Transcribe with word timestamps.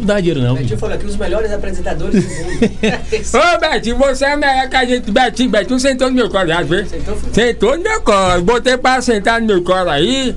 Não 0.00 0.06
dá 0.06 0.18
dinheiro, 0.18 0.40
não. 0.40 0.54
Betinho 0.54 0.78
falou 0.78 0.94
aqui, 0.96 1.06
os 1.06 1.16
melhores 1.16 1.52
apresentadores 1.52 2.24
do 2.24 2.30
mundo. 2.30 2.50
Ô, 3.54 3.60
Betinho, 3.60 3.96
você 3.98 4.24
é 4.24 4.36
melhor 4.36 4.68
que 4.68 4.76
a 4.76 4.84
gente. 4.84 5.10
Betinho, 5.10 5.50
Betinho 5.50 5.78
sentou 5.78 6.08
no 6.08 6.14
meu 6.14 6.30
colo, 6.30 6.48
já 6.48 6.62
viu? 6.62 6.86
Sentou? 6.86 7.18
Sentou 7.32 7.76
no 7.76 7.82
meu 7.82 8.00
colo. 8.00 8.42
Botei 8.42 8.76
pra 8.78 9.02
sentar 9.02 9.40
no 9.40 9.46
meu 9.46 9.62
colo 9.62 9.90
aí. 9.90 10.34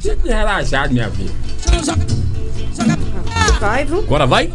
Fique 0.00 0.28
relaxado, 0.28 0.92
minha 0.92 1.10
filha. 1.10 1.30
Vai, 3.60 3.84
viu? 3.84 4.00
Agora 4.00 4.26
vai? 4.26 4.52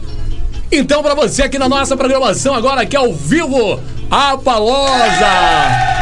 Então, 0.71 1.01
pra 1.01 1.13
você 1.13 1.43
aqui 1.43 1.57
na 1.57 1.69
nossa 1.69 1.95
programação, 1.95 2.53
agora 2.53 2.81
aqui 2.81 2.95
ao 2.95 3.13
vivo, 3.13 3.79
a 4.11 4.37
Palosa! 4.37 5.94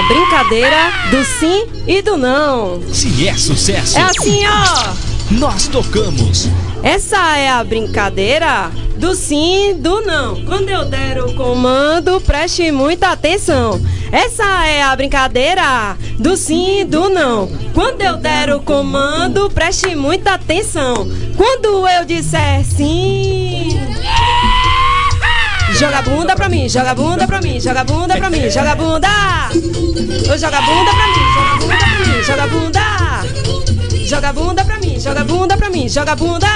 A 0.00 0.02
brincadeira 0.04 0.90
do 1.10 1.22
sim 1.22 1.66
e 1.86 2.00
do 2.00 2.16
não. 2.16 2.80
Se 2.90 3.28
é 3.28 3.34
sucesso, 3.34 3.98
É 3.98 4.02
assim, 4.04 4.40
ó. 4.46 4.94
nós 5.32 5.68
tocamos. 5.68 6.48
Essa 6.82 7.36
é 7.36 7.50
a 7.50 7.62
brincadeira 7.62 8.70
do 8.96 9.14
sim 9.14 9.72
e 9.72 9.74
do 9.74 10.00
não. 10.00 10.42
Quando 10.46 10.70
eu 10.70 10.86
der 10.86 11.22
o 11.22 11.34
comando, 11.34 12.18
preste 12.22 12.72
muita 12.72 13.08
atenção. 13.10 13.78
Essa 14.10 14.66
é 14.66 14.82
a 14.82 14.96
brincadeira 14.96 15.98
do 16.18 16.34
sim 16.34 16.80
e 16.80 16.84
do 16.84 17.10
não. 17.10 17.46
Quando 17.74 18.00
eu 18.00 18.16
der 18.16 18.54
o 18.54 18.60
comando, 18.60 19.50
preste 19.50 19.94
muita 19.94 20.32
atenção. 20.32 21.06
Quando 21.36 21.86
eu 21.86 22.06
disser 22.06 22.64
sim. 22.64 23.78
Joga 25.80 26.02
bunda 26.02 26.36
pra 26.36 26.48
mim, 26.50 26.68
joga 26.68 26.94
bunda 26.94 27.26
pra 27.26 27.40
mim, 27.40 27.58
joga 27.58 27.84
bunda 27.84 28.14
pra 28.16 28.28
mim, 28.28 28.50
joga 28.50 28.74
bunda. 28.74 29.08
Ô, 30.30 30.36
joga 30.36 30.60
bunda 30.60 30.90
pra 30.92 31.06
mim, 31.08 31.24
joga 31.32 31.56
bunda 31.56 31.86
pra 31.86 32.04
mim, 32.04 32.22
joga 32.22 32.46
bunda. 32.46 32.80
Joga 34.06 34.32
bunda 34.34 34.64
pra 34.64 34.78
mim, 34.78 35.00
joga 35.00 35.24
bunda 35.24 35.56
pra 35.56 35.70
mim, 35.70 35.88
joga 35.88 36.16
bunda. 36.16 36.48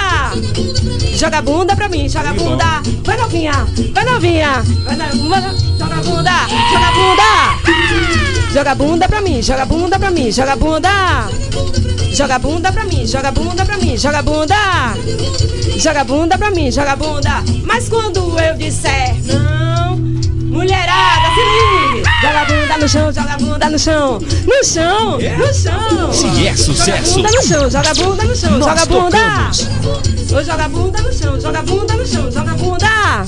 Joga 1.15 1.41
bunda 1.41 1.75
pra 1.75 1.89
mim, 1.89 2.07
joga 2.07 2.33
bunda. 2.33 2.81
Vai 3.03 3.17
novinha, 3.17 3.53
vai 3.93 4.05
novinha. 4.05 4.63
Vai 4.85 4.95
vai- 4.95 5.11
joga 5.79 5.95
bunda, 6.03 6.47
joga 6.71 6.91
bunda. 6.91 8.44
Joga 8.55 8.73
bunda 8.73 9.05
pra 9.05 9.19
mim, 9.19 9.41
joga 9.41 9.65
bunda 9.65 9.99
pra 9.99 10.09
mim, 10.09 10.31
joga 10.31 10.55
bunda. 10.55 10.89
Joga 12.13 12.39
bunda 12.39 12.71
pra 12.71 12.85
mim, 12.85 13.05
joga 13.05 13.29
bunda 13.29 13.65
pra 13.65 13.77
mim, 13.77 13.97
joga 13.97 14.21
bunda. 14.21 14.55
Joga 15.77 16.05
bunda 16.05 16.37
pra 16.37 16.51
mim, 16.51 16.71
joga 16.71 16.95
bunda. 16.95 17.43
Mas 17.65 17.89
quando 17.89 18.39
eu 18.39 18.55
disser 18.55 19.13
não, 19.25 19.64
mulherada, 20.65 21.27
se 21.35 21.41
ligue. 21.41 22.03
Joga 22.21 22.41
a 22.41 22.45
bunda 22.45 22.77
no 22.77 22.89
chão, 22.89 23.13
joga 23.13 23.33
a 23.33 23.37
bunda 23.37 23.69
no 23.69 23.79
chão. 23.79 24.19
No 24.19 24.63
chão, 24.63 25.17
no 25.37 25.53
chão. 25.53 26.13
Se 26.13 26.47
é 26.47 26.55
sucesso, 26.55 27.21
Joga 27.21 27.29
a 27.29 27.33
bunda 27.33 27.33
no 27.35 27.43
chão, 27.43 27.69
joga 27.69 27.89
a 27.89 27.93
bunda 27.93 28.23
no 28.23 28.35
chão, 28.35 28.51
nós 28.57 28.67
joga 28.67 28.81
a 28.81 28.85
bunda. 28.85 29.51
joga 30.43 30.65
a 30.65 30.69
bunda 30.69 31.01
no 31.01 31.13
chão, 31.13 31.39
joga 31.39 31.59
a 31.59 31.63
bunda 31.63 31.93
no 31.93 32.05
chão, 32.05 32.31
joga 32.31 32.51
a 32.51 32.55
bunda. 32.55 33.25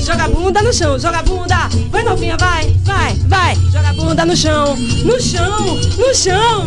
Joga 0.00 0.24
a 0.24 0.28
bunda 0.28 0.62
no 0.62 0.72
chão, 0.72 0.98
joga 0.98 1.18
a 1.18 1.22
bunda. 1.22 1.68
Vai 1.90 2.02
novinha, 2.02 2.36
vai, 2.36 2.74
vai, 2.82 3.14
vai. 3.26 3.54
Joga 3.72 3.88
a 3.88 3.92
bunda 3.92 4.24
no 4.26 4.36
chão, 4.36 4.76
no 4.76 5.20
chão, 5.20 5.76
no 5.96 6.14
chão. 6.14 6.66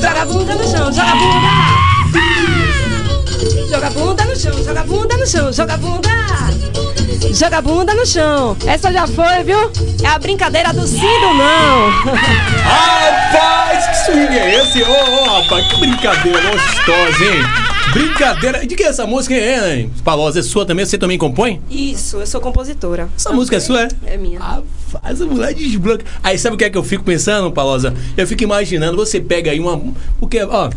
Joga 0.00 0.22
a 0.22 0.26
bunda 0.26 0.54
no 0.54 0.64
chão, 0.64 0.92
joga 0.92 1.10
a 1.10 1.16
bunda. 1.16 1.94
Joga 3.70 3.86
a 3.86 3.90
bunda 3.90 4.24
no 4.24 4.36
chão, 4.36 4.64
joga 4.64 4.80
a 4.80 4.84
bunda 4.84 5.16
no 5.16 5.26
chão, 5.26 5.52
joga 5.52 5.74
a 5.74 5.76
bunda. 5.76 6.83
Joga 7.34 7.58
a 7.58 7.60
bunda 7.60 7.92
no 7.96 8.06
chão. 8.06 8.56
Essa 8.64 8.92
já 8.92 9.08
foi, 9.08 9.42
viu? 9.42 9.58
É 10.04 10.06
a 10.06 10.16
brincadeira 10.20 10.72
do 10.72 10.86
sim 10.86 11.00
do 11.00 11.34
não. 11.34 11.90
Rapaz, 12.62 13.86
que 13.88 13.96
swing 14.06 14.38
é 14.38 14.60
esse? 14.60 14.80
Ô, 14.80 14.86
ô, 14.86 15.24
rapaz, 15.24 15.66
que 15.66 15.80
brincadeira 15.80 16.40
gostosa, 16.40 17.24
hein? 17.24 17.42
Brincadeira. 17.92 18.64
De 18.64 18.76
que 18.76 18.84
é 18.84 18.86
essa 18.86 19.04
música 19.04 19.34
é, 19.34 19.80
hein? 19.80 19.90
Palosa, 20.04 20.38
é 20.38 20.42
sua 20.44 20.64
também? 20.64 20.86
Você 20.86 20.96
também 20.96 21.18
compõe? 21.18 21.60
Isso, 21.68 22.18
eu 22.18 22.26
sou 22.26 22.40
compositora. 22.40 23.08
Essa 23.16 23.32
música 23.32 23.56
é 23.56 23.60
sua, 23.60 23.82
é? 23.82 23.88
É 24.06 24.16
minha. 24.16 24.38
Rapaz, 24.38 25.20
a 25.20 25.26
mulher 25.26 25.54
desbloqueia. 25.54 26.08
Aí 26.22 26.38
sabe 26.38 26.54
o 26.54 26.58
que 26.58 26.64
é 26.64 26.70
que 26.70 26.78
eu 26.78 26.84
fico 26.84 27.02
pensando, 27.02 27.50
Palosa? 27.50 27.92
Eu 28.16 28.28
fico 28.28 28.44
imaginando, 28.44 28.96
você 28.96 29.20
pega 29.20 29.50
aí 29.50 29.58
uma. 29.58 29.82
Porque, 30.20 30.40
ó. 30.40 30.70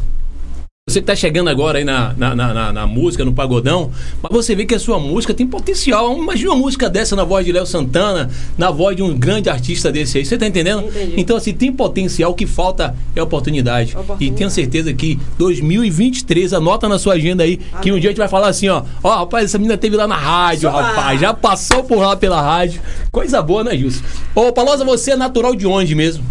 Você 0.90 1.02
que 1.02 1.06
tá 1.08 1.18
chegando 1.18 1.50
agora 1.50 1.80
aí 1.80 1.84
na, 1.84 2.14
na, 2.14 2.34
na, 2.34 2.72
na- 2.72 2.88
música, 2.88 3.26
no 3.26 3.34
pagodão, 3.34 3.92
mas 4.24 4.32
você 4.32 4.56
vê 4.56 4.66
que 4.66 4.74
a 4.74 4.80
sua 4.80 4.98
música 4.98 5.34
tem 5.34 5.46
potencial. 5.46 6.18
Imagina 6.18 6.52
uma 6.52 6.56
música 6.62 6.90
dessa 6.90 7.14
na 7.14 7.26
voz 7.26 7.46
de 7.46 7.52
Léo 7.52 7.66
Santana, 7.66 8.30
na 8.58 8.72
voz 8.72 8.96
de 8.96 9.04
um 9.04 9.14
grande 9.14 9.50
artista 9.50 9.92
desse 9.92 10.18
aí. 10.18 10.26
Você 10.26 10.38
tá 10.38 10.48
entendendo? 10.48 10.84
Entendi. 10.88 11.16
Então, 11.18 11.36
assim, 11.36 11.54
tem 11.54 11.74
potencial, 11.74 12.32
o 12.32 12.34
que 12.34 12.46
falta 12.48 12.96
é 13.14 13.22
oportunidade. 13.22 13.98
Oportunidade. 13.98 14.24
E 14.24 14.32
tenho 14.32 14.50
certeza 14.50 14.94
que 14.94 15.20
2023, 15.38 16.54
anota 16.54 16.88
na 16.88 16.98
sua 16.98 17.16
agenda 17.16 17.44
aí, 17.44 17.58
que 17.82 17.92
um 17.92 18.00
dia 18.00 18.10
a 18.10 18.12
gente 18.14 18.20
vai 18.20 18.30
falar 18.30 18.48
assim, 18.48 18.70
ó. 18.70 18.82
Ó, 19.04 19.10
rapaz, 19.14 19.44
essa 19.44 19.58
menina 19.58 19.78
teve 19.78 19.98
lá 19.98 20.08
na 20.08 20.16
rádio, 20.16 20.72
lá. 20.72 20.82
rapaz, 20.82 21.20
já 21.20 21.34
passou 21.34 21.84
por 21.84 21.98
lá 21.98 22.16
pela 22.16 22.42
rádio. 22.42 22.80
Coisa 23.12 23.42
boa, 23.42 23.62
né, 23.62 23.76
Gilson? 23.76 24.02
Ô, 24.34 24.54
Palosa, 24.54 24.86
você 24.86 25.12
é 25.12 25.16
natural 25.18 25.54
de 25.54 25.68
onde 25.68 25.94
mesmo? 25.96 26.24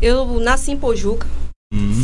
Eu 0.00 0.38
nasci 0.38 0.70
em 0.70 0.76
Pojuca. 0.76 1.26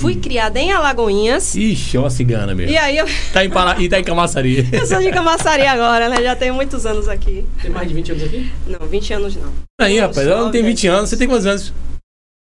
Fui 0.00 0.16
criada 0.16 0.58
em 0.58 0.72
Alagoinhas. 0.72 1.54
Ixi, 1.54 1.96
é 1.96 2.00
uma 2.00 2.10
cigana 2.10 2.54
mesmo. 2.54 2.72
E 2.72 2.78
aí 2.78 2.96
eu, 2.96 3.06
Tá 3.32 3.44
em 3.44 3.50
Pará, 3.50 3.76
e 3.78 3.88
tá 3.88 3.98
em 4.00 4.04
Camaçari. 4.04 4.66
eu 4.72 4.86
sou 4.86 4.98
de 4.98 5.10
Camaçari 5.10 5.66
agora, 5.66 6.08
né? 6.08 6.22
Já 6.22 6.34
tenho 6.34 6.54
muitos 6.54 6.86
anos 6.86 7.06
aqui. 7.08 7.46
Tem 7.60 7.70
mais 7.70 7.86
de 7.86 7.94
20 7.94 8.12
anos 8.12 8.24
aqui? 8.24 8.50
Não, 8.66 8.86
20 8.88 9.12
anos 9.12 9.36
não. 9.36 9.52
Aí, 9.80 9.98
rapaz, 10.00 10.26
ela 10.26 10.42
não 10.42 10.50
tem 10.50 10.62
20 10.62 10.86
anos, 10.88 11.10
você 11.10 11.16
tem 11.16 11.28
quantos 11.28 11.46
anos? 11.46 11.72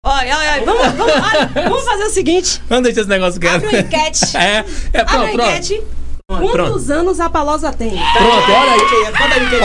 Olha, 0.06 0.38
olha, 0.38 0.52
olha, 0.54 0.66
vamos, 0.66 0.94
vamos, 0.96 1.14
olha, 1.14 1.70
vamos 1.70 1.84
fazer 1.84 2.04
o 2.04 2.10
seguinte. 2.10 2.62
Não 2.70 2.82
deixa 2.82 3.02
esse 3.02 3.10
negócio 3.10 3.40
quieto. 3.42 3.56
Abre 3.56 3.68
uma 3.70 3.80
enquete. 3.80 4.20
É, 4.38 4.42
é, 4.42 5.02
Abre 5.02 5.06
pronto, 5.06 5.16
uma 5.16 5.34
pronto. 5.34 5.50
enquete. 5.50 5.82
Pronto. 6.30 6.52
Quantos 6.52 6.92
anos 6.92 7.22
a 7.22 7.30
Palosa 7.30 7.72
tem? 7.72 7.90
Pronto, 7.92 8.52
olha 8.52 8.74
aí. 8.74 8.82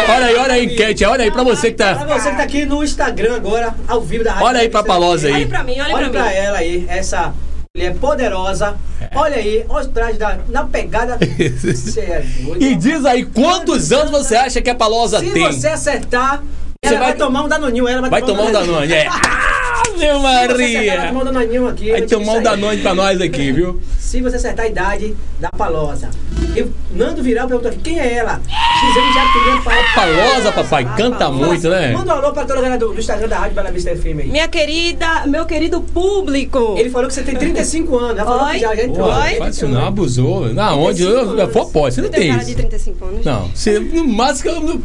Olha 0.08 0.26
aí, 0.26 0.36
olha 0.36 0.52
a 0.54 0.62
enquete, 0.62 1.04
olha 1.04 1.24
aí 1.24 1.30
pra 1.32 1.42
você 1.42 1.72
que 1.72 1.76
Pra 1.76 1.96
tá. 1.96 2.04
você 2.04 2.30
que 2.30 2.36
tá 2.36 2.42
aqui 2.44 2.64
no 2.64 2.84
Instagram 2.84 3.34
agora, 3.34 3.74
ao 3.88 4.00
vivo 4.00 4.22
da 4.22 4.30
rádio. 4.34 4.46
Olha 4.46 4.60
aí 4.60 4.68
pra 4.68 4.84
Palosa 4.84 5.26
aí. 5.26 5.34
Olha 5.34 5.48
pra 5.48 5.64
mim, 5.64 5.80
olha, 5.80 5.92
Olha 5.96 6.10
pra 6.10 6.20
pra 6.22 6.30
mim. 6.30 6.36
ela 6.36 6.58
aí, 6.58 6.86
essa 6.88 7.34
mulher 7.76 7.96
poderosa. 7.96 8.76
Olha 9.12 9.38
aí, 9.38 9.64
olha 9.68 9.80
os 9.84 9.92
trajes 9.92 10.18
da, 10.18 10.38
na 10.50 10.62
pegada. 10.64 11.18
Você 11.60 12.00
é 12.00 12.24
doido. 12.44 12.62
E 12.62 12.76
diz 12.76 13.04
aí, 13.06 13.24
quantos 13.24 13.90
anos 13.90 14.12
você 14.12 14.36
acha 14.36 14.62
que 14.62 14.70
a 14.70 14.74
Palosa 14.76 15.18
Se 15.18 15.30
tem? 15.32 15.44
você 15.44 15.66
acertar, 15.66 16.44
Você 16.84 16.94
ela 16.94 16.98
vai- 17.00 17.08
vai, 17.08 17.16
tomar 17.16 17.42
um 17.42 17.48
danoninho. 17.48 17.88
Ela 17.88 18.02
vai, 18.02 18.10
Vai 18.10 18.22
tomar 18.22 18.42
um 18.44 18.52
Danone, 18.52 18.92
é. 18.92 19.08
Ah, 19.84 19.90
meu 19.96 20.16
Se 20.16 20.22
você 20.22 20.22
Maria! 20.22 21.12
tomar 21.12 21.24
um 21.24 21.66
aqui. 21.68 21.92
Um 21.92 22.30
aí. 22.36 22.42
Danone 22.42 22.82
pra 22.82 22.94
nós 22.94 23.20
aqui, 23.20 23.52
viu? 23.52 23.80
Se 23.98 24.20
você 24.20 24.36
acertar 24.36 24.66
a 24.66 24.68
idade 24.68 25.16
da 25.40 25.50
Palosa. 25.50 26.10
E 26.56 26.66
Nando 26.94 27.22
Viral 27.22 27.48
perguntou 27.48 27.70
aqui, 27.70 27.80
quem 27.80 27.98
é 27.98 28.14
ela? 28.14 28.40
Dizendo 28.40 29.12
já 29.14 29.32
queria 29.32 29.62
falar. 29.62 29.94
Palosa, 29.94 30.52
papai, 30.52 30.96
canta 30.96 31.30
muito, 31.30 31.68
né? 31.68 31.92
Manda 31.92 32.14
um 32.14 32.18
alô 32.18 32.32
pra 32.32 32.42
toda 32.44 32.58
a 32.58 32.62
galera 32.62 32.78
do, 32.78 32.92
do 32.92 33.00
Instagram 33.00 33.28
da 33.28 33.38
Rádio 33.38 33.54
Bela 33.54 33.70
Vista 33.70 33.96
FM 33.96 34.06
aí. 34.20 34.30
Minha 34.30 34.48
querida, 34.48 35.26
meu 35.26 35.46
querido 35.46 35.80
público. 35.80 36.74
Ele 36.78 36.90
falou 36.90 37.08
que 37.08 37.14
você 37.14 37.22
tem 37.22 37.36
35 37.36 37.96
anos. 37.98 38.16
Já 38.16 38.24
falou 38.24 38.44
Oi? 38.46 38.52
que 38.54 38.58
já, 38.60 38.74
já 38.76 38.84
entrou. 38.84 39.08
Oi? 39.08 39.34
faz 39.36 39.56
isso 39.56 39.68
não, 39.68 39.86
abusou. 39.86 40.52
Na 40.52 40.74
onde? 40.74 41.04
35 41.04 41.10
Eu, 41.32 41.38
eu, 41.38 41.42
anos. 41.42 41.72
pô, 41.72 41.90
você 41.90 42.00
não 42.00 42.08
Eu 42.08 42.12
tem 42.12 42.30
cara 42.30 42.44
de 42.44 42.50
isso. 42.50 42.58
35 42.60 43.04
anos. 43.04 43.24
Não, 43.24 43.48
você, 43.48 43.78
no 43.78 44.04
máximo, 44.08 44.82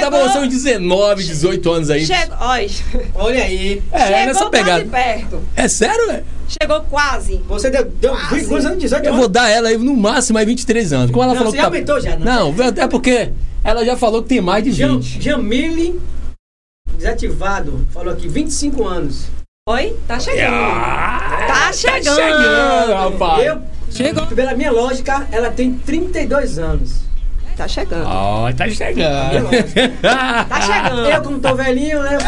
dar 0.00 0.10
pra 0.10 0.28
você 0.28 0.38
uns 0.38 0.48
19, 0.48 1.24
18 1.24 1.72
anos 1.72 1.90
aí. 1.90 2.04
Chego, 2.04 2.34
olha, 2.40 2.68
Olha 3.14 3.42
aí. 3.44 3.82
É, 3.90 3.98
chegou 4.06 4.26
nessa 4.26 4.50
pegada. 4.50 4.84
quase 4.84 5.04
perto. 5.04 5.42
É 5.56 5.68
sério, 5.68 6.06
velho? 6.08 6.24
Chegou 6.60 6.80
quase. 6.82 7.40
Você 7.48 7.70
deu, 7.70 7.84
deu 7.86 8.10
Quase. 8.12 8.46
quantos 8.46 8.66
anos? 8.66 8.78
18 8.78 9.06
Eu 9.06 9.14
vou 9.14 9.28
dar 9.28 9.48
ela 9.48 9.68
aí 9.70 9.78
no 9.78 9.96
máximo 9.96 10.36
aí 10.38 10.44
23 10.44 10.92
anos. 10.92 11.10
Como 11.10 11.22
ela 11.22 11.32
Não, 11.32 11.38
falou 11.38 11.50
você 11.52 11.56
que 11.56 11.62
já 11.62 11.70
tá... 11.70 11.74
aumentou 11.74 12.00
já, 12.00 12.16
não? 12.18 12.52
Não, 12.52 12.66
até 12.68 12.86
porque 12.86 13.30
ela 13.64 13.84
já 13.84 13.96
falou 13.96 14.22
que 14.22 14.28
tem 14.28 14.40
mais 14.42 14.62
de 14.62 14.72
Jam- 14.72 14.98
20. 15.00 15.22
Jamile 15.22 15.98
desativado. 16.98 17.86
Falou 17.92 18.12
aqui, 18.12 18.28
25 18.28 18.84
anos. 18.86 19.24
Oi? 19.68 19.96
Tá 20.06 20.18
chegando. 20.20 20.54
Ah, 20.54 21.44
Tá 21.46 21.72
chegando. 21.72 22.14
chegando, 22.16 22.92
rapaz. 22.92 23.46
Eu, 23.46 23.62
Chegou. 23.90 24.26
Pela 24.26 24.54
minha 24.54 24.72
lógica, 24.72 25.26
ela 25.30 25.50
tem 25.50 25.72
32 25.74 26.58
anos. 26.58 26.96
Tá 27.62 27.68
chegando. 27.68 28.08
Ó, 28.08 28.52
tá 28.52 28.68
chegando. 28.68 29.48
Tá 30.48 30.60
chegando. 30.60 31.06
Eu, 31.06 31.22
como 31.22 31.38
tô 31.38 31.54
velhinho, 31.54 32.02
né? 32.02 32.18
não 32.18 32.22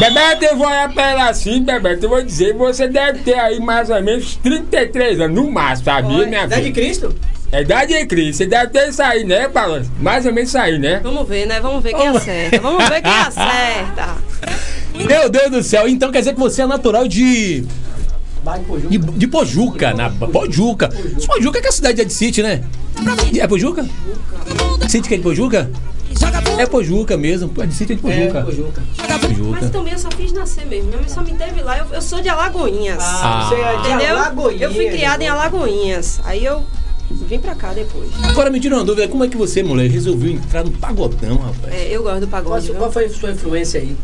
Bebeto, 0.00 0.44
eu 0.46 0.56
vou 0.56 0.66
olhar 0.66 0.92
pra 0.92 1.10
ela 1.10 1.28
assim, 1.28 1.62
Bebeto, 1.62 2.06
eu 2.06 2.08
vou 2.08 2.20
dizer, 2.22 2.54
você 2.54 2.88
deve 2.88 3.20
ter 3.20 3.38
aí 3.38 3.60
mais 3.60 3.88
ou 3.88 4.02
menos 4.02 4.34
33 4.36 5.20
anos, 5.20 5.36
no 5.36 5.48
máximo, 5.50 5.84
sabia, 5.84 6.26
minha 6.26 6.44
Idade 6.44 6.56
de 6.56 6.62
filha? 6.62 6.72
Cristo? 6.72 7.14
É 7.52 7.62
idade 7.62 7.96
de 7.96 8.06
Cristo, 8.06 8.38
você 8.38 8.46
deve 8.46 8.66
ter 8.68 8.88
isso 8.88 9.02
aí, 9.02 9.22
né, 9.22 9.48
Paulo? 9.48 9.80
Mais 10.00 10.26
ou 10.26 10.32
menos 10.32 10.50
isso 10.50 10.58
aí, 10.58 10.76
né? 10.78 10.98
Vamos 11.02 11.28
ver, 11.28 11.46
né? 11.46 11.60
Vamos 11.60 11.84
ver 11.84 11.94
quem 11.94 12.08
acerta. 12.08 12.58
Vamos 12.60 12.88
ver 12.88 13.02
quem 13.02 13.12
acerta. 13.12 14.16
Meu 14.94 15.28
Deus 15.28 15.50
do 15.50 15.62
céu, 15.62 15.86
então 15.86 16.10
quer 16.10 16.18
dizer 16.18 16.34
que 16.34 16.40
você 16.40 16.62
é 16.62 16.66
natural 16.66 17.06
de. 17.06 17.64
Bairro 18.44 18.64
Pojuca. 18.64 18.88
De, 18.88 18.98
de 18.98 19.26
Pojuca, 19.26 19.94
na 19.94 20.10
Pojuca. 20.10 20.88
Pojuca 21.26 21.58
é 21.58 21.60
que 21.60 21.66
é 21.66 21.70
a 21.70 21.72
cidade 21.72 22.04
de 22.04 22.12
City, 22.12 22.42
né? 22.42 22.64
É 23.38 23.46
Pojuca? 23.46 23.86
City 24.88 25.08
que 25.08 25.14
é 25.14 25.16
de 25.18 25.22
Pojuca? 25.22 25.70
É 26.58 26.66
Pojuca 26.66 27.16
mesmo, 27.16 27.50
é 27.58 27.66
de 27.66 27.74
sítio 27.74 27.96
de 27.96 28.02
Pojuca. 28.02 28.40
É, 28.40 28.42
Pojuca. 28.42 28.82
Mas 29.50 29.70
também 29.70 29.92
eu 29.92 29.98
só 29.98 30.10
fiz 30.10 30.32
nascer 30.32 30.66
mesmo. 30.66 30.88
Minha 30.88 31.00
mãe 31.00 31.08
só 31.08 31.22
me 31.22 31.32
teve 31.32 31.62
lá. 31.62 31.78
Eu, 31.78 31.86
eu 31.92 32.02
sou 32.02 32.20
de 32.20 32.28
Alagoinhas. 32.28 32.98
Ah, 33.00 33.46
você 33.48 33.54
é 33.54 33.76
de 33.80 33.88
entendeu? 33.88 34.16
Alagoinhas, 34.18 34.60
eu 34.62 34.74
fui 34.74 34.88
criada 34.90 35.22
em 35.22 35.26
né? 35.26 35.32
Alagoinhas. 35.32 36.20
Aí 36.24 36.44
eu 36.44 36.64
vim 37.10 37.38
pra 37.38 37.54
cá 37.54 37.72
depois. 37.72 38.10
Agora 38.24 38.50
me 38.50 38.60
tira 38.60 38.74
uma 38.76 38.84
dúvida, 38.84 39.06
como 39.08 39.24
é 39.24 39.28
que 39.28 39.36
você, 39.36 39.62
mulher, 39.62 39.88
resolveu 39.88 40.32
entrar 40.32 40.64
no 40.64 40.72
pagodão, 40.72 41.36
rapaz? 41.38 41.72
É, 41.72 41.88
eu 41.96 42.02
gosto 42.02 42.20
do 42.20 42.26
Qual, 42.28 42.42
pagode. 42.42 42.66
viu? 42.66 42.74
qual 42.74 42.92
foi 42.92 43.04
a 43.06 43.10
sua 43.10 43.30
influência 43.30 43.80
aí? 43.80 43.96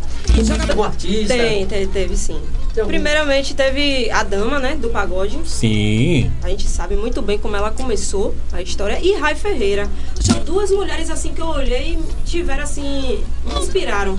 Algum 0.70 0.82
artista? 0.84 1.34
Tem, 1.34 1.66
te- 1.66 1.86
teve 1.88 2.16
sim. 2.16 2.40
Algum? 2.80 2.88
Primeiramente 2.92 3.54
teve 3.54 4.10
a 4.10 4.22
dama, 4.22 4.58
né, 4.58 4.76
do 4.76 4.90
pagode. 4.90 5.38
Sim. 5.44 6.30
A 6.42 6.48
gente 6.48 6.66
sabe 6.68 6.96
muito 6.96 7.22
bem 7.22 7.38
como 7.38 7.56
ela 7.56 7.70
começou 7.70 8.34
a 8.52 8.60
história. 8.62 8.98
E 9.02 9.14
Rai 9.16 9.34
Ferreira. 9.34 9.88
São 10.20 10.40
duas 10.40 10.70
mulheres 10.70 11.10
assim 11.10 11.32
que 11.32 11.40
eu 11.40 11.46
olhei 11.46 11.98
e 11.98 11.98
tiveram 12.24 12.62
assim. 12.64 13.20
me 13.44 13.60
inspiraram. 13.60 14.18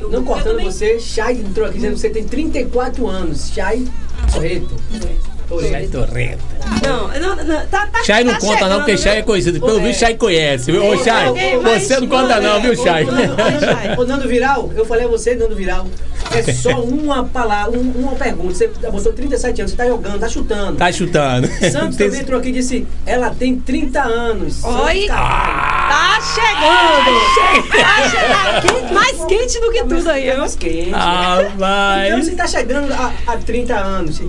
Eu- 0.00 0.10
Não 0.10 0.22
cortando 0.24 0.50
também- 0.56 0.66
você, 0.70 1.00
Chay 1.00 1.38
entrou 1.40 1.66
aqui 1.66 1.76
dizendo 1.76 1.94
que 1.94 2.00
você 2.00 2.10
tem 2.10 2.24
34 2.24 3.06
anos. 3.08 3.50
Chay 3.52 3.86
Torreto. 4.32 4.76
Chay 5.70 5.88
Torreta. 5.88 6.38
Não, 6.82 7.08
não, 7.08 7.36
não, 7.44 7.66
tá, 7.66 7.86
tá 7.86 8.04
Chay 8.04 8.22
não 8.24 8.34
tá 8.34 8.40
conta 8.40 8.52
não, 8.52 8.58
chegando, 8.66 8.78
porque 8.80 8.96
Chay 8.98 9.18
é 9.18 9.22
conhecido. 9.22 9.60
Pelo 9.60 9.78
É. 9.78 9.82
visto, 9.82 10.00
Chay 10.00 10.14
conhece. 10.16 10.70
viu? 10.70 10.84
Ô, 10.86 10.96
Chay, 11.02 11.26
você 11.78 11.98
não 12.00 12.06
conta 12.08 12.40
não, 12.40 12.60
viu, 12.60 12.76
Chay? 12.76 13.06
Ô, 13.96 14.04
Nando 14.04 14.28
Viral, 14.28 14.70
eu 14.74 14.84
falei 14.84 15.06
a 15.06 15.08
você, 15.08 15.34
Nando 15.34 15.56
Viral, 15.56 15.86
é 16.32 16.52
só 16.52 16.80
uma 16.82 17.24
palavra, 17.24 17.78
um- 17.78 17.92
uma 17.96 18.12
pergunta. 18.14 18.54
Você 18.54 18.68
botou 18.90 19.12
37 19.12 19.60
anos, 19.60 19.70
você 19.72 19.76
tá 19.76 19.86
jogando, 19.86 20.18
tá 20.20 20.28
chutando. 20.28 20.76
Tá 20.76 20.92
chutando. 20.92 21.46
Santos 21.70 21.96
Tem- 21.96 22.06
também 22.08 22.20
entrou 22.20 22.38
aqui 22.40 22.48
e 22.48 22.52
disse, 22.52 22.86
ela 23.04 23.30
tem 23.30 23.58
30 23.58 24.02
anos. 24.02 24.62
Oi. 24.64 24.72
Santos 24.72 25.06
Carvalho. 25.06 25.76
Tá 25.88 26.20
chegando! 26.34 27.70
Tá 27.70 28.10
chegando! 28.10 28.62
Quente- 28.80 28.92
mais 28.94 29.24
quente 29.24 29.60
do 29.60 29.70
que 29.70 29.84
tudo 29.84 30.10
aí, 30.10 30.28
É 30.28 30.36
mais 30.36 30.56
quente. 30.56 30.90
Ah, 30.94 31.38
Então 31.40 31.50
Rapaz. 31.52 32.24
você 32.24 32.34
tá 32.34 32.46
chegando 32.46 32.92
a, 32.92 33.12
a 33.26 33.36
30 33.36 33.74
anos. 33.76 34.20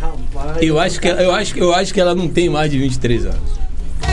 Rapaz. 0.00 0.56
Eu 0.62 0.78
acho, 0.78 1.00
que, 1.00 1.08
eu, 1.08 1.34
acho, 1.34 1.54
que- 1.54 1.60
eu 1.60 1.74
acho 1.74 1.92
que 1.94 2.00
ela 2.00 2.14
não 2.14 2.28
tem 2.28 2.48
mais 2.48 2.70
de 2.70 2.78
23 2.78 3.26
anos. 3.26 3.58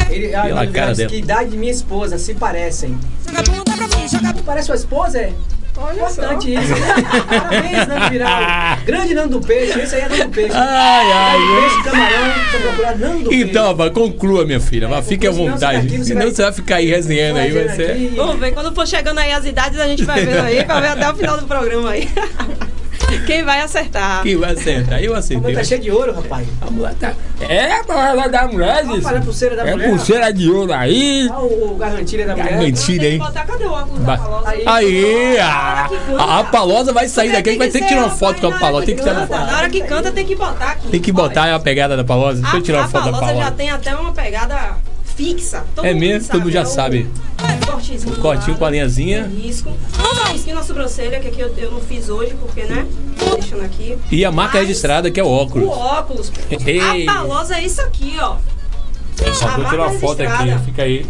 Ele, 0.10 0.34
ah, 0.36 0.44
Pela 0.44 0.56
Nando 0.62 0.72
cara 0.74 0.86
Viral 0.86 0.90
disse 0.92 0.98
dela. 0.98 1.10
que 1.10 1.18
idade 1.18 1.50
de 1.52 1.58
minha 1.58 1.72
esposa 1.72 2.18
se 2.18 2.34
parecem. 2.36 2.98
Joga 3.28 3.44
pra 3.76 3.88
mim, 3.88 4.08
joga. 4.08 4.36
Parece 4.46 4.68
sua 4.68 4.76
esposa, 4.76 5.18
é? 5.20 5.34
Olha 5.78 6.10
só. 6.10 6.34
Isso, 6.34 6.48
né? 6.48 7.24
Parabéns, 7.28 7.88
Nando 7.88 8.10
Viral. 8.10 8.42
Grande 8.86 9.14
Nando 9.14 9.40
do 9.40 9.46
Peixe, 9.46 9.80
esse 9.80 9.96
aí 9.96 10.02
é 10.02 10.10
Nando 10.10 10.24
do 10.24 10.30
Peixe. 10.30 10.56
Ai, 10.56 11.12
ai. 11.12 11.38
Peixe, 11.62 11.84
camarão, 11.84 12.34
você 12.52 12.58
procurar 12.60 12.98
Nando 12.98 13.24
do 13.24 13.30
Peixe. 13.30 13.44
Então, 13.50 13.68
rapaz, 13.68 13.92
conclua, 13.92 14.46
minha 14.46 14.60
filha. 14.62 14.88
Mas 14.88 15.08
fique 15.08 15.28
à 15.28 15.34
senão 15.34 15.46
você 15.46 15.52
vontade. 15.52 15.82
daqui 15.82 15.98
você 15.98 16.04
Senão 16.06 16.22
vai- 16.22 16.32
você 16.32 16.42
vai 16.44 16.54
ficar 16.54 16.76
aí 16.78 16.86
resenhando 16.88 17.40
aí, 17.40 17.52
vai 17.52 17.70
ser. 17.76 18.12
Vamos 18.16 18.40
ver, 18.40 18.52
quando 18.54 18.74
for 18.74 18.88
chegando 18.88 19.20
aí 19.20 19.32
as 19.32 19.46
idades, 19.46 19.80
a 19.80 19.88
gente 19.88 20.04
vai 20.06 20.24
vendo 20.26 20.40
aí, 20.46 20.64
pra 20.64 20.80
ver 20.80 20.88
até 20.90 21.10
o 21.12 21.16
final 21.16 21.38
do 21.38 21.46
programa 21.46 21.90
aí. 21.92 22.10
Quem 23.20 23.44
vai 23.44 23.62
acertar? 23.62 24.24
Quem 24.24 24.36
vai 24.38 24.52
acertar? 24.54 25.00
Eu 25.02 25.14
A 25.16 25.20
acertei. 25.20 25.42
mãe 25.44 25.54
tá 25.56 25.64
cheia 25.64 25.80
de 25.82 25.92
ouro, 25.92 26.14
rapaz. 26.14 26.48
A 26.62 26.70
mulher 26.72 26.94
tá. 26.96 27.14
É 27.42 27.74
a 27.80 27.84
barra 27.84 28.28
da 28.28 28.48
mulher, 28.48 28.84
Olha 28.88 29.18
a 29.18 29.22
pulseira 29.22 29.56
da 29.56 29.68
É 29.68 29.72
mulher. 29.72 29.90
pulseira 29.90 30.34
de 30.34 30.50
ouro 30.50 30.72
aí. 30.74 31.28
Olha 31.30 31.40
o, 31.40 31.72
o 31.74 31.76
gargantilha 31.76 32.26
da 32.26 32.36
mulher. 32.36 32.50
Gargantilha. 32.52 33.10
Hein? 33.10 33.18
botar, 33.20 33.46
cadê 33.46 33.66
o 33.66 33.72
óculos 33.72 34.00
Ba- 34.04 34.16
da 34.16 34.22
Palosa? 34.24 34.50
Aí. 34.50 34.64
Aí, 34.66 35.40
a, 35.40 35.90
a, 36.18 36.40
a 36.40 36.44
Palosa 36.46 36.94
vai 36.94 37.08
sair 37.08 37.32
daqui, 37.32 37.50
a 37.50 37.52
gente 37.54 37.60
vai 37.60 37.70
ter 37.70 37.80
que 37.82 37.88
tirar 37.88 38.02
uma 38.02 38.10
foto 38.10 38.40
com 38.42 38.48
a 38.48 38.52
Palosa. 38.58 38.86
Tem 38.86 38.96
que 38.96 39.02
tirar 39.02 39.18
uma 39.18 39.28
foto. 39.28 39.46
Na 39.46 39.58
hora 39.58 39.70
que 39.70 39.82
canta, 39.82 40.12
tem 40.12 40.26
que 40.26 40.36
botar 40.36 40.72
aqui. 40.72 40.88
Tem 40.88 41.00
que 41.02 41.12
botar 41.12 41.54
a 41.54 41.60
pegada 41.60 41.98
da 41.98 42.04
Palosa. 42.04 42.42
Deixa 42.42 42.58
eu 42.58 42.62
tirar 42.62 42.78
uma 42.80 42.86
a, 42.86 42.90
foto 42.90 43.06
da 43.06 43.12
Palosa 43.12 43.28
já 43.28 43.34
Palosa. 43.36 43.52
tem 43.52 43.70
até 43.70 43.96
uma 43.96 44.12
pegada 44.14 44.56
fixa. 45.16 45.64
Todo 45.76 45.86
É 45.86 45.94
mesmo? 45.94 46.30
Todo 46.30 46.42
mundo 46.42 46.52
já 46.52 46.60
é 46.62 46.64
o- 46.64 46.66
sabe. 46.66 47.10
é, 47.62 47.66
cortezinho. 47.66 48.16
Cortinho 48.18 48.58
com 48.58 48.66
a 48.66 48.70
linhazinha. 48.70 49.28
Risco. 49.28 49.72
Vamos 49.92 50.18
dar 50.18 50.30
um 50.30 50.34
risquinho 50.34 50.56
na 50.56 50.64
sobrancelha, 50.64 51.20
que 51.20 51.28
aqui 51.28 51.40
eu, 51.42 51.54
eu 51.58 51.72
não 51.72 51.80
fiz 51.82 52.10
hoje, 52.10 52.36
porque, 52.40 52.64
né? 52.64 52.86
Deixando 53.34 53.64
aqui. 53.64 53.98
E 54.12 54.24
a 54.26 54.32
marca 54.32 54.58
Mas 54.58 54.68
registrada, 54.68 55.10
que 55.12 55.20
é 55.20 55.24
o 55.24 55.28
O 55.28 55.32
óculos. 55.32 55.70
óculos. 55.70 56.32
Ei. 56.66 57.08
A 57.08 57.14
Palosa 57.14 57.56
é 57.58 57.64
isso 57.66 57.82
aqui, 57.82 58.16
ó. 58.20 58.38
Só 59.34 59.48
vou 59.50 59.66
tirar 59.66 59.88
uma 59.90 60.00
foto 60.00 60.22
aqui, 60.22 60.66
fica 60.66 60.84
aí. 60.84 61.06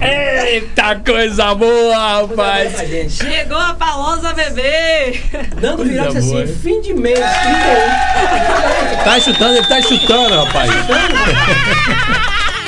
Eita, 0.00 1.00
coisa 1.04 1.54
boa, 1.54 2.22
rapaz. 2.22 2.72
Chegou 3.10 3.58
a 3.58 3.74
Palosa 3.74 4.32
bebê. 4.32 5.12
Disse 5.12 5.76
boa, 5.96 6.08
assim, 6.08 6.40
hein? 6.40 6.58
fim 6.62 6.80
de 6.80 6.94
mês, 6.94 7.18
31. 7.18 9.04
Tá 9.04 9.20
chutando, 9.20 9.56
ele 9.56 9.66
tá 9.66 9.82
chutando, 9.82 10.44
rapaz. 10.44 10.70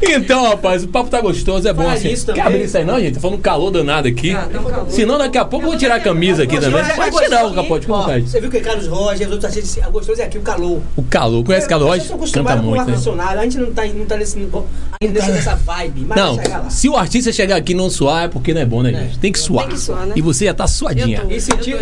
Então, 0.00 0.48
rapaz, 0.48 0.84
o 0.84 0.88
papo 0.88 1.10
tá 1.10 1.20
gostoso, 1.20 1.66
é 1.68 1.72
bom 1.72 1.88
assim. 1.88 2.14
Quer 2.32 2.40
abrir 2.40 2.64
isso 2.64 2.78
aí 2.78 2.84
não, 2.84 2.98
gente? 3.00 3.14
Tá 3.14 3.20
falando 3.20 3.38
um 3.38 3.42
calor 3.42 3.70
danado 3.70 4.08
aqui. 4.08 4.30
Ah, 4.32 4.48
tá 4.50 4.60
um 4.60 4.64
calor. 4.64 4.90
Senão 4.90 5.18
daqui 5.18 5.38
a 5.38 5.44
pouco 5.44 5.66
eu 5.66 5.70
vou 5.70 5.78
tirar 5.78 5.96
a 5.96 6.00
camisa 6.00 6.44
aqui 6.44 6.58
também. 6.58 6.80
É- 6.80 6.94
Pode 6.94 7.16
tirar 7.18 7.46
o 7.46 7.54
capote 7.54 7.86
com 7.86 7.96
vontade. 7.98 8.28
Você 8.28 8.40
viu 8.40 8.50
que 8.50 8.60
Carlos 8.60 8.86
Roger, 8.86 9.26
os 9.26 9.32
outros 9.34 9.44
artistas 9.44 9.82
"Ah, 9.84 9.90
gostoso 9.90 10.20
é 10.20 10.24
aqui 10.24 10.38
o 10.38 10.42
calor. 10.42 10.80
O 10.96 11.02
calor, 11.02 11.44
conhece 11.44 11.66
o 11.66 11.68
calor? 11.68 11.98
Canta 12.32 12.56
muito, 12.56 12.86
né? 12.86 13.24
a 13.28 13.42
gente 13.42 13.58
não 13.58 13.72
tá, 13.72 13.84
não 13.86 14.06
tá 14.06 14.16
nesse, 14.16 14.38
ainda 14.38 15.20
nessa, 15.20 15.32
nessa 15.32 15.54
vibe, 15.56 16.04
mas 16.06 16.18
Não, 16.18 16.36
vai 16.36 16.44
chegar 16.44 16.58
lá. 16.58 16.70
se 16.70 16.88
o 16.88 16.96
artista 16.96 17.32
chegar 17.32 17.56
aqui 17.56 17.72
e 17.72 17.74
não 17.76 17.90
suar, 17.90 18.24
é 18.24 18.28
porque 18.28 18.52
não 18.54 18.60
é 18.60 18.66
bom, 18.66 18.82
né, 18.82 18.92
gente? 18.92 19.18
Tem 19.18 19.32
que 19.32 19.38
suar. 19.38 19.66
Tem 19.66 19.74
que 19.74 19.80
suar, 19.80 20.06
né? 20.06 20.14
E 20.16 20.22
você 20.22 20.46
já 20.46 20.54
tá 20.54 20.66
suadinha. 20.66 21.22
E 21.28 21.40
sentir, 21.40 21.76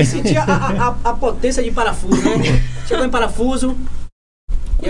a 1.04 1.12
potência 1.12 1.62
de 1.62 1.70
parafuso, 1.70 2.22
né? 2.22 2.62
Chegou 2.86 3.04
em 3.04 3.10
parafuso. 3.10 3.76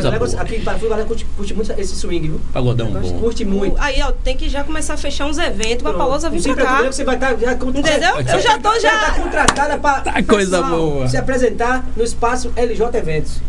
Coisa 0.02 0.18
boa. 0.18 0.42
aqui 0.42 0.56
em 0.56 0.60
parafuso, 0.64 0.86
a 0.86 0.90
galera 0.90 1.08
curte, 1.08 1.26
curte 1.36 1.54
muito 1.54 1.72
esse 1.72 1.96
swing, 1.96 2.28
viu? 2.28 2.40
Pagodão 2.52 2.90
bom. 2.90 3.18
Curte 3.20 3.44
muito. 3.44 3.76
Aí, 3.78 4.00
ó, 4.02 4.12
tem 4.12 4.36
que 4.36 4.48
já 4.48 4.62
começar 4.64 4.94
a 4.94 4.96
fechar 4.96 5.26
uns 5.26 5.38
eventos 5.38 5.82
pra 5.82 5.92
Palosa 5.94 6.28
vir 6.30 6.42
pra 6.42 6.54
cá. 6.56 6.82
você 6.82 7.04
vai 7.04 7.14
estar. 7.16 7.36
Já, 7.36 7.52
Entendeu? 7.52 8.14
você- 8.16 8.34
Eu 8.36 8.40
já 8.40 8.58
tô 8.58 8.70
Você 8.72 8.80
já. 8.80 8.98
tá 8.98 9.14
contratada 9.20 9.78
pra 9.78 10.00
Tá 10.00 10.22
coisa 10.22 10.58
pra 10.58 10.68
boa. 10.68 11.08
se 11.08 11.16
apresentar 11.16 11.84
no 11.96 12.02
espaço 12.04 12.52
LJ 12.56 12.98
Eventos. 12.98 13.40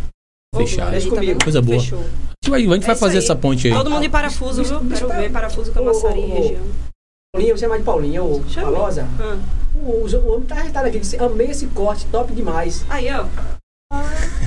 Fechado. 0.56 0.92
Deixa 0.92 1.10
tá 1.10 1.16
comigo. 1.16 1.40
Coisa 1.44 1.62
boa. 1.62 1.80
Fechou. 1.80 2.00
A 2.00 2.58
gente 2.60 2.70
vai, 2.86 2.92
É 2.92 2.96
fazer 2.96 3.18
aí. 3.18 3.24
essa 3.24 3.36
ponte 3.36 3.68
aí. 3.68 3.74
Todo 3.74 3.90
mundo 3.90 4.04
em 4.04 4.10
parafuso, 4.10 4.64
viu? 4.64 4.80
Quero 4.90 5.08
ver 5.10 5.32
parafuso 5.32 5.72
Camaçari 5.72 6.20
Ô, 6.20 6.22
ô, 6.24 6.26
ô. 6.32 6.34
região. 6.36 6.62
Paulinha, 7.34 7.58
você 7.58 7.66
é 7.66 7.68
mais 7.68 7.82
de 7.82 7.86
Paulinha, 7.86 8.22
Chama. 8.48 8.72
Palosa. 8.72 9.08
Ah. 9.20 9.38
O, 9.76 10.32
homem 10.34 10.46
tá 10.48 10.56
arretado 10.56 10.88
aqui, 10.88 11.02
amei 11.20 11.52
esse 11.52 11.68
corte, 11.68 12.06
top 12.08 12.34
demais. 12.34 12.84
Aí, 12.90 13.08
ó. 13.14 13.26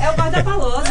É 0.03 0.11
o 0.11 0.17
bar 0.17 0.31
da 0.31 0.43
Palosa. 0.43 0.89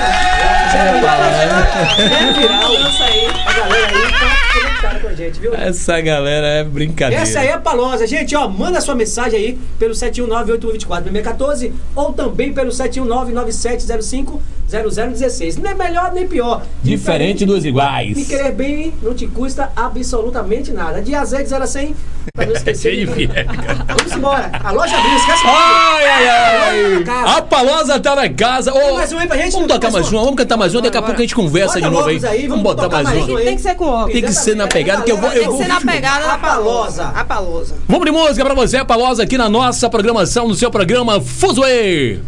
É 0.78 2.34
viral. 2.34 2.78
Dança 2.78 3.04
aí. 3.04 3.28
A 3.46 3.54
galera 3.54 3.79
aí 3.90 4.82
tá 4.82 5.00
com 5.00 5.08
a 5.08 5.14
gente, 5.14 5.40
viu? 5.40 5.54
Essa 5.56 6.00
galera 6.02 6.48
é 6.48 6.64
brincadeira. 6.64 7.22
Essa 7.24 7.40
aí 7.42 7.48
é 7.48 7.54
a 7.54 7.58
Palosa. 7.60 8.06
Gente, 8.08 8.36
ó, 8.36 8.48
manda 8.48 8.80
sua 8.82 8.96
mensagem 8.96 9.40
aí 9.40 9.60
pelo 9.78 9.94
719-8124-614 9.94 11.72
ou 11.96 12.14
também 12.14 12.52
pelo 12.54 12.72
719-9705-0016. 12.72 15.58
Nem 15.62 15.76
melhor 15.76 16.12
nem 16.14 16.28
pior. 16.28 16.64
Diferente 16.84 17.46
dos 17.46 17.64
Me 17.64 17.70
iguais. 17.70 18.28
querer 18.28 18.52
bem 18.52 18.94
não 19.02 19.14
te 19.14 19.28
custa 19.28 19.72
absolutamente 19.76 20.72
nada. 20.72 21.02
De 21.02 21.14
AZ 21.16 21.30
de 21.32 21.46
0 21.46 21.64
a 21.64 21.68
100, 21.68 21.96
pra 22.34 22.46
não 22.46 22.54
esquecer. 22.54 22.80
Cheio 22.94 23.08
de 23.08 23.14
fiega. 23.14 23.46
Vamos 23.88 24.12
embora. 24.14 24.52
A 24.64 24.72
loja 24.72 24.96
abriu, 24.98 25.16
esquece. 25.18 25.44
Ai, 25.46 26.06
ai, 26.06 26.28
ai! 26.28 27.04
Casa. 27.04 27.38
A 27.38 27.42
Palosa 27.42 28.00
tá 28.00 28.16
na 28.16 28.30
casa. 28.30 28.74
Ô, 28.74 28.94
mais 28.96 29.12
um 29.12 29.18
aí 29.20 29.28
pra 29.28 29.38
gente? 29.38 29.52
Vamos 29.54 29.68
tocar 29.68 29.92
mais 29.92 30.12
uma, 30.12 30.22
vamos 30.22 30.36
cantar 30.36 30.58
mais 30.58 30.74
uma, 30.74 30.82
daqui 30.84 30.98
a 30.98 31.02
pouco 31.02 31.18
a 31.18 31.22
gente 31.22 31.36
conversa 31.36 31.76
Bota 31.76 31.88
de 31.90 31.96
novo 31.96 32.08
aí. 32.10 32.16
aí, 32.26 32.48
Vamos 32.48 32.64
vamos 32.64 32.66
botar 32.82 32.90
mais 33.04 33.26
uma. 33.28 33.40
um. 33.40 33.44
Tem 33.44 33.56
que 33.56 33.62
ser 33.62 33.76
Tem 34.12 34.22
que 34.22 34.34
ser 34.34 34.56
na 34.56 34.68
pegada 34.68 35.04
que 35.04 35.12
eu 35.12 35.18
vou. 35.18 35.30
Tem 35.30 35.40
Eu 35.40 35.44
Tem 35.44 35.52
que 35.52 35.58
vou... 35.58 35.78
ser 35.78 35.86
na 35.86 35.92
pegada 35.92 36.26
da 36.26 36.34
A 36.34 36.38
Palosa. 36.38 37.04
A 37.08 37.24
Palosa. 37.24 37.76
Vamos 37.88 38.06
de 38.06 38.12
música 38.12 38.44
pra 38.46 38.54
você, 38.54 38.78
a 38.78 38.86
Palosa, 38.86 39.24
aqui 39.24 39.38
na 39.38 39.50
nossa 39.50 39.90
programação, 39.90 40.48
no 40.48 40.56
seu 40.56 40.70
programa 40.70 41.20
Fuzuê. 41.22 42.20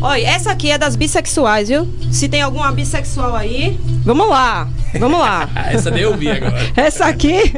Olha, 0.00 0.26
essa 0.28 0.52
aqui 0.52 0.70
é 0.70 0.76
das 0.76 0.94
bissexuais, 0.94 1.68
viu? 1.68 1.88
Se 2.12 2.28
tem 2.28 2.42
alguma 2.42 2.70
bissexual 2.70 3.34
aí, 3.34 3.80
vamos 4.04 4.28
lá. 4.28 4.68
Vamos 4.98 5.18
lá. 5.18 5.48
Ah, 5.56 5.72
essa 5.72 5.90
daí 5.90 6.02
eu 6.02 6.16
vi 6.16 6.30
agora. 6.30 6.54
Essa 6.76 7.06
aqui. 7.06 7.52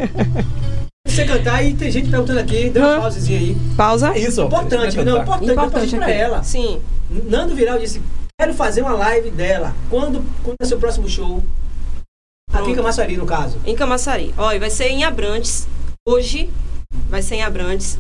Você 1.06 1.24
cantar 1.24 1.56
aí, 1.56 1.74
tem 1.74 1.90
gente 1.90 2.08
perguntando 2.08 2.38
aqui, 2.38 2.70
deu 2.70 2.82
uma 2.82 3.00
pausezinha 3.00 3.38
aí. 3.38 3.56
Pausa. 3.76 4.16
Isso. 4.16 4.42
Importante, 4.42 4.96
não, 5.02 5.20
importante, 5.22 5.50
importante 5.52 5.96
pra 5.96 6.06
aqui. 6.06 6.14
ela. 6.14 6.42
Sim. 6.42 6.80
Nando 7.28 7.54
Viral 7.54 7.78
disse: 7.78 8.00
quero 8.40 8.54
fazer 8.54 8.82
uma 8.82 8.92
live 8.92 9.30
dela. 9.30 9.74
Quando, 9.90 10.24
quando 10.44 10.56
é 10.60 10.64
seu 10.66 10.78
próximo 10.78 11.08
show? 11.08 11.42
Aqui 12.58 12.70
em. 12.70 12.74
Camaçari, 12.74 13.16
no 13.16 13.26
caso. 13.26 13.60
Em 13.64 13.74
Camaçari. 13.74 14.34
Olha, 14.36 14.58
vai 14.58 14.70
ser 14.70 14.88
em 14.88 15.04
Abrantes. 15.04 15.66
Hoje 16.06 16.50
vai 17.08 17.22
ser 17.22 17.36
em 17.36 17.42
Abrantes. 17.42 17.98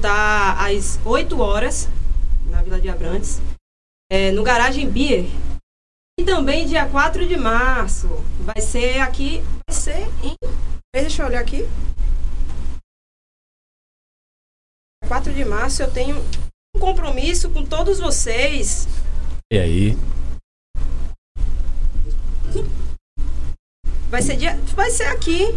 Tá 0.00 0.64
às 0.64 1.00
8 1.04 1.40
horas 1.40 1.88
na 2.46 2.62
Vila 2.62 2.80
de 2.80 2.88
Abrantes. 2.88 3.40
É, 4.10 4.30
no 4.30 4.42
Garagem 4.42 4.88
Beer. 4.88 5.26
E 6.18 6.24
também 6.24 6.66
dia 6.66 6.86
4 6.88 7.26
de 7.26 7.36
março. 7.36 8.08
Vai 8.40 8.60
ser 8.60 9.00
aqui. 9.00 9.42
Vai 9.68 9.76
ser 9.76 10.08
em. 10.22 10.36
Deixa 10.94 11.22
eu 11.22 11.26
olhar 11.26 11.40
aqui. 11.40 11.66
4 15.06 15.32
de 15.32 15.44
março 15.44 15.82
eu 15.82 15.90
tenho 15.90 16.24
um 16.76 16.78
compromisso 16.78 17.50
com 17.50 17.64
todos 17.64 17.98
vocês. 17.98 18.86
E 19.52 19.58
aí? 19.58 19.96
Vai 24.10 24.22
ser, 24.22 24.36
dia, 24.36 24.58
vai 24.74 24.90
ser 24.90 25.04
aqui. 25.04 25.54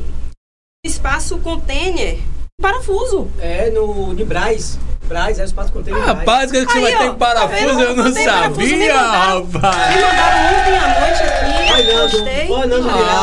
Espaço 0.85 1.37
container. 1.39 2.19
Parafuso. 2.61 3.29
É, 3.39 3.69
no, 3.71 4.13
de 4.13 4.23
Braz. 4.23 4.77
Braz, 5.07 5.37
é 5.39 5.43
o 5.43 5.45
espaço 5.45 5.71
container. 5.73 6.01
Rapaz, 6.03 6.51
que 6.51 6.63
você 6.63 6.77
Aí, 6.77 6.81
vai 6.83 6.97
ter 6.97 7.09
ó, 7.09 7.13
parafuso, 7.15 7.49
tá 7.49 7.67
vendo? 7.67 7.81
eu 7.81 7.95
não 7.95 8.03
parafuso, 8.13 8.19
me 8.19 8.23
sabia, 8.23 8.93
mandaram- 8.95 9.45
Me 9.45 9.51
rapaz. 9.53 9.95
mandaram 9.95 10.59
ontem 10.59 10.77
à 10.77 10.99
noite 10.99 11.23
aqui. 11.23 11.93
Nando. 11.93 12.11
Gostei. 12.11 12.49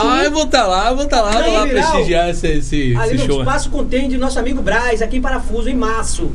Ah, 0.03 0.25
eu 0.25 0.31
vou 0.33 0.43
estar 0.45 0.67
lá, 0.67 0.89
eu 0.91 0.97
vou 0.97 1.05
estar 1.05 1.23
lá, 1.23 1.31
vou 1.43 1.53
lá 1.55 1.67
prestigiar 1.67 2.29
esse, 2.29 2.47
esse, 2.49 2.97
Ali 2.97 3.15
esse 3.15 3.27
no 3.27 3.33
show. 3.33 3.39
espaço 3.41 3.71
container 3.71 4.09
de 4.11 4.19
nosso 4.19 4.39
amigo 4.39 4.61
Braz, 4.61 5.01
aqui 5.01 5.17
em 5.19 5.21
Parafuso, 5.23 5.69
em 5.71 5.75
março. 5.77 6.31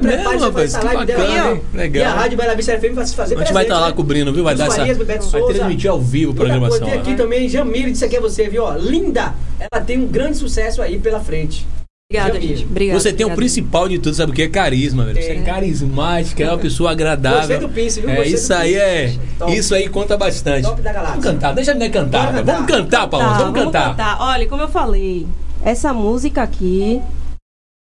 Prepare-se 0.00 0.36
pra 0.38 0.46
rapaz, 0.46 0.74
essa 0.74 0.78
que 0.78 0.84
live 0.84 1.06
dela 1.06 1.26
bacana? 1.26 1.60
Legal. 1.72 2.02
E 2.02 2.06
a 2.06 2.14
Rádio 2.14 2.36
Bela 2.36 2.54
Vista 2.54 2.78
FM 2.78 2.94
vai 2.94 3.06
se 3.06 3.14
fazer 3.16 3.34
A 3.34 3.38
gente 3.38 3.52
vai 3.54 3.62
estar 3.62 3.74
lá 3.76 3.80
presente, 3.80 3.96
né? 3.96 3.96
cobrindo, 3.96 4.32
viu? 4.34 4.44
Vai 4.44 4.54
dar 4.54 4.66
essa. 4.66 4.76
Farias, 4.76 4.98
Bebeto 4.98 5.26
Vai 5.30 5.42
transmitir 5.42 5.90
ao 5.90 6.00
vivo 6.00 6.32
a 6.32 6.34
programação. 6.34 6.78
coisa, 6.80 6.84
Tem 6.92 7.00
aqui 7.00 7.10
lá. 7.12 7.16
também 7.16 7.48
Jamile, 7.48 7.92
disse 7.92 8.04
aqui 8.04 8.16
a 8.18 8.20
você, 8.20 8.46
viu? 8.46 8.64
Ó, 8.64 8.74
linda! 8.76 9.34
Ela 9.58 9.82
tem 9.82 9.98
um 9.98 10.06
grande 10.06 10.36
sucesso 10.36 10.82
aí 10.82 10.98
pela 10.98 11.18
frente. 11.20 11.66
Obrigada, 12.12 12.38
gente. 12.38 12.64
Obrigada. 12.64 13.00
Você 13.00 13.10
tem 13.12 13.24
o 13.26 13.34
principal 13.34 13.88
de 13.88 13.98
tudo, 13.98 14.14
sabe 14.14 14.32
o 14.32 14.34
que? 14.34 14.42
É 14.42 14.48
carisma, 14.48 15.06
velho. 15.06 15.20
Você 15.20 15.30
é 15.32 15.40
carismática, 15.40 16.44
é 16.44 16.48
uma 16.50 16.58
pessoa 16.58 16.90
agradável. 16.92 17.38
Gostei 17.40 17.58
do 17.58 17.68
Pince, 17.70 18.00
viu? 18.02 18.10
É, 18.10 18.16
Gostei 18.16 18.34
isso 18.34 18.48
do 18.48 18.54
aí 18.54 18.68
Pince. 18.74 18.78
é. 18.84 19.18
Top. 19.38 19.56
Isso 19.56 19.74
aí 19.74 19.88
conta 19.88 20.16
bastante. 20.18 20.62
Top 20.68 20.82
da 20.82 20.92
galáxia. 20.92 21.20
Vamos 21.20 21.24
cantar, 21.32 21.54
deixa 21.54 21.70
a 21.70 21.74
menina 21.74 21.90
cantar. 21.92 22.32
Cantar. 22.32 22.42
Vamos 22.54 22.66
cantar, 22.70 23.06
Paulo. 23.08 23.26
Tá, 23.26 23.38
vamos 23.38 23.60
cantar. 23.60 24.16
Olha, 24.20 24.46
como 24.46 24.62
eu 24.62 24.68
falei, 24.68 25.26
essa 25.64 25.92
música 25.94 26.42
aqui. 26.42 27.00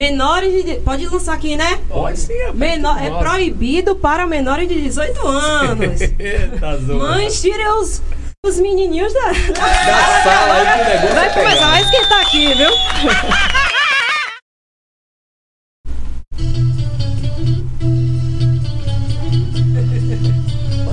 Menores 0.02 0.66
de. 0.66 0.74
Pode 0.82 1.08
lançar 1.08 1.36
aqui, 1.36 1.56
né? 1.56 1.80
Pode 1.88 2.20
sim, 2.20 2.38
rapaz. 2.40 2.56
Menor, 2.56 3.02
é 3.02 3.10
proibido 3.12 3.96
para 3.96 4.28
menores 4.28 4.68
de 4.68 4.82
18 4.82 5.26
anos. 5.26 6.00
Zorra. 6.86 7.00
Mães, 7.00 7.42
tirem 7.42 7.66
os, 7.80 8.02
os 8.46 8.60
menininhos 8.60 9.14
da, 9.14 9.22
da 9.22 9.32
Da 9.32 10.24
sala 10.24 10.54
aí 10.54 10.66
que 10.66 10.82
o 10.82 10.86
negócio 10.86 11.16
Vai 11.16 11.28
é 11.28 11.30
começar, 11.30 11.70
vai 11.70 11.82
esquentar 11.82 12.22
aqui, 12.22 12.54
viu? 12.56 12.72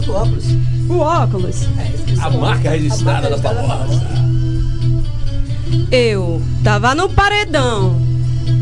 O 0.06 0.14
óculos. 0.14 0.44
O 0.90 0.98
óculos. 0.98 1.56
A 2.20 2.30
marca 2.30 2.70
registrada 2.70 3.30
da 3.30 3.38
Palosa. 3.38 4.02
Eu 5.90 6.40
tava 6.62 6.94
no 6.94 7.08
paredão 7.08 8.11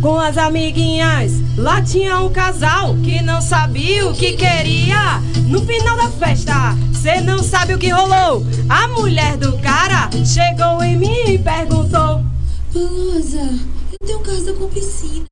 com 0.01 0.19
as 0.19 0.39
amiguinhas. 0.39 1.33
Lá 1.57 1.83
tinha 1.83 2.19
um 2.21 2.31
casal 2.31 2.97
que 3.03 3.23
não 3.23 3.41
sabia 3.41 4.07
o 4.07 4.15
que 4.15 4.33
queria. 4.33 5.21
No 5.47 5.65
final 5.65 5.97
da 5.97 6.09
festa, 6.09 6.77
cê 6.93 7.21
não 7.21 7.43
sabe 7.43 7.75
o 7.75 7.79
que 7.79 7.91
rolou. 7.91 8.47
A 8.69 8.89
mulher 8.89 9.37
do 9.37 9.57
cara 9.59 10.09
chegou 10.25 10.83
em 10.83 10.97
mim 10.97 11.23
e 11.27 11.39
perguntou: 11.39 12.25
Palosa, 12.73 13.49
eu 13.93 14.07
tenho 14.07 14.21
casa 14.21 14.53
com 14.53 14.69
piscina. 14.69 15.27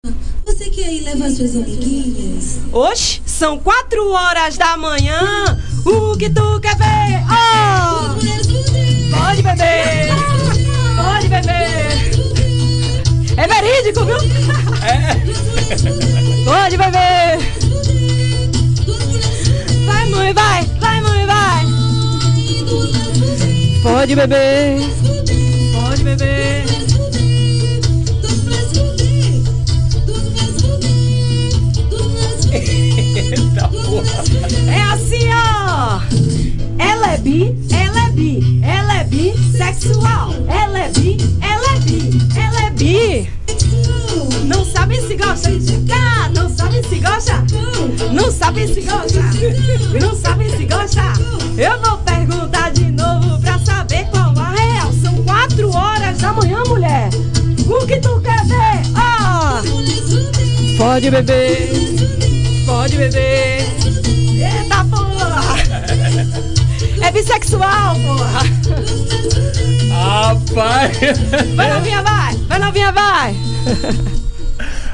Você 0.44 0.70
quer 0.70 0.92
ir 0.92 1.02
levar 1.02 1.30
suas 1.30 1.54
amiguinhas? 1.54 2.58
Oxe, 2.72 3.20
são 3.26 3.58
quatro 3.58 4.10
horas 4.10 4.56
da 4.56 4.76
manhã. 4.76 5.22
O 5.84 6.16
que 6.16 6.30
tu 6.30 6.58
quer 6.60 6.76
ver? 6.76 7.24
Oh! 7.30 8.14
Pode 9.14 9.42
beber! 9.42 10.08
Pode 10.96 11.28
beber! 11.28 12.07
É 13.38 13.46
verídico, 13.46 14.04
viu? 14.04 14.16
Pode 16.44 16.76
beber! 16.76 17.38
Vai, 19.86 20.06
mãe, 20.10 20.34
vai! 20.34 20.64
Vai, 20.80 21.00
mãe, 21.00 21.24
vai! 21.24 21.64
Pode 23.80 24.16
beber! 24.16 24.80
Pode 25.72 26.02
beber! 26.02 26.64
É 34.66 34.82
assim, 34.82 35.28
ó! 35.32 36.00
Ela 36.76 37.14
é 37.14 37.18
bi, 37.18 37.54
ela 37.70 38.04
é 38.04 38.10
bi, 38.10 38.60
ela 38.64 38.87
é 38.87 38.87
bissexual. 39.18 40.32
Ela 40.48 40.78
é 40.78 40.88
bi, 40.90 41.16
ela 41.40 41.74
é 41.74 41.80
bi, 41.80 42.18
ela 42.36 42.66
é 42.66 42.70
bi. 42.70 43.30
Não 44.44 44.64
sabe 44.64 45.00
se 45.02 45.16
gosta 45.16 45.50
de 45.50 45.72
ficar, 45.72 46.30
não 46.30 46.48
sabe 46.48 46.82
se 46.88 47.00
gosta, 47.00 47.44
não 48.12 48.30
sabe 48.30 48.68
se 48.68 48.80
gosta, 48.82 49.20
não 50.00 50.14
sabe 50.14 50.48
se 50.56 50.64
gosta. 50.64 51.02
Eu 51.56 51.80
vou 51.82 51.98
perguntar 51.98 52.70
de 52.70 52.90
novo 52.92 53.40
pra 53.40 53.58
saber 53.58 54.06
qual 54.10 54.32
a 54.38 54.50
real. 54.52 54.92
São 55.02 55.22
quatro 55.24 55.68
horas 55.74 56.18
da 56.18 56.32
manhã, 56.32 56.62
mulher. 56.68 57.10
O 57.66 57.86
que 57.86 57.98
tu 57.98 58.20
quer 58.20 58.44
ver? 58.46 58.82
Ó! 58.94 59.62
Pode 60.78 61.10
beber, 61.10 61.68
pode 62.64 62.96
beber. 62.96 63.66
Eita 64.38 64.84
porra! 64.84 65.58
É 67.00 67.10
bissexual, 67.10 67.96
porra! 67.96 69.07
Rapaz! 69.90 70.98
Vai 71.54 71.72
novinha, 71.74 72.02
vai! 72.02 72.34
Vai 72.48 72.58
novinha, 72.58 72.92
vai! 72.92 73.36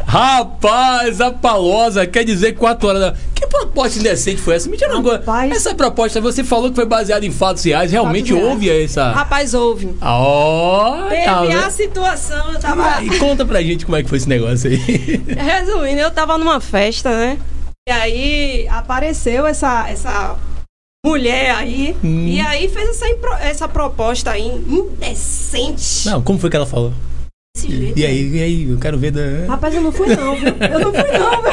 Rapaz, 0.06 1.20
a 1.20 1.32
Palosa 1.32 2.06
quer 2.06 2.24
dizer 2.24 2.52
4 2.52 2.88
horas 2.88 3.00
da. 3.00 3.14
Que 3.34 3.46
proposta 3.48 3.98
indecente 3.98 4.40
foi 4.40 4.54
essa? 4.54 4.68
Me 4.68 4.76
tira. 4.76 5.00
Rapaz. 5.00 5.50
Essa 5.50 5.74
proposta, 5.74 6.20
você 6.20 6.44
falou 6.44 6.68
que 6.70 6.76
foi 6.76 6.86
baseada 6.86 7.26
em 7.26 7.32
fatos 7.32 7.64
reais. 7.64 7.90
Realmente 7.90 8.28
Fatos 8.28 8.38
reais. 8.38 8.52
houve 8.54 8.84
essa. 8.84 9.10
Rapaz, 9.10 9.54
ouve. 9.54 9.96
Ó, 10.00 11.08
Teve 11.08 11.24
tá 11.24 11.66
a 11.66 11.70
situação, 11.70 12.52
eu 12.52 12.60
tava. 12.60 13.02
E 13.02 13.18
conta 13.18 13.44
pra 13.44 13.60
gente 13.60 13.84
como 13.84 13.96
é 13.96 14.02
que 14.04 14.08
foi 14.08 14.18
esse 14.18 14.28
negócio 14.28 14.70
aí. 14.70 14.76
Resumindo, 15.36 16.00
eu 16.00 16.10
tava 16.12 16.38
numa 16.38 16.60
festa, 16.60 17.10
né? 17.10 17.38
E 17.88 17.92
aí 17.92 18.68
apareceu 18.70 19.46
essa, 19.46 19.88
essa 19.88 20.36
mulher 21.04 21.50
aí. 21.54 21.94
Hum. 22.02 22.26
E 22.26 22.40
aí 22.40 22.68
fez 22.68 22.88
essa, 22.90 23.06
essa 23.42 23.68
proposta 23.68 24.30
aí 24.30 24.46
indecente. 24.68 26.06
Não, 26.08 26.22
como 26.22 26.38
foi 26.38 26.48
que 26.50 26.56
ela 26.56 26.66
falou? 26.66 26.92
Desse 27.56 27.68
jeito. 27.70 27.98
E 27.98 28.04
aí, 28.06 28.30
e 28.36 28.42
aí, 28.42 28.70
eu 28.70 28.78
quero 28.78 28.98
ver 28.98 29.10
da. 29.12 29.22
Rapaz, 29.48 29.74
eu 29.74 29.82
não 29.82 29.92
fui 29.92 30.08
não, 30.16 30.34
viu? 30.34 30.48
Eu 30.48 30.80
não 30.80 30.92
fui 30.92 31.18
não, 31.18 31.42
viu? 31.42 31.52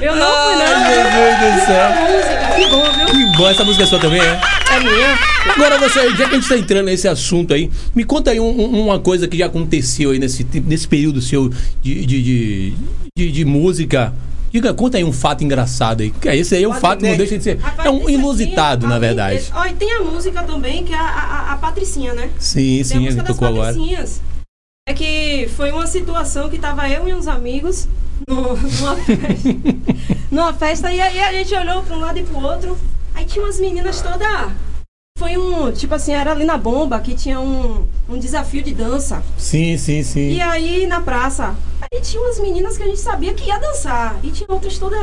Eu 0.00 0.14
não 0.16 0.26
fui 0.26 0.56
não. 0.56 0.62
Ai, 0.62 1.12
meu 1.12 1.40
Deus 1.40 1.54
do 1.54 1.66
céu. 1.66 2.54
Que 2.54 2.66
bom, 2.70 2.92
viu? 2.92 3.06
Que 3.32 3.36
bom, 3.36 3.48
essa 3.48 3.64
música 3.64 3.82
é 3.84 3.86
sua 3.86 3.98
também, 3.98 4.20
é? 4.20 4.40
É 4.70 4.80
minha. 4.80 5.18
Agora, 5.54 5.78
você, 5.78 6.10
já 6.16 6.28
que 6.28 6.34
a 6.36 6.38
gente 6.38 6.48
tá 6.48 6.56
entrando 6.56 6.86
nesse 6.86 7.06
assunto 7.08 7.52
aí, 7.54 7.70
me 7.94 8.04
conta 8.04 8.30
aí 8.30 8.40
um- 8.40 8.48
um- 8.60 8.84
uma 8.86 8.98
coisa 8.98 9.28
que 9.28 9.36
já 9.36 9.46
aconteceu 9.46 10.10
aí 10.12 10.18
nesse, 10.18 10.46
nesse 10.64 10.86
período 10.88 11.20
seu 11.20 11.48
de, 11.82 12.06
de, 12.06 12.22
de, 12.22 12.72
de- 13.18 13.32
de 13.32 13.44
música. 13.44 14.12
Diga, 14.52 14.72
conta 14.72 14.96
aí 14.96 15.04
um 15.04 15.12
fato 15.12 15.44
engraçado 15.44 16.00
aí. 16.02 16.10
Que 16.10 16.28
esse 16.28 16.54
aí 16.54 16.64
é 16.64 16.68
um 16.68 16.72
Fato 16.74 17.02
não 17.04 17.16
deixa 17.16 17.36
de 17.36 17.44
ser. 17.44 17.58
Rapaz, 17.58 17.86
É 17.86 17.90
um 17.90 17.96
esse 17.96 18.04
aqui, 18.04 18.12
inusitado, 18.14 18.86
na 18.86 18.98
verdade. 18.98 19.50
Ó, 19.54 19.64
e 19.66 19.72
tem 19.74 19.92
a 19.92 20.00
música 20.00 20.42
também, 20.44 20.84
que 20.84 20.92
é 20.92 20.96
a, 20.96 21.02
a, 21.02 21.52
a 21.52 21.56
Patricinha, 21.58 22.14
né? 22.14 22.30
Sim, 22.38 22.60
Tem 22.76 22.80
a 22.80 22.84
sim, 22.84 22.94
música 23.00 23.12
ele 23.12 23.22
das 23.22 23.26
tocou 23.36 23.48
agora. 23.48 23.72
Patricinhas. 23.74 24.20
É 24.88 24.94
que 24.94 25.48
foi 25.56 25.72
uma 25.72 25.86
situação 25.86 26.48
que 26.48 26.58
tava 26.58 26.88
eu 26.88 27.08
e 27.08 27.12
uns 27.14 27.26
amigos 27.26 27.88
no- 28.28 28.56
numa 28.56 28.96
festa. 29.04 29.48
numa 30.30 30.52
festa, 30.54 30.92
e 30.92 31.00
aí 31.00 31.20
a 31.20 31.32
gente 31.32 31.52
olhou 31.54 31.82
pra 31.82 31.96
um 31.96 32.00
lado 32.00 32.18
e 32.18 32.22
pro 32.22 32.40
outro. 32.40 32.78
Aí 33.14 33.24
tinha 33.24 33.44
umas 33.44 33.58
meninas 33.58 34.00
todas. 34.00 34.52
Foi 35.16 35.36
um, 35.38 35.72
tipo 35.72 35.94
assim, 35.94 36.12
era 36.12 36.30
ali 36.32 36.44
na 36.44 36.58
bomba 36.58 37.00
que 37.00 37.14
tinha 37.14 37.40
um, 37.40 37.88
um 38.08 38.18
desafio 38.18 38.62
de 38.62 38.74
dança. 38.74 39.22
Sim, 39.38 39.76
sim, 39.78 40.02
sim. 40.02 40.32
E 40.32 40.40
aí 40.42 40.86
na 40.86 41.00
praça, 41.00 41.54
aí 41.80 42.00
tinha 42.02 42.20
umas 42.22 42.38
meninas 42.38 42.76
que 42.76 42.82
a 42.82 42.86
gente 42.86 43.00
sabia 43.00 43.32
que 43.32 43.44
ia 43.48 43.58
dançar. 43.58 44.16
E 44.22 44.30
tinha 44.30 44.46
outras 44.50 44.78
todas. 44.78 45.00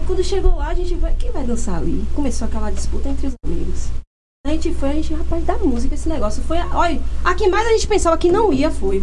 E 0.00 0.04
quando 0.06 0.22
chegou 0.22 0.54
lá, 0.56 0.68
a 0.68 0.74
gente 0.74 0.94
vai. 0.94 1.12
Quem 1.14 1.32
vai 1.32 1.42
dançar 1.42 1.76
ali? 1.76 2.04
Começou 2.14 2.46
aquela 2.46 2.70
disputa 2.70 3.08
entre 3.08 3.26
os 3.26 3.34
amigos. 3.44 3.88
A 4.46 4.50
gente 4.50 4.72
foi, 4.74 4.90
a 4.90 4.92
gente, 4.92 5.12
rapaz, 5.14 5.42
da 5.44 5.56
música 5.58 5.94
esse 5.94 6.08
negócio. 6.08 6.42
Foi. 6.44 6.58
a- 6.58 6.68
Olha, 6.74 7.00
a 7.24 7.34
que 7.34 7.48
mais 7.48 7.66
a 7.66 7.70
gente 7.70 7.88
pensava 7.88 8.16
que 8.16 8.30
não 8.30 8.52
ia 8.52 8.70
foi. 8.70 9.02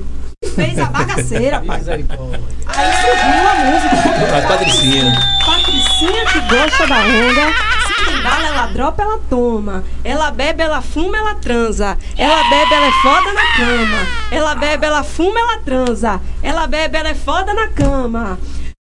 Fez 0.56 0.80
a 0.80 0.86
bagaceira, 0.86 1.60
pai. 1.66 1.80
Misericórdia. 1.80 2.40
Aí 2.68 2.92
surgiu 2.94 3.50
a 3.50 3.56
música. 3.66 4.38
As 4.38 4.46
Patricinha. 4.46 5.12
Patricinha 5.46 6.26
que 6.28 6.40
gosta 6.56 6.88
da 6.88 7.00
onda. 7.00 7.91
Bala, 8.24 8.48
ela 8.48 8.66
dropa, 8.68 9.02
ela 9.02 9.20
toma. 9.30 9.84
Ela 10.04 10.32
bebe, 10.32 10.62
ela 10.62 10.82
fuma, 10.82 11.18
ela 11.18 11.36
transa. 11.36 11.98
Ela 12.18 12.44
bebe, 12.50 12.74
ela 12.74 12.88
é 12.88 12.92
foda 13.02 13.34
na 13.34 13.56
cama. 13.56 14.08
Ela 14.32 14.56
bebe, 14.56 14.86
ela 14.86 15.04
fuma, 15.04 15.40
ela 15.40 15.58
transa. 15.58 16.22
Ela 16.44 16.68
bebe, 16.68 16.98
ela 16.98 17.10
é 17.10 17.16
foda 17.16 17.54
na 17.54 17.68
cama. 17.70 18.40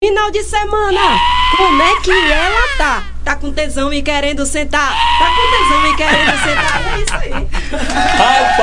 Final 0.01 0.31
de 0.31 0.41
semana, 0.43 1.01
como 1.57 1.83
é 1.83 1.99
que 1.99 2.11
ela 2.11 2.77
tá? 2.77 3.03
Tá 3.23 3.35
com 3.35 3.51
tesão 3.51 3.91
e 3.91 4.01
querendo 4.01 4.45
sentar. 4.45 4.93
Tá 5.19 5.29
com 5.35 5.51
tesão 5.51 5.85
e 5.85 5.95
querendo 5.95 6.37
sentar. 6.37 6.81
É 6.93 6.99
isso 7.01 7.15
aí. 7.15 7.47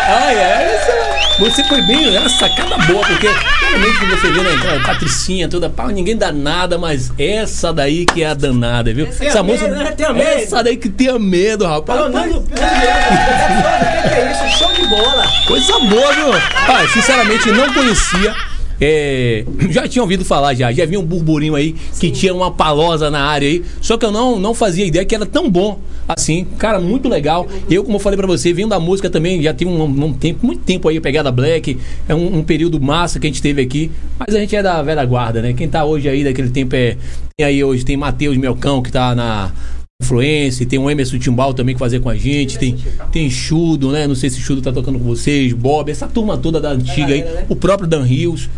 Ah, 0.08 0.32
é 0.32 0.76
isso. 0.76 1.15
Você 1.38 1.62
foi 1.64 1.82
bem, 1.82 2.16
era 2.16 2.28
sacada 2.30 2.78
boa, 2.86 3.04
porque 3.06 3.26
realmente 3.28 4.06
você 4.06 4.30
vê, 4.32 4.40
né, 4.40 4.54
aquela 4.54 4.80
patricinha 4.82 5.46
toda, 5.48 5.68
pau, 5.68 5.88
ninguém 5.88 6.16
dá 6.16 6.32
nada, 6.32 6.78
mas 6.78 7.12
essa 7.18 7.72
daí 7.74 8.06
que 8.06 8.22
é 8.22 8.28
a 8.28 8.34
danada, 8.34 8.92
viu? 8.92 9.06
Tenha 9.06 9.30
Essa 9.30 9.42
medo, 9.42 9.60
moça. 9.68 9.84
né? 9.84 9.94
Medo. 10.14 10.22
Essa 10.22 10.62
daí 10.64 10.76
que 10.78 10.88
tenha 10.88 11.18
medo, 11.18 11.66
rapaz. 11.66 11.98
Falou, 12.00 12.10
Nando, 12.12 12.34
Nando 12.36 12.44
Viral, 12.48 13.78
o 14.04 14.08
que 14.08 14.14
é 14.14 14.32
isso? 14.32 14.58
Show 14.58 14.72
de 14.72 14.86
bola. 14.86 15.24
Coisa 15.46 15.78
boa, 15.80 16.12
viu? 16.14 16.32
Ah, 16.32 16.86
sinceramente, 16.92 17.50
não 17.52 17.70
conhecia. 17.72 18.34
É, 18.80 19.44
já 19.70 19.88
tinha 19.88 20.02
ouvido 20.02 20.24
falar 20.24 20.54
já, 20.54 20.70
já 20.72 20.82
havia 20.82 21.00
um 21.00 21.04
burburinho 21.04 21.54
aí 21.54 21.74
que 21.98 22.10
tinha 22.10 22.34
uma 22.34 22.50
palosa 22.50 23.10
na 23.10 23.20
área 23.20 23.48
aí, 23.48 23.64
só 23.80 23.96
que 23.96 24.04
eu 24.04 24.12
não, 24.12 24.38
não 24.38 24.54
fazia 24.54 24.84
ideia 24.84 25.04
que 25.04 25.14
era 25.14 25.24
tão 25.24 25.50
bom 25.50 25.80
assim, 26.08 26.44
cara, 26.58 26.80
muito 26.80 27.08
legal. 27.08 27.46
Eu, 27.68 27.82
como 27.82 27.96
eu 27.96 28.00
falei 28.00 28.16
pra 28.16 28.26
você, 28.26 28.52
vindo 28.52 28.68
da 28.68 28.78
música 28.78 29.10
também, 29.10 29.42
já 29.42 29.52
tive 29.52 29.70
um, 29.70 29.82
um 29.82 30.12
tempo, 30.12 30.46
muito 30.46 30.62
tempo 30.62 30.88
aí 30.88 31.00
pegada 31.00 31.32
black, 31.32 31.78
é 32.08 32.14
um, 32.14 32.38
um 32.38 32.42
período 32.42 32.80
massa 32.80 33.18
que 33.18 33.26
a 33.26 33.30
gente 33.30 33.42
teve 33.42 33.60
aqui, 33.62 33.90
mas 34.18 34.34
a 34.34 34.38
gente 34.38 34.54
é 34.54 34.62
da 34.62 34.82
velha 34.82 35.04
guarda, 35.04 35.42
né? 35.42 35.52
Quem 35.52 35.68
tá 35.68 35.84
hoje 35.84 36.08
aí 36.08 36.22
daquele 36.22 36.50
tempo 36.50 36.74
é. 36.76 36.96
Tem 37.36 37.46
aí 37.46 37.62
hoje, 37.62 37.84
tem 37.84 37.96
Matheus 37.96 38.36
Melcão 38.36 38.82
que 38.82 38.90
tá 38.90 39.14
na 39.14 39.52
influência, 40.00 40.66
tem 40.66 40.78
o 40.78 40.90
Emerson 40.90 41.18
Timbal 41.18 41.54
também 41.54 41.74
que 41.74 41.78
fazia 41.78 41.98
com 41.98 42.08
a 42.08 42.16
gente, 42.16 42.58
tem, 42.58 42.76
tem 43.10 43.30
Chudo, 43.30 43.90
né? 43.90 44.06
Não 44.06 44.14
sei 44.14 44.30
se 44.30 44.40
Chudo 44.40 44.62
tá 44.62 44.72
tocando 44.72 44.98
com 44.98 45.04
vocês, 45.04 45.52
Bob, 45.52 45.90
essa 45.90 46.06
turma 46.06 46.36
toda 46.36 46.60
da 46.60 46.70
antiga 46.70 47.12
aí, 47.12 47.22
né? 47.22 47.46
o 47.48 47.56
próprio 47.56 47.88
Dan 47.88 48.02
Rios. 48.02 48.48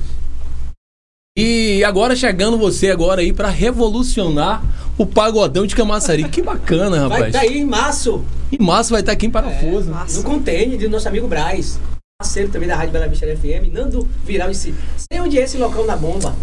E 1.40 1.84
agora 1.84 2.16
chegando 2.16 2.58
você 2.58 2.90
agora 2.90 3.20
aí 3.20 3.32
pra 3.32 3.48
revolucionar 3.48 4.60
o 4.98 5.06
pagodão 5.06 5.64
de 5.64 5.76
Camaçari. 5.76 6.28
Que 6.28 6.42
bacana, 6.42 7.08
Vai 7.08 7.20
rapaz. 7.20 7.26
estar 7.34 7.40
aí 7.46 7.58
em 7.58 7.64
março, 7.64 8.24
E 8.50 8.60
massa 8.60 8.90
vai 8.90 9.00
estar 9.00 9.12
aqui 9.12 9.26
em 9.26 9.30
Parafuso. 9.30 9.88
no 10.16 10.22
container 10.24 10.76
do 10.76 10.88
nosso 10.90 11.06
amigo 11.06 11.28
Braz. 11.28 11.78
Parceiro 12.20 12.50
também 12.50 12.68
da 12.68 12.74
Rádio 12.74 12.92
Bela 12.92 13.06
Vista 13.06 13.24
FM. 13.26 13.72
Nando 13.72 14.02
Viral 14.24 14.50
esse. 14.50 14.74
Sei 14.96 15.20
onde 15.20 15.38
é 15.38 15.44
esse 15.44 15.56
local 15.58 15.86
na 15.86 15.96
bomba. 15.96 16.34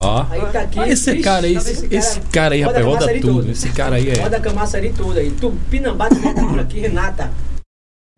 Ó. 0.00 0.24
Aí 0.30 0.40
tá 0.52 0.60
aqui. 0.60 0.78
Olha 0.78 0.92
esse 0.92 1.10
Vixe, 1.10 1.24
cara 1.24 1.46
aí, 1.46 1.54
tá 1.54 1.60
esse, 1.60 1.88
esse 1.94 2.20
cara 2.20 2.54
aí, 2.54 2.62
Roda 2.62 2.78
rapaz, 2.78 2.86
roda 2.86 2.98
Camaçari 3.00 3.20
tudo. 3.20 3.34
todo. 3.40 3.50
Esse 3.50 3.68
cara 3.72 3.96
aí 3.96 4.08
é. 4.10 4.22
Roda 4.22 4.40
Camaçari 4.40 4.92
toda 4.92 5.18
aí. 5.20 5.30
Tupinambá 5.32 6.08
também 6.08 6.32
tá 6.32 6.46
por 6.46 6.60
aqui. 6.60 6.78
Renata 6.78 7.32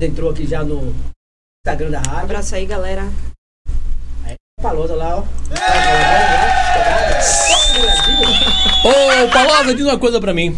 entrou 0.02 0.30
aqui 0.30 0.46
já 0.46 0.62
no 0.62 0.94
Instagram 1.66 1.90
da 1.92 1.98
Um 2.00 2.02
rádio. 2.02 2.24
abraço 2.24 2.54
aí, 2.54 2.66
galera. 2.66 3.08
Palosa 4.64 4.94
lá, 4.94 5.18
ó. 5.18 5.22
Ô, 8.88 9.28
Palosa, 9.28 9.74
diz 9.74 9.84
uma 9.84 9.98
coisa 9.98 10.18
pra 10.18 10.32
mim. 10.32 10.56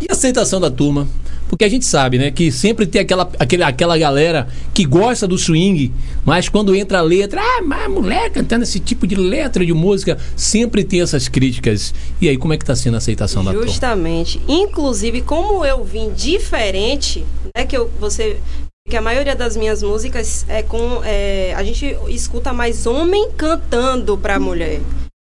E 0.00 0.06
a 0.10 0.14
aceitação 0.14 0.60
da 0.60 0.68
turma? 0.68 1.06
Porque 1.48 1.64
a 1.64 1.68
gente 1.68 1.86
sabe, 1.86 2.18
né, 2.18 2.32
que 2.32 2.50
sempre 2.50 2.86
tem 2.86 3.00
aquela, 3.00 3.30
aquele, 3.38 3.62
aquela 3.62 3.96
galera 3.96 4.48
que 4.74 4.84
gosta 4.84 5.28
do 5.28 5.38
swing, 5.38 5.92
mas 6.24 6.48
quando 6.48 6.74
entra 6.74 6.98
a 6.98 7.02
letra, 7.02 7.40
ah, 7.40 7.62
mas 7.62 7.88
mulher 7.88 8.30
cantando 8.32 8.64
esse 8.64 8.80
tipo 8.80 9.06
de 9.06 9.14
letra 9.14 9.64
de 9.64 9.72
música, 9.72 10.18
sempre 10.34 10.82
tem 10.82 11.00
essas 11.00 11.28
críticas. 11.28 11.94
E 12.20 12.28
aí, 12.28 12.36
como 12.36 12.52
é 12.52 12.58
que 12.58 12.64
tá 12.64 12.74
sendo 12.74 12.96
a 12.96 12.98
aceitação 12.98 13.44
da 13.44 13.52
turma? 13.52 13.68
Justamente. 13.68 14.40
Inclusive, 14.48 15.20
como 15.20 15.64
eu 15.64 15.84
vim 15.84 16.12
diferente, 16.12 17.24
né? 17.56 17.64
Que 17.64 17.76
eu, 17.76 17.88
você. 18.00 18.40
Que 18.88 18.96
a 18.96 19.02
maioria 19.02 19.34
das 19.34 19.56
minhas 19.56 19.82
músicas 19.82 20.46
é 20.48 20.62
com. 20.62 21.02
é, 21.04 21.52
a 21.54 21.64
gente 21.64 21.96
escuta 22.08 22.52
mais 22.52 22.86
homem 22.86 23.30
cantando 23.32 24.16
pra 24.16 24.38
mulher. 24.38 24.80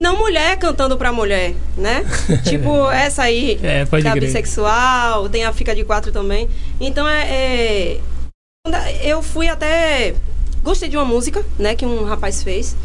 Não 0.00 0.17
mulher 0.17 0.57
cantando 0.59 0.97
pra 0.97 1.12
mulher, 1.12 1.55
né? 1.76 2.05
tipo, 2.45 2.88
essa 2.90 3.23
aí, 3.23 3.59
É, 3.62 3.85
pode 3.87 4.05
da 4.05 4.12
crer. 4.12 4.23
bissexual, 4.23 5.28
tem 5.28 5.45
a 5.45 5.52
Fica 5.52 5.75
de 5.75 5.83
Quatro 5.83 6.12
também. 6.12 6.49
Então 6.78 7.09
é. 7.09 7.97
é 7.97 8.00
eu 9.02 9.23
fui 9.23 9.49
até. 9.49 10.14
Gostei 10.62 10.88
de 10.88 10.97
uma 10.97 11.05
música, 11.07 11.45
né, 11.59 11.75
que 11.75 11.87
um 11.87 12.05
rapaz 12.05 12.43
fez. 12.43 12.76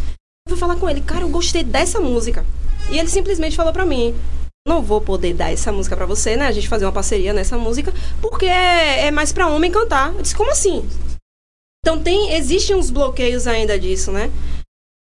Eu 0.47 0.51
fui 0.51 0.57
falar 0.57 0.77
com 0.77 0.89
ele, 0.89 1.01
cara, 1.01 1.21
eu 1.21 1.29
gostei 1.29 1.63
dessa 1.63 1.99
música. 1.99 2.45
E 2.89 2.97
ele 2.97 3.09
simplesmente 3.09 3.55
falou 3.55 3.73
pra 3.73 3.85
mim: 3.85 4.15
não 4.67 4.81
vou 4.81 5.01
poder 5.01 5.33
dar 5.33 5.51
essa 5.51 5.71
música 5.71 5.95
pra 5.95 6.05
você, 6.05 6.37
né? 6.37 6.47
A 6.47 6.51
gente 6.51 6.69
fazer 6.69 6.85
uma 6.85 6.91
parceria 6.91 7.33
nessa 7.33 7.57
música, 7.57 7.93
porque 8.21 8.45
é, 8.45 9.07
é 9.07 9.11
mais 9.11 9.33
pra 9.33 9.47
homem 9.47 9.71
cantar. 9.71 10.13
Eu 10.13 10.21
disse, 10.21 10.35
como 10.35 10.51
assim? 10.51 10.87
Então 11.85 12.01
tem, 12.01 12.33
existem 12.33 12.75
uns 12.75 12.89
bloqueios 12.89 13.45
ainda 13.45 13.77
disso, 13.77 14.11
né? 14.11 14.31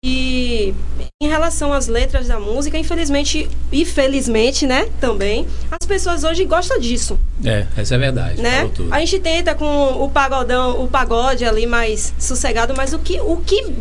E 0.05 0.73
em 1.21 1.27
relação 1.27 1.73
às 1.73 1.87
letras 1.87 2.27
da 2.27 2.39
música, 2.39 2.77
infelizmente 2.77 3.49
e 3.71 3.83
felizmente, 3.83 4.65
né, 4.65 4.87
também, 5.01 5.45
as 5.69 5.85
pessoas 5.85 6.23
hoje 6.23 6.45
gostam 6.45 6.79
disso, 6.79 7.19
É, 7.43 7.67
essa 7.75 7.95
é 7.95 7.97
a 7.97 7.99
verdade. 7.99 8.41
né? 8.41 8.71
A 8.91 8.99
gente 9.01 9.19
tenta 9.19 9.53
com 9.55 10.01
o 10.01 10.09
pagodão, 10.09 10.81
o 10.81 10.87
pagode 10.87 11.43
ali 11.43 11.67
mais 11.67 12.13
sossegado, 12.17 12.73
mas 12.77 12.93
o 12.93 12.99
que 12.99 13.19
o 13.19 13.37
que 13.37 13.75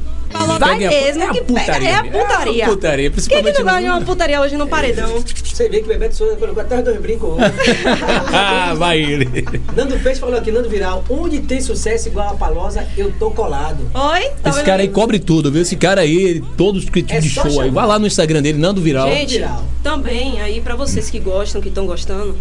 vai 0.59 0.79
Pega- 0.79 0.91
mesmo, 0.91 1.23
é 1.23 1.29
que 1.29 1.41
pega 1.43 1.61
putaria, 1.65 1.89
é 1.89 1.93
a 1.93 1.97
é 1.97 1.99
a 1.99 2.05
putaria. 2.05 2.67
putaria, 2.67 3.11
Quem 3.11 3.43
que 3.43 3.53
não 3.53 3.63
gosta 3.65 3.81
de 3.81 3.87
uma 3.89 4.01
putaria 4.03 4.41
hoje 4.41 4.57
no 4.57 4.67
paredão? 4.67 5.23
Você 5.45 5.69
vê 5.69 5.79
que 5.79 5.85
o 5.85 5.89
Bebeto 5.89 6.15
Souza 6.17 6.37
colocou 6.37 6.63
até 6.63 6.79
os 6.79 6.85
dois 6.85 7.01
brincos 7.01 7.31
ah, 8.33 8.75
vai 8.77 8.99
ele. 9.01 9.29
Nando 9.75 9.99
Peixe 9.99 10.21
falou 10.21 10.37
aqui, 10.37 10.51
Nando 10.53 10.69
Viral, 10.69 11.05
onde 11.09 11.41
tem 11.41 11.61
sucesso 11.61 12.09
igual 12.09 12.31
a 12.31 12.35
Palosa, 12.35 12.87
eu 12.97 13.11
tô 13.19 13.31
colado. 13.31 13.89
Oi? 13.95 14.31
Tá 14.43 14.51
Esse 14.51 14.63
cara 14.63 14.83
aí 14.83 14.89
cobre 14.89 15.19
tudo, 15.19 15.51
viu? 15.51 15.63
Esse 15.63 15.77
cara 15.77 16.03
aí, 16.03 16.43
todos 16.57 16.85
os 16.85 16.91
tipos 16.91 17.11
É 17.13 17.21
de 17.21 17.29
show 17.29 17.45
aí. 17.45 17.53
chamar. 17.53 17.71
Vai 17.71 17.87
lá 17.87 17.99
no 17.99 18.07
Instagram 18.07 18.43
dele, 18.43 18.59
Nando 18.59 18.81
Viral. 18.81 19.09
Gente, 19.09 19.35
Viral. 19.35 19.65
também 19.83 20.41
aí 20.41 20.61
pra 20.61 20.77
vocês 20.77 21.11
que 21.11 21.19
gostam, 21.19 21.61
que 21.61 21.69
estão 21.69 21.87
gostando, 21.87 22.37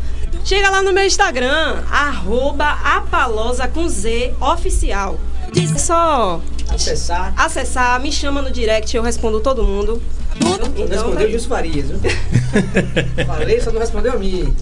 chega 0.46 0.70
lá 0.70 0.82
no 0.84 0.94
meu 0.94 1.06
Instagram, 1.06 1.78
arroba 1.90 2.66
apalosa 2.84 3.68
com 3.68 3.88
Z 3.88 4.34
oficial. 4.40 5.20
É 5.56 5.80
só 5.80 6.42
Acessar. 6.70 7.34
acessar, 7.38 8.00
me 8.00 8.12
chama 8.12 8.42
no 8.42 8.52
direct, 8.52 8.96
eu 8.96 9.04
respondo 9.04 9.40
todo 9.40 9.64
mundo. 9.64 10.02
Não 10.40 10.54
Então, 10.54 10.88
respondeu 10.88 11.30
Gilson 11.30 11.50
Farias, 11.50 11.90
viu? 11.90 12.00
Falei, 13.26 13.60
só 13.60 13.72
não 13.72 13.80
respondeu 13.80 14.14
a 14.14 14.18
mim. 14.18 14.54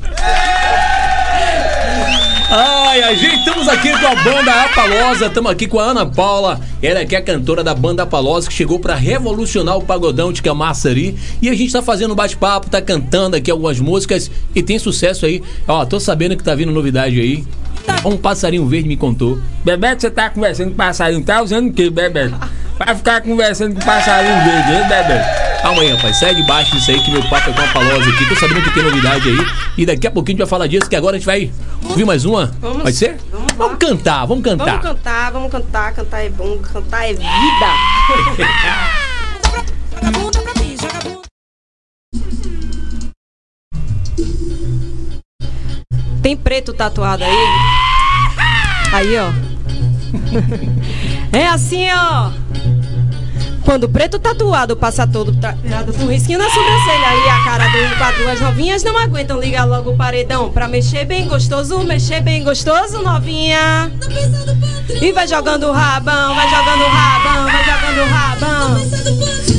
Ai, 2.47 3.01
a 3.01 3.13
gente 3.15 3.39
estamos 3.39 3.67
aqui 3.67 3.89
com 3.89 4.07
a 4.07 4.15
banda 4.15 4.51
Apalosa, 4.65 5.25
estamos 5.25 5.51
aqui 5.51 5.67
com 5.67 5.79
a 5.79 5.83
Ana 5.83 6.05
Paula, 6.05 6.61
ela 6.81 7.03
que 7.03 7.15
é 7.15 7.17
a 7.17 7.21
cantora 7.21 7.63
da 7.63 7.73
banda 7.73 8.03
Apalosa, 8.03 8.47
que 8.47 8.53
chegou 8.53 8.79
para 8.79 8.93
revolucionar 8.93 9.75
o 9.75 9.81
pagodão 9.83 10.31
de 10.31 10.43
Camaçari. 10.43 11.17
E 11.41 11.49
a 11.49 11.55
gente 11.55 11.73
tá 11.73 11.81
fazendo 11.81 12.11
um 12.11 12.15
bate-papo, 12.15 12.69
tá 12.69 12.81
cantando 12.81 13.35
aqui 13.35 13.49
algumas 13.49 13.79
músicas 13.79 14.29
e 14.53 14.61
tem 14.61 14.77
sucesso 14.77 15.25
aí. 15.25 15.41
Ó, 15.67 15.85
tô 15.85 15.99
sabendo 15.99 16.37
que 16.37 16.43
tá 16.43 16.53
vindo 16.53 16.71
novidade 16.71 17.19
aí. 17.19 17.43
Um 18.05 18.17
passarinho 18.17 18.65
verde 18.67 18.87
me 18.87 18.95
contou. 18.97 19.39
Bebeto, 19.63 20.01
você 20.01 20.11
tá 20.11 20.29
conversando 20.29 20.69
com 20.71 20.75
passarinho, 20.75 21.23
tá 21.23 21.41
usando 21.41 21.69
o 21.69 21.73
que, 21.73 21.89
Bebeto? 21.89 22.35
Vai 22.77 22.93
ficar 22.95 23.21
conversando 23.21 23.73
com 23.75 23.81
passarinho 23.81 24.35
verde, 24.43 24.71
hein, 24.73 24.87
Bebeto? 24.87 25.45
Calma 25.61 25.81
aí, 25.81 25.91
rapaz, 25.95 26.19
sai 26.19 26.35
de 26.35 26.43
baixo 26.43 26.71
disso 26.75 26.91
aí 26.91 26.99
que 27.01 27.09
meu 27.09 27.23
papo 27.23 27.49
é 27.49 27.53
com 27.53 27.61
a 27.61 27.67
Palosa 27.69 28.07
aqui. 28.11 28.25
Tô 28.29 28.35
sabendo 28.35 28.61
que 28.61 28.69
tem 28.71 28.83
novidade 28.83 29.27
aí. 29.27 29.37
E 29.79 29.85
daqui 29.85 30.05
a 30.05 30.11
pouquinho 30.11 30.35
a 30.35 30.37
gente 30.37 30.45
vai 30.45 30.49
falar 30.49 30.67
disso, 30.67 30.87
que 30.87 30.95
agora 30.95 31.15
a 31.15 31.19
gente 31.19 31.25
vai 31.25 31.49
ouvir 31.89 32.05
mais 32.05 32.23
uma. 32.25 32.53
Vamos- 32.61 32.83
Pode 32.83 32.95
ser? 32.95 33.17
vamos 33.31 33.47
lá. 33.57 33.75
cantar, 33.77 34.25
vamos 34.27 34.43
cantar. 34.43 34.65
Vamos 34.65 34.81
cantar, 34.83 35.31
vamos 35.31 35.51
cantar, 35.51 35.93
cantar 35.93 36.19
é 36.23 36.29
bom, 36.29 36.59
cantar 36.59 37.05
é 37.09 37.13
vida. 37.13 37.23
Joga 40.03 40.11
bunda 40.19 40.39
pra 40.41 40.61
mim, 40.61 40.75
joga 40.79 40.99
bunda. 41.03 41.24
Tem 46.25 46.35
preto 46.35 46.73
tatuado 46.73 47.23
aí? 47.23 47.47
Aí, 48.91 49.15
ó. 49.15 49.31
É 51.31 51.45
assim, 51.45 51.85
ó. 51.93 52.31
Quando 53.63 53.83
o 53.83 53.89
preto 53.89 54.17
tatuado 54.17 54.75
passa 54.75 55.05
todo 55.05 55.35
tatuado 55.35 55.93
com 55.93 56.07
risquinho 56.07 56.39
na 56.39 56.49
sobrancelha 56.49 57.15
e 57.15 57.29
a 57.29 57.43
cara 57.43 57.67
do 57.67 58.23
com 58.23 58.29
as 58.31 58.41
novinhas 58.41 58.83
não 58.83 58.97
aguentam 58.97 59.39
ligar 59.39 59.65
logo 59.65 59.91
o 59.91 59.95
paredão 59.95 60.49
pra 60.49 60.67
mexer 60.67 61.05
bem 61.05 61.27
gostoso, 61.27 61.83
mexer 61.83 62.21
bem 62.21 62.43
gostoso, 62.43 63.03
novinha. 63.03 63.91
E 64.99 65.11
vai 65.11 65.27
jogando 65.27 65.71
rabão, 65.71 66.33
vai 66.33 66.49
jogando 66.49 66.85
rabão, 66.87 67.43
vai 67.43 67.63
jogando 67.65 68.09
rabão. 68.09 68.77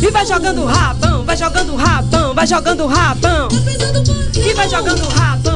E 0.02 0.10
vai 0.10 0.26
jogando 0.26 0.64
rabão, 0.64 1.24
vai 1.24 1.36
jogando 1.36 1.76
rabão, 1.76 2.34
vai 2.34 2.46
jogando 2.48 2.82
o 2.82 2.86
rabão. 2.88 3.48
E 4.34 4.52
vai 4.52 4.68
jogando 4.68 5.06
rabão, 5.08 5.55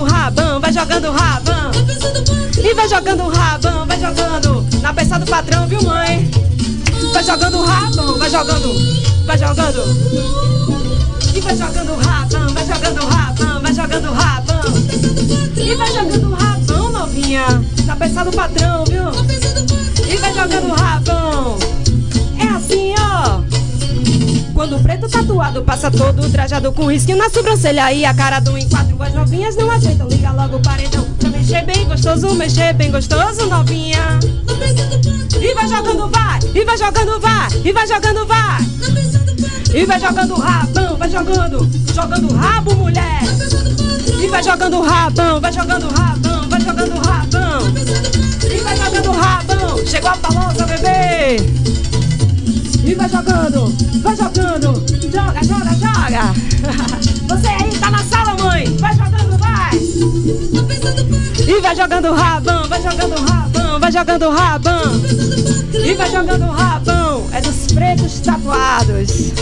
jogando 0.00 0.04
rabão, 0.04 0.60
vai 0.60 0.72
jogando 0.72 1.10
rabão. 1.10 1.70
E 2.62 2.74
vai 2.74 2.88
jogando 2.88 3.28
rabão, 3.28 3.86
vai 3.86 4.00
jogando 4.00 4.66
na 4.80 4.94
peça 4.94 5.18
do 5.18 5.26
patrão, 5.26 5.66
viu 5.66 5.82
mãe? 5.82 6.30
Vai 7.12 7.22
jogando 7.24 7.62
rabão, 7.62 8.18
vai 8.18 8.30
jogando, 8.30 8.74
vai 9.26 9.38
jogando. 9.38 9.82
E 11.34 11.40
vai 11.40 11.56
jogando 11.56 11.94
rabão, 11.96 12.48
vai 12.54 12.66
jogando 12.66 13.06
rabão, 13.06 13.60
vai 13.60 13.74
jogando 13.74 14.12
rabão. 14.12 14.60
E 15.56 15.74
vai 15.74 15.92
jogando 15.92 16.34
rabão, 16.34 16.92
novinha, 16.92 17.44
na 17.84 17.96
peça 17.96 18.24
do 18.24 18.32
patrão, 18.32 18.84
viu? 18.84 19.10
E 20.08 20.16
vai 20.16 20.32
jogando 20.34 20.72
rabão. 20.74 21.58
Quando 24.60 24.76
o 24.76 24.82
preto 24.82 25.08
tatuado 25.08 25.62
passa 25.62 25.90
todo 25.90 26.30
trajado 26.30 26.70
com 26.70 26.90
risquinho 26.90 27.16
na 27.16 27.30
sobrancelha 27.30 27.90
e 27.94 28.04
a 28.04 28.12
cara 28.12 28.40
do 28.40 28.58
em 28.58 28.68
quatro, 28.68 28.94
as 29.02 29.14
novinhas 29.14 29.56
não 29.56 29.70
aceitam. 29.70 30.06
Liga 30.06 30.32
logo 30.32 30.56
o 30.56 30.60
paredão 30.60 31.02
pra 31.18 31.30
mexer 31.30 31.64
bem 31.64 31.86
gostoso, 31.86 32.34
mexer 32.34 32.74
bem 32.74 32.90
gostoso, 32.90 33.46
novinha. 33.46 34.20
E 35.40 35.54
vai 35.54 35.66
jogando, 35.66 36.10
vai, 36.10 36.40
e 36.54 36.62
vai 36.62 36.76
jogando, 36.76 37.18
vai, 37.18 37.48
e 37.64 37.72
vai 37.72 37.86
jogando, 37.86 38.26
vai. 38.26 38.60
E 39.72 39.86
vai 39.86 39.98
jogando 39.98 40.34
rabão, 40.34 40.96
vai 40.98 41.10
jogando, 41.10 41.70
jogando 41.94 42.34
rabo, 42.34 42.76
mulher. 42.76 43.22
E 44.22 44.28
vai 44.28 44.42
jogando 44.42 44.82
rabão, 44.82 45.40
vai 45.40 45.52
jogando 45.54 45.88
rabão, 45.88 46.48
vai 46.50 46.60
jogando 46.60 47.08
rabão. 47.08 47.60
E 48.44 48.60
vai 48.60 48.76
jogando 48.76 49.10
rabão, 49.10 49.86
chegou 49.86 50.10
a 50.10 50.16
palosa, 50.18 50.66
bebê. 50.66 51.70
E 52.84 52.94
vai 52.94 53.08
jogando, 53.08 53.66
vai 54.02 54.16
jogando, 54.16 54.84
joga, 55.12 55.44
joga, 55.44 55.74
joga. 55.74 56.34
Você 57.28 57.46
aí 57.46 57.78
tá 57.78 57.90
na 57.90 57.98
sala, 57.98 58.34
mãe, 58.42 58.64
vai 58.78 58.94
jogando, 58.94 59.38
vai. 59.38 59.76
E 61.46 61.60
vai 61.60 61.76
jogando 61.76 62.12
rabão, 62.12 62.68
vai 62.68 62.82
jogando 62.82 63.20
rabão, 63.28 63.80
vai 63.80 63.92
jogando 63.92 64.30
rabão. 64.30 65.02
E 65.84 65.94
vai 65.94 66.10
jogando 66.10 66.50
rabão, 66.50 67.26
é 67.32 67.40
dos 67.40 67.72
pretos 67.72 68.20
tatuados. 68.20 69.32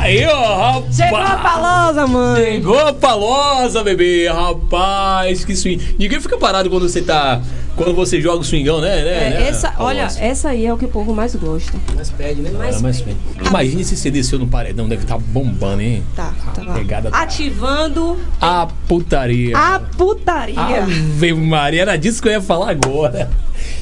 Aí, 0.00 0.24
ó, 0.26 0.72
rapaz. 0.72 0.96
Chegou 0.96 1.18
a 1.18 1.36
palosa, 1.36 2.06
mãe. 2.06 2.44
Chegou 2.44 2.78
a 2.78 2.92
palosa, 2.92 3.84
bebê. 3.84 4.28
Rapaz, 4.28 5.44
que 5.44 5.54
swing. 5.54 5.94
Ninguém 5.98 6.20
fica 6.20 6.38
parado 6.38 6.70
quando 6.70 6.88
você 6.88 7.02
tá. 7.02 7.42
Quando 7.76 7.94
você 7.94 8.20
joga 8.20 8.40
o 8.40 8.44
swingão, 8.44 8.80
né? 8.80 8.88
né, 8.96 9.26
É, 9.26 9.30
né, 9.30 9.48
essa, 9.48 9.74
olha, 9.78 10.08
essa 10.18 10.50
aí 10.50 10.66
é 10.66 10.72
o 10.72 10.76
que 10.76 10.84
o 10.84 10.88
povo 10.88 11.14
mais 11.14 11.34
gosta. 11.34 11.72
Mas 11.94 12.10
pede, 12.10 12.40
né? 12.42 12.50
Cara, 12.50 12.78
mas, 12.80 13.04
imagine 13.46 13.84
se 13.84 13.96
você 13.96 14.10
desceu 14.10 14.38
no 14.38 14.46
paredão, 14.46 14.88
deve 14.88 15.02
estar 15.02 15.18
bombando, 15.18 15.82
hein? 15.82 16.02
Tá, 16.14 16.34
tá 16.54 16.62
lá. 16.62 16.74
Pegada. 16.74 17.08
Ativando 17.12 18.18
A 18.40 18.68
putaria. 18.86 19.56
a 19.56 19.80
putaria. 19.80 20.82
Ave 20.82 21.32
Maria, 21.32 21.82
era 21.82 21.96
disso 21.96 22.20
que 22.20 22.28
eu 22.28 22.32
ia 22.32 22.40
falar 22.42 22.70
agora. 22.70 23.30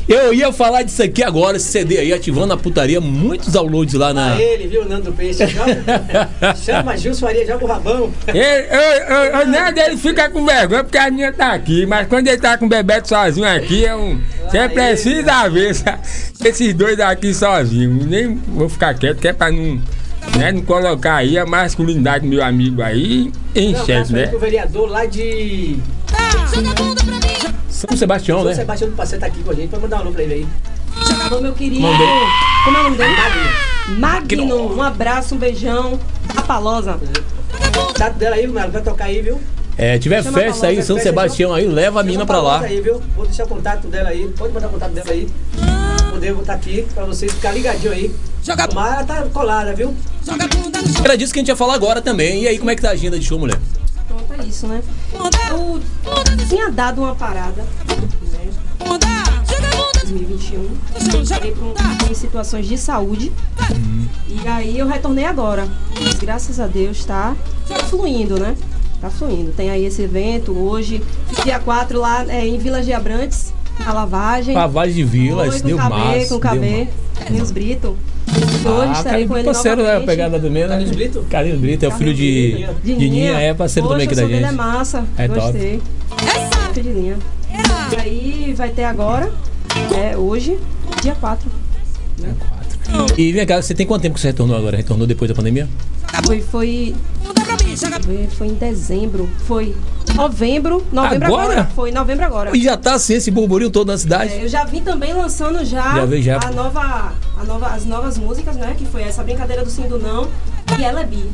Eu 0.09 0.33
ia 0.33 0.51
falar 0.53 0.83
disso 0.83 1.03
aqui 1.03 1.23
agora, 1.23 1.59
esse 1.59 1.67
CD 1.67 1.99
aí, 1.99 2.13
ativando 2.15 2.55
a 2.55 2.57
putaria, 2.57 2.99
muitos 3.01 3.53
downloads 3.53 3.93
lá 3.95 4.15
na. 4.15 4.35
Ah, 4.35 4.41
ele, 4.43 4.67
viu, 4.67 4.89
Nando 4.89 5.13
Peixe? 5.13 5.47
Joga, 5.47 6.27
chama 6.57 6.97
Gilson 6.97 7.27
Faria, 7.27 7.47
joga 7.47 7.65
o 7.65 7.69
rabão. 7.69 8.11
Ele, 8.27 8.39
eu, 8.39 8.81
eu, 8.81 9.41
eu, 9.41 9.47
nada, 9.47 9.81
ele 9.87 9.99
fica 9.99 10.31
com 10.31 10.47
vergonha 10.47 10.83
porque 10.83 10.97
a 10.97 11.11
minha 11.11 11.31
tá 11.31 11.53
aqui, 11.53 11.85
mas 11.85 12.09
quando 12.09 12.27
ele 12.27 12.39
tá 12.39 12.57
com 12.57 12.65
o 12.65 12.69
Bebeto 12.69 13.09
sozinho 13.09 13.47
aqui, 13.47 13.78
eu, 13.81 14.19
você 14.45 14.59
Aí, 14.59 14.69
precisa 14.69 15.49
ver 15.49 15.77
esses 16.45 16.75
dois 16.75 16.99
aqui 17.01 17.35
sozinhos. 17.35 18.07
Nem 18.07 18.35
vou 18.35 18.69
ficar 18.69 18.95
quieto, 18.95 19.19
que 19.19 19.29
é 19.29 19.33
pra 19.33 19.51
não, 19.51 19.81
né, 20.37 20.53
não 20.53 20.63
colocar 20.63 21.17
aí 21.17 21.39
a 21.39 21.47
masculinidade 21.47 22.25
do 22.25 22.31
meu 22.31 22.45
amigo 22.45 22.83
aí 22.83 23.33
em 23.55 23.75
xeque, 23.75 23.93
abraço 23.93 24.13
né? 24.13 24.27
pro 24.27 24.39
vereador 24.39 24.89
lá 24.89 25.07
de 25.07 25.79
São 27.69 27.97
Sebastião, 27.97 28.39
São 28.39 28.49
né? 28.49 28.55
Sebastião 28.55 28.91
do 28.91 28.97
Passeio 28.97 29.21
tá 29.21 29.27
aqui 29.27 29.43
com 29.43 29.51
a 29.51 29.55
gente, 29.55 29.69
pode 29.69 29.83
mandar 29.83 29.97
um 29.97 30.01
alô 30.01 30.13
pra 30.13 30.23
ele 30.23 30.35
aí. 30.35 30.49
Alô, 31.25 31.41
meu 31.41 31.53
querido. 31.53 31.81
Mandei. 31.81 32.07
Como 32.65 32.77
é 32.77 32.81
o 32.81 32.85
nome 32.85 32.97
dele? 32.97 33.15
Magno. 33.99 34.47
Magno. 34.47 34.77
Um 34.77 34.83
abraço, 34.83 35.35
um 35.35 35.39
beijão. 35.39 35.99
A 36.37 36.43
palosa. 36.43 36.99
Contato 37.75 38.15
dela 38.15 38.37
aí, 38.37 38.47
Melo, 38.47 38.73
vai 38.73 38.83
tocar 38.83 39.05
aí, 39.05 39.23
viu? 39.23 39.41
É, 39.81 39.97
tiver 39.97 40.25
Chama 40.25 40.37
a 40.39 40.41
festa 40.43 40.67
aí, 40.67 40.83
São 40.83 40.97
festa, 40.97 41.11
Sebastião 41.11 41.55
aí, 41.55 41.67
leva 41.69 42.01
a 42.01 42.03
mina 42.03 42.27
pra 42.27 42.43
lá. 42.43 42.61
Aí, 42.61 42.81
viu? 42.81 43.01
Vou 43.15 43.25
deixar 43.25 43.45
o 43.45 43.49
contato 43.49 43.87
dela 43.87 44.09
aí, 44.09 44.27
pode 44.37 44.53
mandar 44.53 44.67
o 44.67 44.71
contato 44.71 44.91
dela 44.91 45.11
aí. 45.11 45.29
Poder 46.11 46.35
botar 46.35 46.55
aqui, 46.55 46.85
pra 46.93 47.05
vocês 47.05 47.31
ficar 47.33 47.53
ligadinho 47.53 47.93
aí. 47.93 48.13
Joga, 48.43 48.69
Mas 48.75 48.93
ela 48.93 49.05
tá 49.05 49.23
colada, 49.33 49.73
viu? 49.75 49.95
joga 50.27 50.49
bunda 50.49 50.83
no 50.83 50.89
chão. 50.89 51.05
Era 51.05 51.17
disso 51.17 51.33
que 51.33 51.39
a 51.39 51.43
gente 51.43 51.49
ia 51.49 51.57
falar 51.57 51.75
agora 51.75 52.03
também. 52.03 52.43
E 52.43 52.49
aí, 52.49 52.59
como 52.59 52.71
é 52.71 52.75
que 52.75 52.83
tá 52.83 52.89
a 52.89 52.93
agenda 52.93 53.17
de 53.21 53.25
show, 53.25 53.39
mulher? 53.39 53.57
Pronto, 54.09 54.43
é 54.43 54.45
isso, 54.45 54.67
né? 54.67 54.83
Eu 55.15 55.81
tinha 56.49 56.71
dado 56.73 57.01
uma 57.03 57.15
parada, 57.15 57.63
né? 57.63 58.49
Bunda, 58.81 59.07
joga 59.49 59.67
a 59.69 59.77
bunda 59.77 60.01
2021. 60.01 60.61
no 60.61 60.73
chão. 61.13 61.21
Entrei 61.23 61.53
um- 61.53 61.55
bunda. 61.55 61.81
em 62.11 62.15
situações 62.15 62.67
de 62.67 62.77
saúde. 62.77 63.31
E 64.29 64.49
aí 64.49 64.77
eu 64.79 64.89
retornei 64.89 65.25
agora. 65.25 65.69
Mas 66.03 66.15
graças 66.15 66.59
a 66.59 66.67
Deus 66.67 67.05
tá 67.05 67.37
fluindo, 67.89 68.41
né? 68.41 68.57
Tá 69.01 69.09
fluindo. 69.11 69.53
Tem 69.53 69.71
aí 69.71 69.85
esse 69.85 70.03
evento 70.03 70.53
hoje, 70.53 71.03
dia 71.45 71.59
4 71.59 71.99
lá 72.01 72.25
é, 72.29 72.47
em 72.47 72.59
Vila 72.59 72.83
de 72.83 72.93
Abrantes, 72.93 73.53
a 73.87 73.93
lavagem. 73.93 74.55
Pavagem 74.55 74.95
de 74.97 75.05
Vila, 75.05 75.45
Foi 75.45 75.49
isso 75.55 75.63
com 75.63 75.69
deu 75.69 75.77
o 75.77 75.81
KB, 75.81 75.89
massa. 75.91 76.29
com 76.29 76.35
o 76.35 76.41
deu 76.41 76.51
KB, 76.51 76.89
Carlinhos 77.19 77.51
Brito. 77.53 77.97
Hoje 78.29 78.89
Ah, 78.89 78.93
estarei 78.93 79.27
com 79.27 79.37
ele 79.37 79.45
parceiro, 79.47 79.77
né? 79.79 79.83
Novamente. 79.85 80.07
pegada 80.07 80.39
também, 80.41 80.63
né? 80.63 80.69
Carlinhos 80.69 80.91
Brito? 80.97 81.27
Carlinhos 81.31 81.61
Brito, 81.61 81.85
é 81.85 81.89
o 81.89 81.93
filho 81.93 82.13
de, 82.15 82.51
Dininha. 82.53 82.75
de 82.99 83.09
Ninha, 83.11 83.41
é 83.41 83.55
parceiro 83.55 83.89
Poxa, 83.89 83.95
também 84.01 84.07
aqui 84.07 84.15
o 84.15 84.17
da 84.17 84.23
dele 84.27 84.41
gente. 84.41 84.49
é 84.49 84.53
massa, 84.53 85.05
É 85.17 85.29
top. 85.29 85.41
gostei. 85.41 85.81
Essa 86.27 86.61
Muito 86.65 86.83
de 86.83 86.89
linha. 86.93 87.17
E 87.93 87.97
aí 88.01 88.55
vai 88.57 88.69
ter 88.71 88.85
agora, 88.85 89.33
é 89.97 90.17
hoje, 90.17 90.59
dia 91.03 91.15
4. 91.15 91.49
E 93.17 93.33
vem 93.33 93.47
cá, 93.47 93.61
você 93.63 93.75
tem 93.75 93.87
quanto 93.87 94.03
tempo 94.03 94.15
que 94.15 94.21
você 94.21 94.29
retornou 94.29 94.57
agora? 94.57 94.77
Retornou 94.77 95.07
depois 95.07 95.29
da 95.29 95.35
pandemia? 95.35 95.69
Foi, 96.27 96.41
foi, 96.41 96.95
foi, 98.31 98.47
em 98.49 98.55
dezembro, 98.55 99.29
foi 99.47 99.75
novembro, 100.15 100.85
novembro 100.93 101.27
Agora? 101.27 101.45
agora. 101.45 101.71
Foi 101.75 101.93
novembro 101.93 102.25
agora. 102.25 102.57
E 102.57 102.63
já 102.63 102.77
tá 102.77 102.95
assim, 102.95 103.15
esse 103.15 103.31
burburinho 103.31 103.71
todo 103.71 103.89
na 103.89 103.99
cidade. 103.99 104.33
É, 104.33 104.45
eu 104.45 104.49
já 104.49 104.65
vim 104.65 104.81
também 104.81 105.13
lançando 105.13 105.65
já, 105.65 105.95
Já 105.95 106.05
veio 106.05 106.23
já. 106.23 106.41
A 106.43 106.51
nova, 106.51 107.13
a 107.39 107.45
nova, 107.45 107.67
as 107.69 107.85
novas 107.85 108.19
músicas, 108.19 108.57
né? 108.57 108.75
Que 108.77 108.87
foi 108.87 109.03
essa 109.03 109.23
brincadeira 109.23 109.65
do 109.65 109.71
sim 109.71 109.83
do 109.83 109.99
não 109.99 110.29
e 110.79 110.85
ela 110.85 111.01
é 111.01 111.05
bi. 111.05 111.25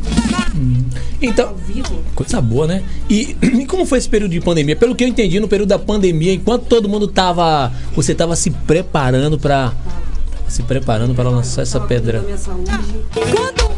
Então, 1.20 1.48
Ao 1.48 1.56
vivo. 1.56 2.02
Coisa 2.14 2.40
boa, 2.40 2.66
né? 2.66 2.82
E, 3.08 3.36
e 3.42 3.66
como 3.66 3.86
foi 3.86 3.98
esse 3.98 4.08
período 4.08 4.30
de 4.30 4.40
pandemia? 4.40 4.76
Pelo 4.76 4.94
que 4.94 5.02
eu 5.04 5.08
entendi, 5.08 5.40
no 5.40 5.48
período 5.48 5.68
da 5.70 5.78
pandemia, 5.78 6.32
enquanto 6.32 6.64
todo 6.66 6.88
mundo 6.88 7.08
tava. 7.08 7.72
Você 7.96 8.14
tava 8.14 8.36
se 8.36 8.50
preparando 8.50 9.38
pra. 9.38 9.72
Se 10.48 10.62
preparando 10.62 11.14
para 11.14 11.30
lançar 11.30 11.62
essa 11.62 11.80
pedra. 11.80 12.20
minha 12.20 12.38
saúde. 12.38 12.70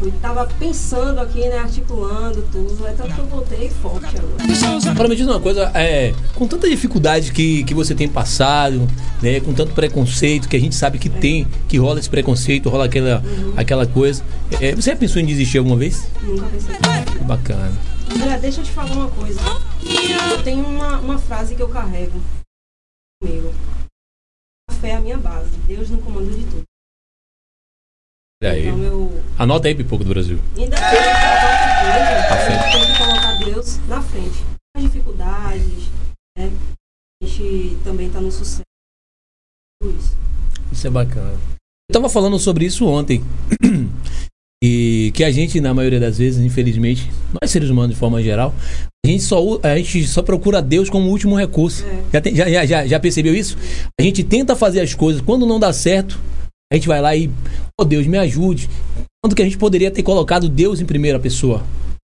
Eu 0.03 0.13
tava 0.21 0.47
pensando 0.59 1.21
aqui, 1.21 1.41
né? 1.41 1.59
Articulando 1.59 2.43
tudo. 2.53 2.87
É 2.87 2.93
tanto 2.93 3.15
que 3.15 3.19
eu 3.19 3.27
voltei 3.27 3.71
forte 3.71 4.17
agora. 4.17 4.91
Agora 4.91 5.09
me 5.09 5.17
diz 5.17 5.27
uma 5.27 5.41
coisa, 5.41 5.71
é, 5.75 6.15
com 6.35 6.47
tanta 6.47 6.69
dificuldade 6.69 7.33
que, 7.33 7.65
que 7.65 7.75
você 7.75 7.95
tem 7.95 8.09
passado, 8.09 8.87
né, 9.23 9.41
com 9.41 9.53
tanto 9.53 9.73
preconceito 9.73 10.49
que 10.49 10.57
a 10.57 10.61
gente 10.61 10.75
sabe 10.75 10.99
que 10.99 11.09
tem, 11.09 11.47
que 11.69 11.79
rola 11.79 11.99
esse 11.99 12.11
preconceito, 12.11 12.69
rola 12.69 12.85
aquela, 12.85 13.23
aquela 13.57 13.87
coisa. 13.87 14.23
é, 14.61 14.75
você 14.75 14.91
já 14.91 14.97
pensou 14.97 15.21
em 15.21 15.27
desistir 15.27 15.59
alguma 15.59 15.77
vez? 15.77 16.07
Nunca 16.23 16.47
pensei. 16.47 16.77
Que 17.19 17.25
bacana. 17.25 17.73
Olha, 18.23 18.39
deixa 18.39 18.61
eu 18.61 18.65
te 18.65 18.71
falar 18.71 18.93
uma 18.93 19.09
coisa. 19.09 19.41
Eu 20.31 20.43
tenho 20.43 20.65
uma, 20.65 20.99
uma 20.99 21.19
frase 21.19 21.55
que 21.55 21.63
eu 21.63 21.69
carrego 21.69 22.21
comigo. 23.21 23.53
A 24.71 24.75
fé 24.75 24.91
é 24.91 24.97
a 24.97 25.01
minha 25.01 25.19
base. 25.19 25.51
Deus 25.67 25.91
no 25.91 25.99
comando 25.99 26.31
de 26.31 26.45
tudo. 26.45 26.66
Aí. 28.43 28.67
Então 28.69 28.83
eu 28.83 29.23
Anota 29.39 29.69
aí, 29.69 29.75
Pipoco 29.75 30.05
do 30.05 30.11
Brasil. 30.11 30.39
ainda 30.57 30.77
que 30.77 30.83
colocar 30.83 32.33
À 32.33 32.37
Deus, 32.37 32.45
frente. 32.45 32.73
tenho 32.73 32.87
que 32.87 32.99
colocar 32.99 33.33
Deus 33.45 33.79
na 33.89 34.03
frente. 34.03 34.45
As 34.77 34.83
dificuldades, 34.83 35.89
né? 36.39 36.53
A 37.23 37.27
gente 37.27 37.77
também 37.83 38.11
tá 38.11 38.21
no 38.21 38.31
sucesso. 38.31 38.63
Tudo 39.81 39.97
isso. 39.99 40.15
Isso 40.73 40.87
é 40.87 40.91
bacana. 40.91 41.39
Eu 41.89 41.93
tava 41.95 42.09
falando 42.09 42.39
sobre 42.39 42.65
isso 42.67 42.87
ontem. 42.87 43.23
E 44.65 45.13
que 45.15 45.23
a 45.23 45.31
gente, 45.31 45.61
na 45.61 45.75
maioria 45.75 46.01
das 46.01 46.17
vezes, 46.17 46.43
infelizmente, 46.43 47.11
nós 47.41 47.51
seres 47.51 47.69
humanos 47.69 47.95
de 47.95 48.01
forma 48.01 48.23
geral, 48.23 48.55
a 49.05 49.09
gente 49.09 49.23
só, 49.23 49.39
a 49.63 49.77
gente 49.77 50.07
só 50.07 50.23
procura 50.23 50.63
Deus 50.63 50.89
como 50.89 51.11
último 51.11 51.37
recurso. 51.37 51.85
É. 51.85 52.03
Já, 52.15 52.21
tem- 52.23 52.35
já, 52.35 52.65
já, 52.65 52.87
já 52.87 52.99
percebeu 52.99 53.35
isso? 53.35 53.55
A 54.01 54.03
gente 54.03 54.25
tenta 54.25 54.57
fazer 54.57 54.81
as 54.81 54.95
coisas, 54.95 55.21
quando 55.21 55.45
não 55.47 55.61
dá 55.61 55.75
certo, 55.75 56.19
a 56.73 56.75
gente 56.75 56.89
vai 56.89 57.01
lá 57.01 57.15
e, 57.15 57.31
oh 57.81 57.85
Deus, 57.85 58.07
me 58.09 58.19
ajude. 58.19 58.69
Quando 59.23 59.37
que 59.37 59.43
a 59.43 59.45
gente 59.45 59.57
poderia 59.57 59.89
ter 59.89 60.03
colocado 60.03 60.49
Deus 60.49 60.81
em 60.81 60.85
primeira 60.85 61.19
pessoa? 61.19 61.63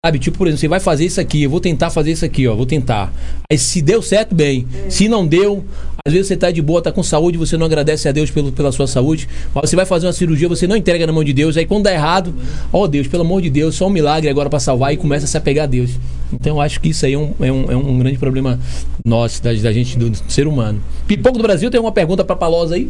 Sabe, 0.06 0.20
tipo, 0.20 0.38
por 0.38 0.48
exemplo, 0.48 0.62
você 0.62 0.68
vai 0.70 0.80
fazer 0.80 1.06
isso 1.06 1.20
aqui, 1.20 1.44
eu 1.44 1.50
vou 1.50 1.60
tentar 1.60 1.90
fazer 1.90 2.12
isso 2.12 2.24
aqui, 2.24 2.48
ó, 2.48 2.56
vou 2.56 2.66
tentar. 2.66 3.12
Aí 3.52 3.58
se 3.58 3.82
deu 3.82 4.02
certo, 4.02 4.34
bem. 4.34 4.66
Se 4.88 5.10
não 5.10 5.28
deu, 5.28 5.66
às 6.06 6.14
vezes 6.14 6.28
você 6.28 6.38
tá 6.38 6.50
de 6.50 6.62
boa, 6.62 6.82
tá 6.82 6.94
com 6.94 7.04
saúde, 7.04 7.38
você 7.38 7.58
não 7.58 7.66
agradece 7.66 8.08
a 8.08 8.14
Deus 8.14 8.32
pelo, 8.32 8.54
pela 8.54 8.72
sua 8.72 8.88
saúde. 8.88 9.28
Mas 9.54 9.70
você 9.70 9.76
vai 9.76 9.86
fazer 9.86 10.08
uma 10.08 10.14
cirurgia, 10.14 10.48
você 10.48 10.66
não 10.66 10.78
entrega 10.78 11.06
na 11.06 11.12
mão 11.12 11.26
de 11.26 11.34
Deus. 11.34 11.58
Aí 11.58 11.66
quando 11.66 11.84
dá 11.84 11.92
errado, 11.92 12.34
ó 12.72 12.88
Deus, 12.88 13.08
pelo 13.08 13.24
amor 13.24 13.42
de 13.42 13.50
Deus, 13.50 13.76
só 13.76 13.88
um 13.88 13.90
milagre 13.90 14.30
agora 14.30 14.50
pra 14.50 14.62
salvar 14.62 14.94
e 14.94 14.98
começa 14.98 15.26
a 15.26 15.28
se 15.28 15.36
apegar 15.36 15.66
a 15.66 15.68
Deus. 15.68 15.92
Então 16.32 16.56
eu 16.56 16.62
acho 16.62 16.80
que 16.80 16.88
isso 16.88 17.06
aí 17.06 17.12
é 17.12 17.18
um, 17.18 17.34
é 17.42 17.52
um, 17.52 17.72
é 17.72 17.76
um 17.76 18.00
grande 18.00 18.18
problema 18.18 18.58
nosso, 19.04 19.44
da, 19.44 19.52
da 19.52 19.74
gente, 19.74 19.98
do, 19.98 20.10
do 20.10 20.32
ser 20.32 20.48
humano. 20.48 20.82
Pipoco 21.06 21.38
do 21.38 21.44
Brasil, 21.44 21.70
tem 21.70 21.80
alguma 21.80 21.92
pergunta 21.92 22.24
pra 22.24 22.36
Palosa 22.36 22.76
aí? 22.76 22.90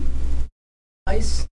Mas. 1.08 1.46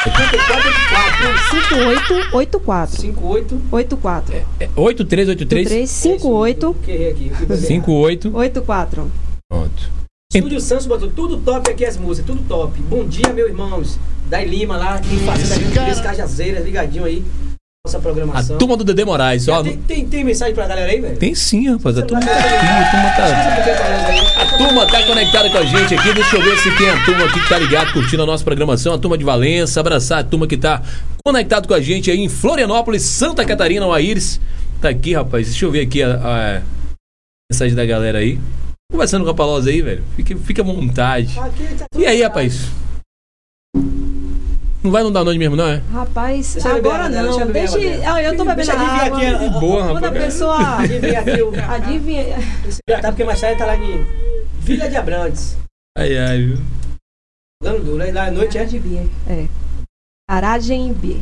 8484 0.00 1.50
5884. 1.50 3.00
58 3.00 3.60
84. 3.70 4.34
É 4.58 4.68
8383 4.74 5.90
5884. 5.90 6.74
que 6.82 6.90
errei 6.90 7.10
aqui. 7.10 7.28
que 7.28 7.42
errei. 7.52 7.66
58. 7.66 8.30
Pronto. 9.48 9.90
Estúdio 10.32 10.60
Santos 10.60 10.86
botou 10.86 11.10
tudo 11.10 11.38
top 11.38 11.70
aqui 11.70 11.84
as 11.84 11.96
músicas, 11.96 12.34
tudo 12.34 12.46
top. 12.48 12.80
Bom 12.82 13.04
dia, 13.04 13.32
meus 13.32 13.50
irmãos. 13.50 13.98
Dai 14.28 14.44
Lima 14.46 14.76
lá, 14.76 15.00
em 15.00 15.18
Fazenda 15.18 15.70
Grande 15.70 16.02
Cajazeiras, 16.02 16.64
ligadinho 16.64 17.04
aí. 17.04 17.24
Nossa 17.86 17.96
A 17.96 18.00
programação. 18.00 18.58
turma 18.58 18.76
do 18.76 18.84
Dedê 18.84 19.06
Moraes, 19.06 19.48
ó. 19.48 19.62
tem, 19.62 19.78
tem, 19.78 20.06
tem 20.06 20.22
mensagem 20.22 20.54
pra 20.54 20.66
galera 20.66 20.92
aí, 20.92 21.00
velho? 21.00 21.16
Tem 21.16 21.34
sim, 21.34 21.70
rapaz. 21.72 21.96
A 21.96 22.02
turma 22.02 22.20
tá 22.22 22.32
aqui, 22.34 22.46
a 22.46 22.90
turma 22.90 23.10
tá. 23.16 24.42
A 24.42 24.58
turma 24.58 24.86
tá 24.86 25.06
conectada 25.06 25.48
com 25.50 25.56
a 25.56 25.64
gente 25.64 25.94
aqui. 25.94 26.12
Deixa 26.12 26.36
eu 26.36 26.42
ver 26.42 26.58
se 26.58 26.76
tem 26.76 26.90
a 26.90 27.02
turma 27.06 27.24
aqui 27.24 27.40
que 27.40 27.48
tá 27.48 27.58
ligado, 27.58 27.90
curtindo 27.94 28.22
a 28.22 28.26
nossa 28.26 28.44
programação. 28.44 28.92
A 28.92 28.98
turma 28.98 29.16
de 29.16 29.24
Valença, 29.24 29.80
abraçar 29.80 30.18
a 30.18 30.24
turma 30.24 30.46
que 30.46 30.58
tá 30.58 30.82
conectado 31.24 31.66
com 31.66 31.72
a 31.72 31.80
gente 31.80 32.10
aí 32.10 32.18
em 32.20 32.28
Florianópolis, 32.28 33.00
Santa 33.02 33.46
Catarina, 33.46 33.86
o 33.86 33.94
Aires. 33.94 34.38
Tá 34.82 34.90
aqui, 34.90 35.14
rapaz. 35.14 35.46
Deixa 35.48 35.64
eu 35.64 35.70
ver 35.70 35.80
aqui 35.80 36.02
a, 36.02 36.16
a 36.16 36.62
mensagem 37.50 37.74
da 37.74 37.86
galera 37.86 38.18
aí. 38.18 38.38
Conversando 38.92 39.24
com 39.24 39.30
a 39.30 39.34
Palosa 39.34 39.70
aí, 39.70 39.80
velho. 39.80 40.04
Fique, 40.16 40.34
fique 40.34 40.60
à 40.60 40.64
vontade. 40.64 41.34
Tá 41.34 41.48
E 41.98 42.04
aí, 42.04 42.22
rapaz? 42.22 42.60
Não 44.82 44.90
vai 44.90 45.02
no 45.02 45.10
Danone 45.10 45.38
mesmo, 45.38 45.56
não, 45.56 45.68
é? 45.68 45.76
Rapaz, 45.92 46.54
Deixa 46.54 46.68
beber 46.74 46.88
agora 46.88 47.10
dela, 47.10 47.22
não. 47.22 47.28
deixa 47.28 47.42
eu 47.42 47.46
beber 47.46 47.70
Deixa, 47.70 47.78
dela. 48.00 48.14
Ah, 48.14 48.22
eu 48.22 48.36
tô 48.36 48.44
bebendo 48.44 48.56
Deixa 48.56 48.72
água. 48.80 49.18
aqui, 49.18 49.26
ó, 49.34 49.56
ó, 49.56 49.60
Boa, 49.60 49.88
Quando 49.88 50.04
a 50.06 50.12
pessoa 50.12 50.56
Adivinha 50.80 51.20
aqui 51.20 51.42
o. 51.42 51.52
adivinha. 51.70 52.24
Tá 53.02 53.08
porque 53.12 53.24
mais 53.24 53.40
tarde 53.40 53.58
tá 53.58 53.66
lá 53.66 53.76
em 53.76 54.04
Vila 54.60 54.88
de 54.88 54.96
Abrantes. 54.96 55.58
Ai, 55.98 56.16
ai, 56.16 56.38
viu? 56.44 56.56
Jogando 57.62 57.84
duro. 57.84 58.02
Aí 58.02 58.10
lá 58.12 58.26
à 58.26 58.30
noite 58.30 58.56
é. 58.56 58.62
Adivinha. 58.62 59.02
É. 59.28 59.46
Aragem 60.30 60.92
B. 60.94 61.20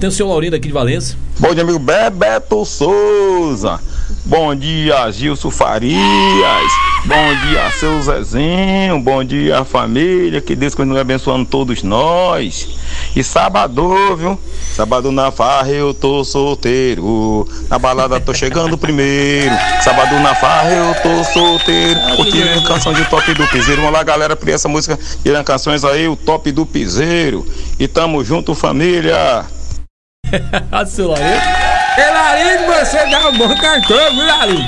Tem 0.00 0.08
o 0.08 0.12
seu 0.12 0.28
Laurindo 0.28 0.56
aqui 0.56 0.68
de 0.68 0.74
Valença. 0.74 1.16
Bom 1.38 1.52
dia, 1.54 1.62
amigo 1.62 1.78
Bebeto 1.78 2.64
Souza. 2.64 3.80
Bom 4.24 4.54
dia, 4.54 5.10
Gilson 5.10 5.50
Farias. 5.50 6.72
Bom 7.04 7.46
dia, 7.46 7.70
seu 7.78 8.02
Zezinho. 8.02 9.00
Bom 9.00 9.22
dia, 9.22 9.64
família. 9.64 10.40
Que 10.40 10.56
Deus 10.56 10.74
continue 10.74 10.98
abençoando 10.98 11.44
todos 11.44 11.82
nós. 11.82 12.68
E 13.14 13.22
sábado, 13.22 14.16
viu? 14.16 14.38
Sábado 14.74 15.12
na 15.12 15.30
farra 15.30 15.70
eu 15.70 15.92
tô 15.94 16.24
solteiro. 16.24 17.46
Na 17.68 17.78
balada 17.78 18.18
tô 18.20 18.34
chegando 18.34 18.76
primeiro. 18.76 19.54
Sábado 19.82 20.18
na 20.20 20.34
farra 20.34 20.70
eu 20.70 20.94
tô 21.02 21.24
solteiro. 21.24 22.00
Curtindo 22.16 22.62
canção 22.66 22.92
de 22.92 23.04
top 23.04 23.32
do 23.34 23.46
piseiro. 23.48 23.82
Vamos 23.82 23.96
lá, 23.96 24.02
galera, 24.02 24.34
por 24.34 24.48
essa 24.48 24.68
música. 24.68 24.98
Tirando 25.22 25.44
canções 25.44 25.84
aí, 25.84 26.08
o 26.08 26.16
top 26.16 26.50
do 26.50 26.64
piseiro. 26.66 27.46
E 27.78 27.86
tamo 27.86 28.24
junto, 28.24 28.54
família. 28.54 29.44
Seu 30.86 31.08
Laurindo. 31.08 31.63
Ei, 31.96 32.10
Larinho, 32.10 32.66
você 32.66 33.06
dá 33.06 33.28
um 33.28 33.38
bom 33.38 33.54
cantor, 33.56 34.10
viu, 34.10 34.26
Larinho? 34.26 34.66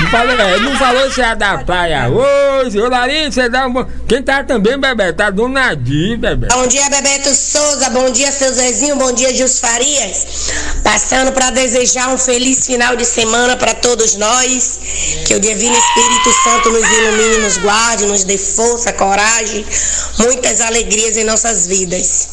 Não 0.00 0.10
falou, 0.10 0.40
é, 0.40 0.58
não 0.58 0.76
falou 0.76 1.12
se 1.12 1.20
é 1.20 1.36
da 1.36 1.58
praia 1.58 2.08
hoje. 2.08 2.80
Ô, 2.80 2.88
Larinho, 2.88 3.30
você 3.30 3.48
dá 3.48 3.66
um 3.66 3.72
bom... 3.72 3.86
Quem 4.08 4.20
tá 4.20 4.42
também, 4.42 4.76
Bebê? 4.76 5.12
Tá 5.12 5.30
do 5.30 5.48
Nadir, 5.48 6.18
Bebê. 6.18 6.48
Bom 6.48 6.66
dia, 6.66 6.88
Bebeto 6.90 7.32
Souza. 7.32 7.90
Bom 7.90 8.10
dia, 8.10 8.32
seu 8.32 8.52
Zezinho. 8.52 8.96
Bom 8.96 9.12
dia, 9.12 9.32
Jus 9.32 9.60
Farias. 9.60 10.26
Passando 10.82 11.30
para 11.30 11.50
desejar 11.50 12.08
um 12.08 12.18
feliz 12.18 12.66
final 12.66 12.96
de 12.96 13.04
semana 13.04 13.56
para 13.56 13.74
todos 13.74 14.16
nós. 14.16 14.80
Que 15.26 15.34
o 15.34 15.40
Divino 15.40 15.76
Espírito 15.76 16.32
Santo 16.42 16.70
nos 16.70 16.90
ilumine, 16.90 17.38
nos 17.38 17.56
guarde, 17.58 18.06
nos 18.06 18.24
dê 18.24 18.36
força, 18.36 18.92
coragem, 18.92 19.64
muitas 20.18 20.60
alegrias 20.60 21.16
em 21.16 21.22
nossas 21.22 21.68
vidas. 21.68 22.28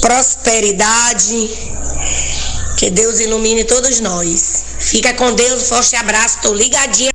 Prosperidade. 0.00 1.50
Que 2.76 2.90
Deus 2.90 3.20
ilumine 3.20 3.64
todos 3.64 4.00
nós. 4.00 4.64
Fica 4.78 5.14
com 5.14 5.32
Deus, 5.34 5.68
forte 5.68 5.94
abraço. 5.96 6.40
Tô 6.42 6.52
ligadinha. 6.52 7.12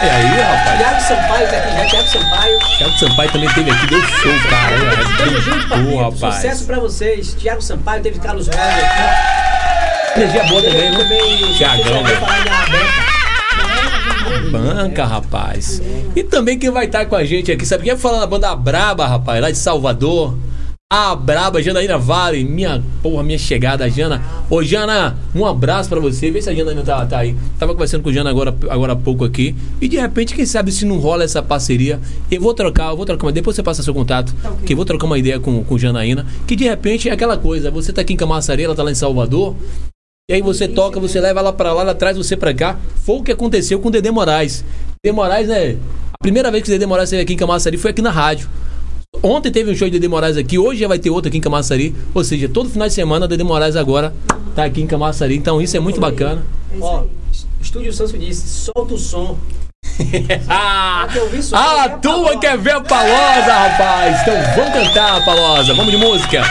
E 0.00 0.08
aí, 0.08 0.40
rapaz? 0.40 0.78
Thiago 0.78 1.00
Sampaio 1.02 1.48
tá 1.48 1.56
aqui 1.56 1.70
já. 1.76 1.86
Thiago 1.86 2.08
Sampaio. 2.08 2.58
Thiago 2.78 2.98
Sampaio 2.98 3.32
também 3.32 3.48
teve 3.52 3.70
aqui, 3.70 3.86
deu 3.88 4.00
show, 4.00 4.32
cara. 4.48 4.76
Tamo 5.16 5.40
junto, 5.40 5.68
papito. 5.68 5.96
rapaz. 5.96 6.34
Sucesso 6.36 6.64
pra 6.64 6.78
vocês. 6.78 7.34
Thiago 7.34 7.60
Sampaio, 7.62 8.02
teve 8.02 8.18
Carlos 8.18 8.46
Rosa 8.46 8.60
aqui. 8.60 10.20
Energia 10.20 10.44
boa 10.44 10.62
também, 10.62 10.90
viu? 10.90 11.56
Thiagão, 11.56 12.02
vai 12.02 12.14
velho. 12.14 12.26
falar. 12.26 13.08
Banca, 14.50 15.04
rapaz. 15.04 15.82
E 16.16 16.22
também 16.22 16.58
quem 16.58 16.70
vai 16.70 16.86
estar 16.86 17.04
com 17.06 17.16
a 17.16 17.24
gente 17.24 17.52
aqui, 17.52 17.66
sabe 17.66 17.84
quem 17.84 17.92
é 17.92 17.96
falando 17.96 18.20
da 18.20 18.26
banda 18.26 18.56
Braba, 18.56 19.06
rapaz, 19.06 19.40
lá 19.40 19.50
de 19.50 19.58
Salvador? 19.58 20.36
A 20.90 21.14
Braba, 21.14 21.62
Janaína 21.62 21.98
Vale, 21.98 22.42
minha 22.42 22.82
porra, 23.02 23.22
minha 23.22 23.36
chegada, 23.36 23.90
Jana. 23.90 24.22
Ô, 24.48 24.62
Jana, 24.62 25.18
um 25.34 25.44
abraço 25.44 25.86
pra 25.86 26.00
você. 26.00 26.30
Vê 26.30 26.40
se 26.40 26.48
a 26.48 26.54
Jana 26.54 26.70
ainda 26.70 26.82
tá, 26.82 27.04
tá 27.04 27.18
aí. 27.18 27.36
Tava 27.58 27.74
conversando 27.74 28.02
com 28.02 28.08
o 28.08 28.12
Jana 28.12 28.30
agora, 28.30 28.56
agora 28.70 28.94
há 28.94 28.96
pouco 28.96 29.22
aqui. 29.22 29.54
E 29.82 29.86
de 29.86 29.98
repente, 29.98 30.34
quem 30.34 30.46
sabe 30.46 30.72
se 30.72 30.86
não 30.86 30.96
rola 30.96 31.24
essa 31.24 31.42
parceria. 31.42 32.00
Eu 32.30 32.40
vou 32.40 32.54
trocar, 32.54 32.88
eu 32.88 32.96
vou 32.96 33.04
trocar, 33.04 33.26
mas 33.26 33.34
depois 33.34 33.54
você 33.54 33.62
passa 33.62 33.82
seu 33.82 33.92
contato. 33.92 34.34
Que 34.64 34.72
eu 34.72 34.78
vou 34.78 34.86
trocar 34.86 35.04
uma 35.04 35.18
ideia 35.18 35.38
com, 35.38 35.62
com 35.62 35.76
Janaína. 35.76 36.24
Que 36.46 36.56
de 36.56 36.64
repente 36.64 37.10
é 37.10 37.12
aquela 37.12 37.36
coisa, 37.36 37.70
você 37.70 37.92
tá 37.92 38.00
aqui 38.00 38.14
em 38.14 38.16
Camaçaria, 38.16 38.64
ela 38.64 38.74
tá 38.74 38.82
lá 38.82 38.90
em 38.90 38.94
Salvador. 38.94 39.54
E 40.30 40.32
aí 40.32 40.40
você 40.40 40.66
toca, 40.66 40.98
você 40.98 41.20
leva 41.20 41.40
ela 41.40 41.52
pra 41.52 41.70
lá, 41.74 41.82
ela 41.82 41.94
traz 41.94 42.16
você 42.16 42.34
pra 42.34 42.54
cá. 42.54 42.78
Foi 43.04 43.16
o 43.16 43.22
que 43.22 43.32
aconteceu 43.32 43.78
com 43.78 43.88
o 43.88 43.90
Dedê 43.90 44.10
Moraes. 44.10 44.64
Dedê 45.04 45.14
Moraes, 45.14 45.48
né? 45.48 45.76
A 46.14 46.22
primeira 46.22 46.50
vez 46.50 46.64
que 46.64 46.70
o 46.70 46.72
Dedê 46.72 46.86
Moraes 46.86 47.08
esteve 47.08 47.24
aqui 47.24 47.34
em 47.34 47.36
Camaçari 47.36 47.76
foi 47.76 47.90
aqui 47.90 48.00
na 48.00 48.10
rádio. 48.10 48.48
Ontem 49.22 49.50
teve 49.50 49.70
um 49.70 49.74
show 49.74 49.88
de 49.88 49.92
Dedê 49.92 50.06
Moraes 50.06 50.36
aqui, 50.36 50.58
hoje 50.58 50.80
já 50.80 50.88
vai 50.88 50.98
ter 50.98 51.10
outro 51.10 51.28
aqui 51.28 51.38
em 51.38 51.40
Camaçari. 51.40 51.94
Ou 52.14 52.22
seja, 52.22 52.48
todo 52.48 52.68
final 52.68 52.86
de 52.86 52.94
semana 52.94 53.26
Dedê 53.26 53.42
Moraes 53.42 53.74
agora 53.74 54.14
tá 54.54 54.64
aqui 54.64 54.80
em 54.80 54.86
Camaçari. 54.86 55.36
Então 55.36 55.60
isso 55.60 55.76
é 55.76 55.80
muito 55.80 56.00
bacana. 56.00 56.44
Ó, 56.80 57.04
Estúdio 57.60 57.92
Sanso 57.92 58.16
disse, 58.16 58.46
solta 58.46 58.94
o 58.94 58.98
som. 58.98 59.38
Ah, 60.48 61.06
a 61.52 61.84
É 61.84 61.88
tua 61.88 62.38
quer 62.38 62.56
ver 62.58 62.72
a 62.72 62.80
Palosa, 62.80 63.52
rapaz. 63.52 64.20
Então 64.22 64.34
vamos 64.56 64.72
cantar, 64.72 65.24
Palosa. 65.24 65.74
Vamos 65.74 65.90
de 65.90 65.96
música. 65.96 66.42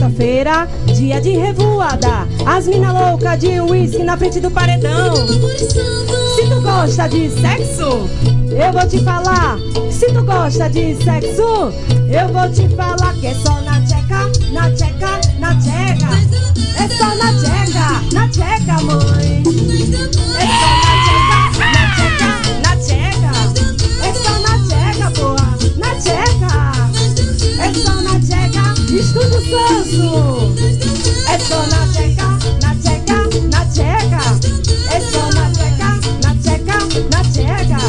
Sexta-feira, 0.00 0.66
dia 0.86 1.20
de 1.20 1.32
revoada. 1.36 2.26
As 2.46 2.66
mina 2.66 2.90
louca 2.90 3.36
de 3.36 3.60
uísque 3.60 4.02
na 4.02 4.16
frente 4.16 4.40
do 4.40 4.50
paredão. 4.50 5.14
Se 5.14 6.46
tu 6.48 6.58
gosta 6.62 7.06
de 7.06 7.28
sexo, 7.28 8.08
eu 8.48 8.72
vou 8.72 8.88
te 8.88 8.98
falar. 9.04 9.58
Se 9.90 10.06
tu 10.06 10.22
gosta 10.24 10.70
de 10.70 10.96
sexo, 11.04 11.70
eu 12.08 12.28
vou 12.32 12.50
te 12.50 12.66
falar 12.74 13.12
que 13.20 13.26
é 13.26 13.34
só 13.34 13.60
na 13.60 13.78
tcheca, 13.82 14.32
na 14.50 14.70
tcheca, 14.70 15.20
na 15.38 15.54
tcheca. 15.56 16.08
É 16.82 16.88
só 16.88 17.14
na 17.16 17.34
tcheca, 17.34 18.14
na 18.14 18.28
tcheca, 18.30 18.80
mãe. 18.82 19.42
É 20.38 20.46
só 20.46 20.79
sanso. 29.50 30.54
É 31.28 31.38
só 31.38 31.58
na 31.66 31.86
tcheca, 31.92 32.28
na 32.62 32.74
tcheca, 32.76 33.18
na 33.50 33.64
tcheca. 33.66 34.22
É 34.92 35.00
só 35.00 35.22
na 35.34 35.50
tcheca, 35.50 35.90
na 36.22 36.34
tcheca, 36.36 36.78
na 37.10 37.20
tcheca. 37.24 37.80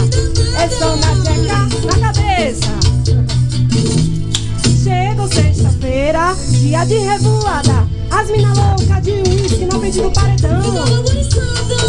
É 0.58 0.70
só 0.70 0.96
na 0.96 1.12
tcheca, 1.22 1.58
na 1.86 1.96
cabeça. 2.08 2.72
Chegou 4.84 5.28
sexta-feira, 5.28 6.36
dia 6.50 6.84
de 6.86 6.98
revoada. 6.98 7.88
As 8.10 8.30
mina 8.30 8.54
louca 8.54 9.00
de 9.02 9.12
uísque 9.12 9.66
na 9.66 9.80
frente 9.80 10.02
do 10.02 10.12
paredão. 10.12 10.62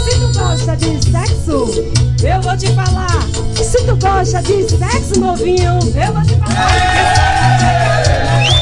Se 0.05 0.19
tu 0.21 0.39
gosta 0.39 0.77
de 0.77 1.01
sexo, 1.11 1.93
eu 2.23 2.43
vou 2.43 2.57
te 2.57 2.73
falar. 2.75 3.23
Se 3.57 3.79
tu 3.85 3.97
gosta 3.97 4.43
de 4.43 4.69
sexo, 4.69 5.19
novinho, 5.19 5.79
eu 5.81 6.13
vou 6.13 6.23
te 6.23 6.37
falar. 6.37 6.77
É. 8.59 8.62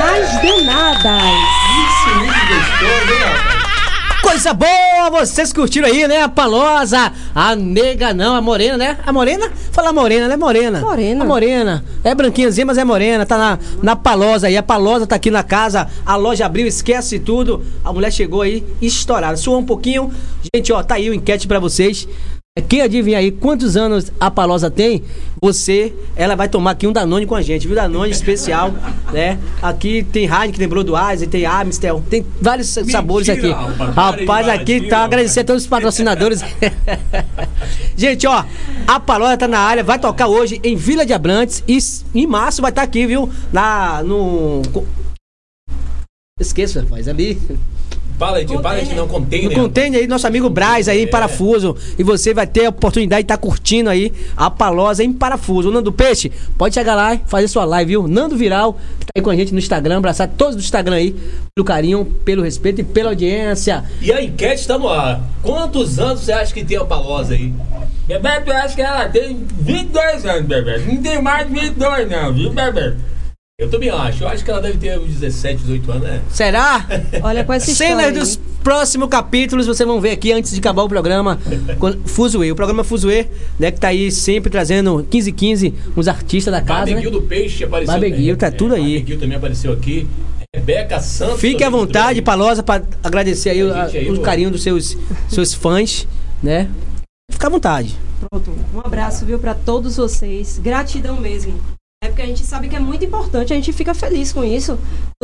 Nas 0.00 0.32
danadas. 0.40 1.22
Coisa 4.22 4.54
boa, 4.54 5.10
vocês 5.10 5.52
curtiram 5.52 5.86
aí, 5.86 6.08
né? 6.08 6.22
A 6.22 6.28
Palosa, 6.28 7.12
a 7.34 7.54
nega 7.54 8.14
não, 8.14 8.34
a 8.34 8.40
morena, 8.40 8.78
né? 8.78 8.96
A 9.04 9.12
morena? 9.12 9.52
Fala 9.70 9.92
morena, 9.92 10.26
né? 10.26 10.38
Morena. 10.38 10.80
Morena. 10.80 11.22
A 11.22 11.26
morena. 11.26 11.84
É 12.02 12.14
branquinhazinha, 12.14 12.64
mas 12.64 12.78
é 12.78 12.84
morena. 12.84 13.26
Tá 13.26 13.36
na, 13.36 13.58
na 13.82 13.94
Palosa 13.94 14.46
aí. 14.46 14.56
A 14.56 14.62
Palosa 14.62 15.06
tá 15.06 15.16
aqui 15.16 15.30
na 15.30 15.42
casa. 15.42 15.86
A 16.06 16.16
loja 16.16 16.46
abriu, 16.46 16.66
esquece 16.66 17.18
tudo. 17.18 17.62
A 17.84 17.92
mulher 17.92 18.10
chegou 18.10 18.40
aí 18.40 18.64
estourada. 18.80 19.36
Suou 19.36 19.58
um 19.58 19.66
pouquinho. 19.66 20.10
Gente, 20.54 20.72
ó, 20.72 20.82
tá 20.82 20.94
aí 20.94 21.10
o 21.10 21.14
enquete 21.14 21.46
pra 21.46 21.58
vocês. 21.58 22.08
Quem 22.60 22.82
adivinha 22.82 23.18
aí 23.18 23.30
quantos 23.30 23.76
anos 23.76 24.12
a 24.18 24.30
Palosa 24.30 24.70
tem? 24.70 25.02
Você, 25.42 25.92
ela 26.14 26.34
vai 26.34 26.48
tomar 26.48 26.72
aqui 26.72 26.86
um 26.86 26.92
Danone 26.92 27.26
com 27.26 27.34
a 27.34 27.42
gente, 27.42 27.66
viu? 27.66 27.74
Danone 27.74 28.10
especial, 28.10 28.72
né? 29.12 29.38
Aqui 29.62 30.02
tem 30.02 30.24
Heineken, 30.24 30.52
tem 30.52 30.68
Brodoise, 30.68 31.26
tem 31.26 31.46
Amstel, 31.46 32.02
tem 32.08 32.24
vários 32.40 32.68
sabores 32.68 33.28
aqui. 33.28 33.50
rapaz, 33.50 33.96
Rapaz, 33.96 34.48
aqui 34.48 34.88
tá, 34.88 35.04
agradecer 35.04 35.40
a 35.40 35.44
todos 35.44 35.62
os 35.62 35.68
patrocinadores. 35.68 36.40
gente, 37.96 38.26
ó, 38.26 38.44
a 38.86 39.00
Palosa 39.00 39.36
tá 39.36 39.48
na 39.48 39.60
área, 39.60 39.82
vai 39.82 39.98
tocar 39.98 40.26
hoje 40.26 40.60
em 40.62 40.76
Vila 40.76 41.06
de 41.06 41.12
Abrantes 41.12 41.64
e 41.66 41.78
em 42.14 42.26
março 42.26 42.60
vai 42.60 42.70
estar 42.70 42.82
aqui, 42.82 43.06
viu? 43.06 43.30
Na, 43.52 44.02
no... 44.02 44.62
Esqueça, 46.40 46.80
rapaz, 46.80 47.06
ali. 47.06 47.38
Pallet, 48.20 48.46
pallet 48.60 48.94
não 48.94 49.08
contém, 49.08 49.48
No 49.48 49.54
container 49.54 49.98
aí, 49.98 50.06
nosso 50.06 50.26
amigo 50.26 50.50
Braz 50.50 50.90
aí 50.90 51.04
em 51.04 51.06
Parafuso. 51.06 51.74
E 51.98 52.02
você 52.02 52.34
vai 52.34 52.46
ter 52.46 52.66
a 52.66 52.68
oportunidade 52.68 53.22
de 53.22 53.24
estar 53.24 53.38
curtindo 53.38 53.88
aí 53.88 54.12
a 54.36 54.50
Palosa 54.50 55.02
em 55.02 55.10
Parafuso. 55.10 55.70
O 55.70 55.72
Nando 55.72 55.90
Peixe, 55.90 56.30
pode 56.58 56.74
chegar 56.74 56.94
lá 56.94 57.14
e 57.14 57.20
fazer 57.26 57.48
sua 57.48 57.64
live, 57.64 57.92
viu? 57.92 58.06
Nando 58.06 58.36
Viral, 58.36 58.74
que 58.74 59.06
tá 59.06 59.12
aí 59.16 59.22
com 59.22 59.30
a 59.30 59.34
gente 59.34 59.54
no 59.54 59.58
Instagram. 59.58 59.96
Abraçar 59.96 60.28
todos 60.28 60.54
do 60.54 60.60
Instagram 60.60 60.96
aí, 60.96 61.16
pelo 61.54 61.64
carinho, 61.64 62.04
pelo 62.22 62.42
respeito 62.42 62.82
e 62.82 62.84
pela 62.84 63.08
audiência. 63.08 63.84
E 64.02 64.12
a 64.12 64.22
enquete 64.22 64.68
tá 64.68 64.76
no 64.76 64.90
ar. 64.90 65.22
Quantos 65.42 65.98
anos 65.98 66.20
você 66.20 66.32
acha 66.32 66.52
que 66.52 66.62
tem 66.62 66.76
a 66.76 66.84
Palosa 66.84 67.32
aí? 67.32 67.54
Bebeto, 68.06 68.50
eu 68.50 68.56
acho 68.58 68.74
que 68.76 68.82
ela 68.82 69.08
tem 69.08 69.46
22 69.60 70.26
anos, 70.26 70.44
Bebeto. 70.44 70.86
Não 70.86 70.98
tem 70.98 71.22
mais 71.22 71.48
de 71.48 71.58
22, 71.58 72.10
não, 72.10 72.34
viu, 72.34 72.50
Bebeto? 72.50 72.98
Eu 73.60 73.68
também 73.68 73.90
acho. 73.90 74.24
Eu 74.24 74.28
acho 74.28 74.42
que 74.42 74.50
ela 74.50 74.60
deve 74.62 74.78
ter 74.78 74.98
uns 74.98 75.08
17, 75.20 75.58
18 75.62 75.92
anos, 75.92 76.02
né? 76.04 76.20
Será? 76.30 76.86
Olha 77.22 77.44
com 77.44 77.52
essa 77.52 77.66
Cenas 77.74 78.06
história. 78.06 78.18
dos 78.20 78.40
próximos 78.64 79.08
capítulos, 79.10 79.66
vocês 79.66 79.86
vão 79.86 80.00
ver 80.00 80.12
aqui 80.12 80.32
antes 80.32 80.50
de 80.52 80.58
acabar 80.60 80.82
o 80.82 80.88
programa. 80.88 81.38
Fuzuê. 82.06 82.50
O 82.50 82.56
programa 82.56 82.82
Fuzuê, 82.82 83.26
né, 83.58 83.70
que 83.70 83.78
tá 83.78 83.88
aí 83.88 84.10
sempre 84.10 84.50
trazendo 84.50 85.06
15 85.10 85.30
15 85.32 85.74
uns 85.94 86.08
artistas 86.08 86.50
da 86.52 86.62
casa. 86.62 86.86
Barbeguil 86.86 87.10
Né? 87.10 87.18
do 87.18 87.22
Peixe 87.22 87.64
apareceu. 87.64 87.92
Barbeguil, 87.92 88.36
tá 88.36 88.46
É, 88.46 88.50
tudo 88.50 88.74
aí. 88.74 88.82
Barbeguil 88.94 89.18
também 89.20 89.36
apareceu 89.36 89.72
aqui. 89.74 90.08
Rebeca 90.56 90.98
Santos. 90.98 91.38
Fique 91.40 91.62
à 91.62 91.68
vontade. 91.70 92.22
Palosa, 92.22 92.62
para 92.62 92.82
agradecer 93.04 93.50
aí, 93.50 93.60
A 93.70 93.84
aí, 93.84 94.10
o 94.10 94.20
carinho 94.20 94.50
dos 94.50 94.62
seus, 94.62 94.96
seus 95.28 95.52
fãs, 95.54 96.08
né? 96.42 96.68
Fica 97.30 97.46
à 97.46 97.50
vontade. 97.50 97.94
Pronto. 98.28 98.52
Um 98.74 98.80
abraço, 98.80 99.24
viu, 99.26 99.38
pra 99.38 99.54
todos 99.54 99.96
vocês. 99.96 100.58
Gratidão 100.58 101.20
mesmo. 101.20 101.54
Porque 102.10 102.22
a 102.22 102.26
gente 102.26 102.44
sabe 102.44 102.68
que 102.68 102.76
é 102.76 102.80
muito 102.80 103.04
importante, 103.04 103.52
a 103.52 103.56
gente 103.56 103.72
fica 103.72 103.94
feliz 103.94 104.32
com 104.32 104.44
isso. 104.44 104.78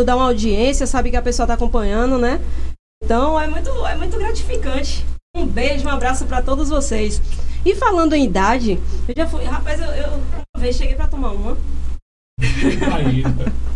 Dá 0.04 0.14
uma 0.16 0.26
audiência, 0.26 0.86
sabe 0.86 1.10
que 1.10 1.16
a 1.16 1.22
pessoa 1.22 1.46
tá 1.46 1.54
acompanhando, 1.54 2.16
né? 2.18 2.40
Então 3.02 3.38
é 3.38 3.46
muito, 3.48 3.70
é 3.86 3.96
muito 3.96 4.16
gratificante. 4.16 5.04
Um 5.36 5.46
beijo, 5.46 5.86
um 5.86 5.90
abraço 5.90 6.24
pra 6.26 6.40
todos 6.40 6.68
vocês. 6.68 7.20
E 7.64 7.74
falando 7.74 8.14
em 8.14 8.24
idade, 8.24 8.80
eu 9.08 9.14
já 9.16 9.26
fui. 9.26 9.44
Rapaz, 9.44 9.80
eu, 9.80 9.88
eu 9.88 10.12
uma 10.54 10.60
vez 10.60 10.76
cheguei 10.76 10.94
pra 10.94 11.08
tomar 11.08 11.32
uma. 11.32 11.56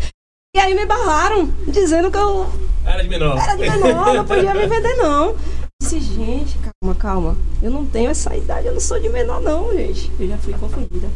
E 0.53 0.59
aí 0.59 0.75
me 0.75 0.85
barraram, 0.85 1.47
dizendo 1.69 2.11
que 2.11 2.19
eu 2.19 2.45
Era 2.85 3.05
de 3.05 3.09
menor. 3.09 3.39
era 3.39 3.55
de 3.55 3.71
menor, 3.71 4.15
não 4.15 4.27
podia 4.27 4.53
me 4.53 4.67
vender, 4.67 4.97
não. 4.97 5.37
Disse, 5.81 6.01
gente, 6.01 6.59
calma, 6.59 6.95
calma. 6.97 7.37
Eu 7.63 7.71
não 7.71 7.87
tenho 7.87 8.11
essa 8.11 8.35
idade, 8.37 8.67
eu 8.67 8.73
não 8.73 8.81
sou 8.81 8.99
de 8.99 9.09
menor, 9.09 9.41
não, 9.41 9.73
gente. 9.73 10.11
Eu 10.19 10.27
já 10.27 10.37
fui 10.39 10.53
confundida. 10.55 11.09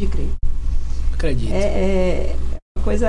De 0.00 0.08
crer. 0.08 0.30
Acredito. 1.22 1.52
É, 1.52 1.56
é 2.34 2.36
uma 2.76 2.84
coisa. 2.84 3.08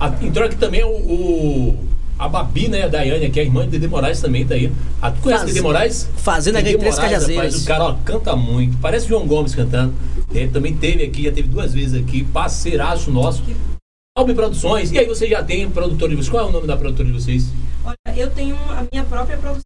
A, 0.00 0.08
entrou 0.24 0.46
aqui 0.46 0.56
também 0.56 0.82
o, 0.84 0.88
o- 0.88 1.78
a 2.18 2.28
Babi, 2.28 2.68
né? 2.68 2.84
A 2.84 2.88
Daiane, 2.88 3.30
que 3.30 3.38
é 3.40 3.42
a 3.42 3.46
irmã 3.46 3.64
de 3.64 3.70
Dede 3.72 3.88
Moraes 3.88 4.20
também 4.20 4.46
tá 4.46 4.54
aí. 4.54 4.72
A, 5.02 5.10
tu 5.10 5.20
conhece 5.20 5.42
Faz- 5.42 5.52
Dede 5.52 5.62
Moraes? 5.62 6.08
Fazenda 6.16 6.58
Dede 6.62 6.70
Gangue 6.72 6.80
Três 6.80 6.98
Cajazeiras. 6.98 7.44
rapaz, 7.52 7.62
O 7.62 7.66
cara 7.66 7.84
ó, 7.84 7.94
canta 8.04 8.34
muito. 8.36 8.78
Parece 8.78 9.06
João 9.08 9.26
Gomes 9.26 9.54
cantando. 9.54 9.92
Ele 10.32 10.48
também 10.50 10.74
teve 10.74 11.02
aqui, 11.04 11.24
já 11.24 11.32
teve 11.32 11.48
duas 11.48 11.74
vezes 11.74 12.00
aqui. 12.00 12.24
Parceiraço 12.24 13.10
nosso. 13.10 13.42
Albi 14.16 14.34
Produções. 14.34 14.90
E 14.92 14.98
aí 14.98 15.06
você 15.06 15.28
já 15.28 15.42
tem 15.42 15.68
produtor 15.70 16.08
de 16.08 16.14
vocês. 16.16 16.28
Qual 16.30 16.46
é 16.46 16.48
o 16.48 16.52
nome 16.52 16.66
da 16.66 16.76
produtora 16.76 17.06
de 17.06 17.12
vocês? 17.14 17.48
Olha, 17.84 17.96
eu 18.16 18.30
tenho 18.30 18.56
a 18.70 18.86
minha 18.90 19.04
própria 19.04 19.36
produção. 19.36 19.62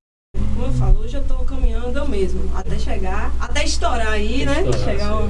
Como 0.54 0.66
eu 0.66 0.72
falo, 0.72 1.00
hoje 1.00 1.16
eu 1.16 1.22
tô 1.24 1.34
caminhando 1.44 1.96
eu 1.98 2.08
mesmo. 2.08 2.40
Até 2.54 2.78
chegar, 2.78 3.32
até 3.38 3.64
estourar 3.64 4.08
aí, 4.12 4.44
né? 4.46 4.62
Estourar, 4.62 4.84
chegar 4.84 5.22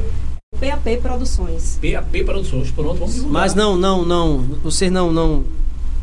PAP 0.61 1.01
Produções. 1.03 1.79
PAP 1.81 2.25
Produções. 2.25 2.71
Pronto, 2.71 2.95
vamos 2.99 3.15
divulgar. 3.15 3.33
Mas 3.43 3.55
não, 3.55 3.77
não, 3.77 4.05
não. 4.05 4.39
Vocês 4.63 4.91
não, 4.91 5.13
não. 5.13 5.45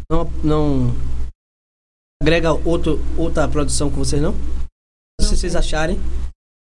Não. 0.09 0.29
não 0.43 0.95
agrega 2.21 2.53
outro, 2.65 2.99
outra 3.17 3.47
produção 3.47 3.89
com 3.89 3.97
vocês, 3.97 4.21
não? 4.21 4.33
Se 5.21 5.35
vocês 5.35 5.55
acharem. 5.55 5.99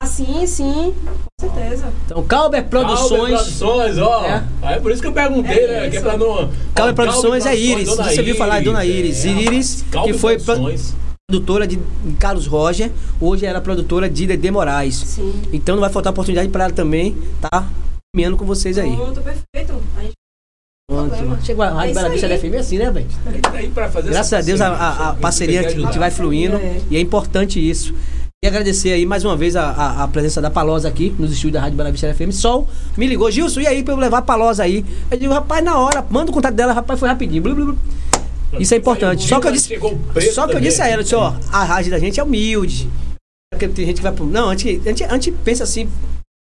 Ah, 0.03 0.07
sim, 0.07 0.47
sim, 0.47 0.95
com 1.05 1.47
certeza. 1.51 1.93
Então, 2.07 2.25
Calber 2.25 2.63
Calber 2.67 2.71
Produções. 2.71 3.35
Produções, 3.35 3.99
ó. 3.99 4.25
É. 4.25 4.45
É 4.63 4.81
por 4.81 4.91
isso 4.93 5.03
que 5.03 5.09
eu 5.09 5.13
perguntei, 5.13 5.65
É 5.65 5.81
né? 5.83 5.91
Que 5.91 5.99
é 5.99 6.01
pra 6.01 6.17
não. 6.17 6.51
Calber 6.75 6.93
Ó, 6.93 6.95
Produções 6.95 7.45
é 7.45 7.55
Iris. 7.55 7.87
Dona 7.89 8.05
Você 8.05 8.19
ouviu 8.21 8.35
falar 8.37 8.61
de 8.61 8.65
Dona 8.65 8.85
Iris. 8.87 9.25
é, 9.27 9.29
Iris, 9.29 9.85
Calber 9.91 10.13
que 10.15 10.19
foi 10.19 10.37
pro- 10.37 10.45
Produções. 10.47 10.95
Produtora 11.31 11.67
de 11.67 11.79
Carlos 12.19 12.47
Roger. 12.47 12.91
Hoje 13.21 13.47
ela 13.47 13.59
é 13.59 13.61
produtora 13.61 14.11
de 14.11 14.27
Dedê 14.27 14.51
Moraes. 14.51 14.97
Sim. 14.97 15.33
Então 15.53 15.77
não 15.77 15.81
vai 15.81 15.91
faltar 15.91 16.11
oportunidade 16.13 16.49
para 16.49 16.65
ela 16.65 16.73
também 16.73 17.17
tá 17.41 17.67
caminhando 18.13 18.37
com 18.37 18.45
vocês 18.45 18.77
aí. 18.77 18.95
Pronto, 18.97 19.21
perfeito. 19.21 19.81
A 19.97 20.01
gente 20.03 20.13
Pronto. 20.91 21.45
Chegou 21.45 21.65
a 21.65 21.69
É 21.69 21.71
Rádio 21.71 21.91
isso 21.93 21.95
Bela 22.01 22.09
Vista 22.11 22.29
da 22.29 22.37
FM 22.39 22.55
assim, 22.59 22.79
né, 22.79 22.91
velho? 22.91 23.07
Tá 23.73 24.01
Graças 24.01 24.33
a 24.33 24.41
Deus 24.41 24.61
a, 24.61 24.71
parceria, 24.71 24.85
a- 24.85 25.09
a 25.11 25.15
parceria 25.15 25.65
que, 25.65 25.87
que 25.87 25.99
vai 26.01 26.11
fluindo 26.11 26.57
É. 26.57 26.81
e 26.91 26.97
é 26.97 27.01
importante 27.01 27.61
isso. 27.61 27.95
E 28.43 28.49
agradecer 28.49 28.91
aí 28.93 29.07
mais 29.07 29.25
uma 29.25 29.37
vez 29.37 29.55
a, 29.55 29.67
a- 29.71 30.03
a 30.03 30.09
presença 30.09 30.41
da 30.43 30.51
Palosa 30.51 30.89
aqui 30.89 31.15
nos 31.17 31.31
estúdios 31.31 31.53
da 31.53 31.61
Rádio 31.61 31.77
Bela 31.77 31.93
Vista 31.93 32.13
FM. 32.13 32.33
Sol 32.33 32.67
me 32.97 33.07
ligou, 33.07 33.31
Gilson, 33.31 33.61
e 33.61 33.67
aí 33.69 33.85
pra 33.85 33.95
eu 33.95 33.99
levar 33.99 34.19
a 34.19 34.23
Palosa 34.23 34.65
aí? 34.65 34.85
Eu 35.11 35.17
digo, 35.19 35.33
rapaz, 35.33 35.63
na 35.65 35.79
hora, 35.79 36.05
manda 36.11 36.33
o 36.33 36.35
contato 36.35 36.55
dela, 36.55 36.73
rapaz, 36.73 36.99
foi 36.99 37.09
rapidinho. 37.09 37.41
Blu, 37.43 37.55
blu, 37.55 37.65
blu. 37.67 37.79
Isso 38.59 38.75
é 38.75 38.77
importante. 38.77 39.27
Só 39.27 39.41
que 39.41 39.49
eu 39.49 39.53
disse, 39.53 39.79
só 40.33 40.47
que 40.47 40.57
eu 40.57 40.61
disse 40.61 40.83
a 40.83 40.89
ela, 40.89 41.03
disse, 41.03 41.15
ó, 41.15 41.35
a 41.53 41.65
rádio 41.65 41.91
da 41.91 41.99
gente 41.99 42.19
é 42.19 42.23
humilde. 42.23 42.91
Porque 43.53 43.69
tem 43.69 43.87
gente 43.87 43.97
que 43.97 44.03
vai 44.03 44.13
pro. 44.13 44.27
Não, 44.27 44.51
a 44.51 44.57
gente, 44.57 44.81
a 44.89 44.89
gente, 44.91 45.05
a 45.05 45.13
gente 45.15 45.33
pensa 45.33 45.65
assim, 45.65 45.89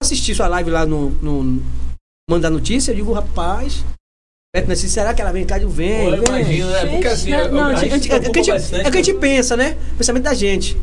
assistir 0.01 0.35
sua 0.35 0.47
live 0.47 0.69
lá 0.69 0.85
no, 0.85 1.09
no 1.21 1.61
Manda 2.29 2.49
Notícia, 2.49 2.91
eu 2.91 2.95
digo, 2.95 3.11
rapaz, 3.13 3.83
Nasci, 4.67 4.89
será 4.89 5.13
que 5.13 5.21
ela 5.21 5.31
vem 5.31 5.45
cá? 5.45 5.57
Eu 5.59 5.69
venho, 5.69 6.15
Eu 6.15 6.23
imagino, 6.23 6.69
né? 6.69 6.85
Porque 6.85 7.07
assim, 7.07 7.31
Não, 7.31 7.51
não, 7.51 7.61
a 7.63 7.67
a 7.67 7.75
gente 7.75 7.93
gente- 7.93 8.03
se 8.03 8.11
é, 8.13 8.19
que 8.19 8.39
a 8.39 8.43
gente, 8.43 8.75
é 8.75 8.91
que 8.91 8.97
a 8.97 9.03
gente 9.03 9.13
pensa, 9.17 9.55
né? 9.55 9.77
Pensamento 9.97 10.23
da 10.23 10.33
gente. 10.33 10.77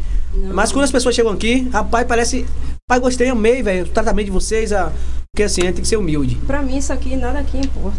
Mas 0.55 0.73
quando 0.73 0.85
as 0.85 0.91
pessoas 0.93 1.15
chegam 1.15 1.33
aqui, 1.33 1.69
rapaz, 1.71 2.07
parece. 2.07 2.47
Pai, 2.89 2.99
gostei, 2.99 3.29
amei, 3.29 3.63
velho. 3.63 3.85
O 3.85 3.89
tratamento 3.89 4.27
de 4.27 4.31
vocês, 4.33 4.73
a... 4.73 4.91
porque 5.31 5.43
assim, 5.43 5.61
a 5.61 5.65
gente 5.67 5.75
tem 5.75 5.83
que 5.83 5.89
ser 5.89 5.99
humilde. 5.99 6.37
Pra 6.47 6.63
mim, 6.63 6.79
isso 6.79 6.91
aqui, 6.93 7.15
nada 7.17 7.41
aqui 7.41 7.59
importa. 7.59 7.99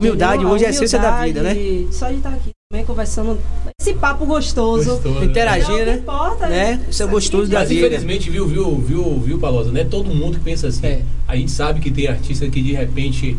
Humildade 0.00 0.44
hoje 0.44 0.64
é 0.64 0.66
a 0.66 0.70
essência 0.70 0.98
da 0.98 1.24
vida, 1.24 1.42
né? 1.42 1.54
Só 1.90 2.08
de 2.10 2.16
estar 2.16 2.28
aqui 2.28 2.50
também 2.70 2.84
conversando. 2.84 3.38
Esse 3.80 3.94
papo 3.94 4.26
gostoso. 4.26 4.90
Gostoso, 4.90 5.20
né? 5.20 5.24
Interagir, 5.24 5.70
É 5.78 5.84
né? 5.86 5.94
importa, 5.94 6.46
né? 6.48 6.84
Isso 6.90 7.02
é 7.02 7.06
gostoso 7.06 7.50
da 7.50 7.60
Mas 7.60 7.70
vida. 7.70 7.86
infelizmente, 7.86 8.28
viu, 8.28 8.46
viu, 8.46 8.76
viu, 8.76 9.18
viu, 9.20 9.38
Palosa, 9.38 9.72
não 9.72 9.80
é 9.80 9.84
todo 9.84 10.14
mundo 10.14 10.36
que 10.38 10.44
pensa 10.44 10.66
assim. 10.68 10.86
É. 10.86 11.02
A 11.26 11.34
gente 11.34 11.50
sabe 11.50 11.80
que 11.80 11.90
tem 11.90 12.08
artista 12.08 12.46
que 12.50 12.60
de 12.62 12.74
repente 12.74 13.38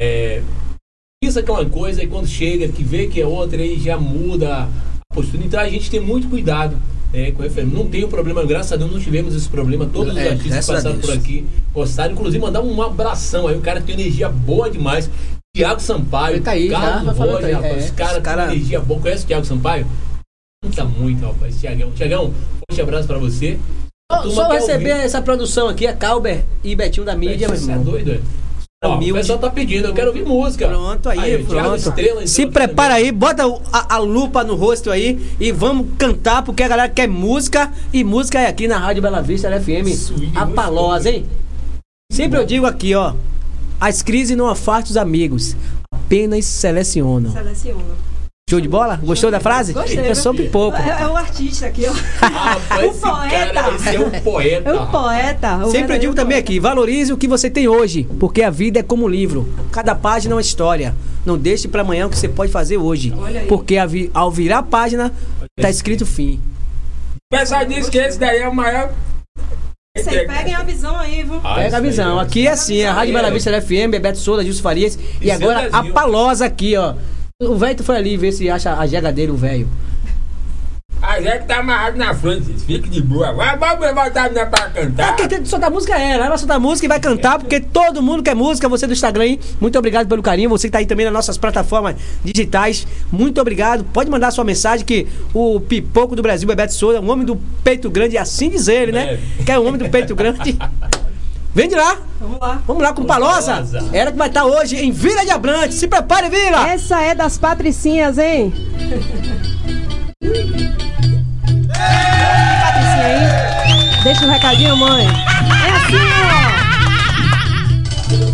é, 0.00 0.42
pensa 1.22 1.40
que 1.40 1.48
é 1.48 1.54
uma 1.54 1.66
coisa 1.66 2.02
e 2.02 2.08
quando 2.08 2.26
chega, 2.26 2.66
que 2.66 2.82
vê 2.82 3.06
que 3.06 3.20
é 3.20 3.26
outra, 3.26 3.62
aí 3.62 3.78
já 3.78 3.96
muda 3.96 4.64
a 4.64 4.68
postura. 5.14 5.44
Então 5.44 5.60
a 5.60 5.68
gente 5.68 5.88
tem 5.88 6.00
muito 6.00 6.28
cuidado. 6.28 6.76
né, 7.12 7.30
com 7.30 7.42
FM. 7.48 7.72
Não 7.72 7.86
tem 7.86 8.08
problema, 8.08 8.42
graças 8.44 8.72
a 8.72 8.76
Deus 8.76 8.90
não 8.90 8.98
tivemos 8.98 9.36
esse 9.36 9.48
problema. 9.48 9.86
Todos 9.86 10.14
os 10.14 10.18
É, 10.18 10.30
artistas 10.30 10.66
passaram 10.66 10.98
por 10.98 11.12
aqui 11.12 11.46
gostaram. 11.72 12.12
Inclusive, 12.14 12.42
mandar 12.42 12.60
um 12.62 12.82
abração 12.82 13.46
aí. 13.46 13.56
O 13.56 13.60
cara 13.60 13.80
tem 13.80 13.94
energia 13.94 14.28
boa 14.30 14.68
demais. 14.70 15.08
Tiago 15.54 15.80
Sampaio, 15.80 16.36
Ele 16.36 16.44
tá 16.44 16.52
aí, 16.52 16.68
já, 16.70 16.80
Carlos 16.80 17.04
vai 17.04 17.14
falando 17.14 17.34
Roger, 17.34 17.46
aí, 17.48 17.52
rapaz. 17.54 17.74
é. 17.74 17.78
Os 17.84 17.90
caras 17.90 18.12
Esse 18.14 18.20
cara- 18.22 18.46
têm 18.46 18.56
energia 18.56 18.80
boa. 18.80 19.00
Conhece 19.00 19.24
o 19.24 19.26
Tiago 19.26 19.44
Sampaio? 19.44 19.86
Canta 20.64 20.84
muito, 20.84 21.26
rapaz. 21.26 21.60
Tiagão. 21.60 21.90
Tiagão, 21.92 22.32
forte 22.70 22.80
abraço 22.80 23.06
pra 23.06 23.18
você. 23.18 23.58
Só, 24.10 24.30
só 24.30 24.48
receber 24.50 24.92
ouvir. 24.92 25.04
essa 25.04 25.20
produção 25.20 25.68
aqui, 25.68 25.86
é 25.86 25.92
Calber 25.92 26.44
e 26.64 26.74
Betinho 26.74 27.04
da 27.04 27.14
mídia, 27.14 27.48
meu 27.48 27.56
Você 27.58 27.70
é 27.70 27.74
irmão. 27.74 27.84
doido, 27.84 28.12
é? 28.12 28.20
Ó, 28.84 28.88
o 28.88 28.96
Humilde. 28.96 29.12
pessoal 29.20 29.38
tá 29.38 29.50
pedindo, 29.50 29.88
eu 29.88 29.94
quero 29.94 30.08
ouvir 30.08 30.24
música. 30.24 30.66
Pronto, 30.68 31.08
aí, 31.08 31.36
o 31.36 31.46
Thiago 31.46 31.68
pronto. 31.68 31.76
Estrela, 31.76 32.26
Se 32.26 32.42
então, 32.42 32.52
prepara 32.52 32.94
aí, 32.94 33.12
bota 33.12 33.46
o- 33.46 33.60
a, 33.72 33.94
a 33.94 33.98
lupa 33.98 34.42
no 34.42 34.54
rosto 34.56 34.90
aí 34.90 35.20
e 35.38 35.52
vamos 35.52 35.86
cantar, 35.98 36.42
porque 36.42 36.62
a 36.62 36.68
galera 36.68 36.88
quer 36.88 37.06
música 37.08 37.70
e 37.92 38.02
música 38.02 38.40
é 38.40 38.46
aqui 38.48 38.66
na 38.66 38.78
Rádio 38.78 39.02
Bela 39.02 39.20
Vista 39.22 39.48
FM. 39.60 39.86
Swing 39.94 40.32
a 40.34 40.46
palosa, 40.46 41.10
hein? 41.10 41.26
Sempre 42.10 42.38
eu 42.40 42.44
digo 42.46 42.66
aqui, 42.66 42.94
ó. 42.94 43.14
As 43.84 44.00
crises 44.00 44.36
não 44.36 44.46
afastam 44.48 44.92
os 44.92 44.96
amigos, 44.96 45.56
apenas 45.92 46.44
selecionam. 46.44 47.32
Seleciona. 47.32 47.82
Show 48.48 48.60
de 48.60 48.68
bola? 48.68 48.96
Gostou 49.02 49.28
da 49.28 49.40
frase? 49.40 49.72
Gostei. 49.72 50.08
Eu 50.08 50.14
sou 50.14 50.32
pipoco. 50.32 50.76
É, 50.76 51.02
é 51.02 51.06
o 51.08 51.16
artista 51.16 51.66
aqui, 51.66 51.86
ó. 51.88 51.90
Esse 52.80 53.00
poeta. 53.00 53.52
cara, 53.54 53.74
esse 53.74 53.96
é 53.96 53.98
um 54.00 54.10
poeta. 54.20 54.70
É 54.70 54.74
o 54.74 54.86
poeta. 54.86 55.56
o 55.66 55.70
Sempre 55.72 55.96
eu 55.96 55.98
digo 55.98 56.14
também 56.14 56.36
poeta. 56.36 56.48
aqui, 56.50 56.60
valorize 56.60 57.12
o 57.12 57.16
que 57.16 57.26
você 57.26 57.50
tem 57.50 57.66
hoje, 57.66 58.06
porque 58.20 58.42
a 58.44 58.50
vida 58.50 58.78
é 58.78 58.82
como 58.84 59.06
um 59.06 59.08
livro. 59.08 59.48
Cada 59.72 59.96
página 59.96 60.34
é 60.34 60.36
uma 60.36 60.40
história. 60.40 60.94
Não 61.26 61.36
deixe 61.36 61.66
pra 61.66 61.80
amanhã 61.82 62.06
o 62.06 62.10
que 62.10 62.16
você 62.18 62.28
pode 62.28 62.52
fazer 62.52 62.76
hoje. 62.76 63.12
Olha 63.18 63.40
aí. 63.40 63.46
Porque 63.48 63.78
a 63.78 63.86
vi- 63.86 64.10
ao 64.14 64.30
virar 64.30 64.58
a 64.58 64.62
página, 64.62 65.12
tá 65.60 65.68
escrito 65.70 66.06
fim. 66.06 66.38
O 67.32 67.36
pessoal 67.36 67.64
diz 67.64 67.88
que 67.88 67.98
esse 67.98 68.16
daí 68.18 68.38
é 68.42 68.48
o 68.48 68.54
maior. 68.54 68.92
Vocês 69.94 70.26
peguem 70.26 70.54
a 70.54 70.62
visão 70.62 70.96
aí, 70.96 71.22
viu? 71.22 71.38
Ah, 71.44 71.56
Pega 71.56 71.76
a 71.76 71.80
visão. 71.80 72.18
Aqui 72.18 72.46
é 72.46 72.50
assim, 72.52 72.82
a 72.82 72.94
Rádio 72.94 73.12
Bela 73.12 73.28
é. 73.28 73.30
Vista 73.30 73.60
FM, 73.60 73.90
Bebeto 73.90 74.16
Souza, 74.18 74.42
Gilson 74.42 74.62
Farias. 74.62 74.98
E, 75.20 75.26
E 75.26 75.30
agora 75.30 75.68
a. 75.70 75.84
Palosa 75.84 76.46
aqui, 76.46 76.74
ó. 76.78 76.94
O 77.38 77.56
velho 77.56 77.76
tu 77.76 77.84
foi 77.84 77.96
ali 77.96 78.16
ver 78.16 78.32
se 78.32 78.48
acha 78.48 78.72
a 78.78 78.86
jega 78.86 79.12
dele, 79.12 79.32
o 79.32 79.36
velho. 79.36 79.68
A 81.02 81.20
gente 81.20 81.46
tá 81.46 81.58
amarrado 81.58 81.98
na 81.98 82.14
frente, 82.14 82.52
fique 82.64 82.88
de 82.88 83.02
boa. 83.02 83.32
Vai, 83.32 83.56
vamos 83.58 83.92
botar 83.92 84.20
a 84.20 84.28
menina 84.28 84.46
pra 84.46 84.64
Ah, 84.66 84.70
cantar. 84.70 85.16
quem 85.16 85.26
tem 85.28 85.42
que 85.42 85.48
soltar 85.48 85.68
música 85.68 85.94
é 85.98 86.10
ela. 86.12 86.14
Ela 86.20 86.28
vai 86.28 86.38
soltar 86.38 86.60
música 86.60 86.86
e 86.86 86.88
vai 86.88 87.00
cantar, 87.00 87.40
porque 87.40 87.58
todo 87.58 88.00
mundo 88.00 88.22
quer 88.22 88.36
música. 88.36 88.68
Você 88.68 88.86
do 88.86 88.92
Instagram 88.92 89.24
aí, 89.24 89.40
muito 89.60 89.76
obrigado 89.76 90.06
pelo 90.06 90.22
carinho. 90.22 90.48
Você 90.50 90.68
que 90.68 90.72
tá 90.72 90.78
aí 90.78 90.86
também 90.86 91.04
nas 91.04 91.12
nossas 91.12 91.36
plataformas 91.36 91.96
digitais, 92.24 92.86
muito 93.10 93.40
obrigado. 93.40 93.82
Pode 93.92 94.08
mandar 94.08 94.30
sua 94.30 94.44
mensagem 94.44 94.86
que 94.86 95.08
o 95.34 95.58
pipoco 95.58 96.14
do 96.14 96.22
Brasil, 96.22 96.46
Bebeto 96.46 96.72
Souza, 96.72 97.00
um 97.00 97.10
homem 97.10 97.26
do 97.26 97.34
peito 97.64 97.90
grande, 97.90 98.16
assim 98.16 98.48
diz 98.48 98.68
ele, 98.68 98.92
né? 98.92 99.18
É. 99.40 99.42
Que 99.44 99.50
é 99.50 99.58
um 99.58 99.66
homem 99.66 99.78
do 99.78 99.88
peito 99.88 100.14
grande. 100.14 100.56
Vem 101.54 101.68
de 101.68 101.74
lá. 101.74 101.98
Vamos 102.18 102.40
lá. 102.40 102.62
Vamos 102.66 102.82
lá 102.82 102.92
com 102.94 103.04
Palosa. 103.04 103.52
Palosa. 103.54 103.84
Ela 103.92 104.10
que 104.10 104.16
vai 104.16 104.28
estar 104.28 104.44
hoje 104.44 104.76
em 104.76 104.90
Vila 104.90 105.22
de 105.24 105.30
Abrantes. 105.30 105.76
Se 105.78 105.86
prepare, 105.86 106.30
Vila. 106.30 106.66
Essa 106.68 107.00
é 107.00 107.14
das 107.14 107.36
patricinhas, 107.36 108.16
hein? 108.16 108.52
Patricinha, 112.62 113.08
hein? 113.08 113.28
Deixa 114.02 114.24
um 114.24 114.30
recadinho, 114.30 114.76
mãe. 114.76 115.06
É 115.06 115.10
assim, 115.76 115.96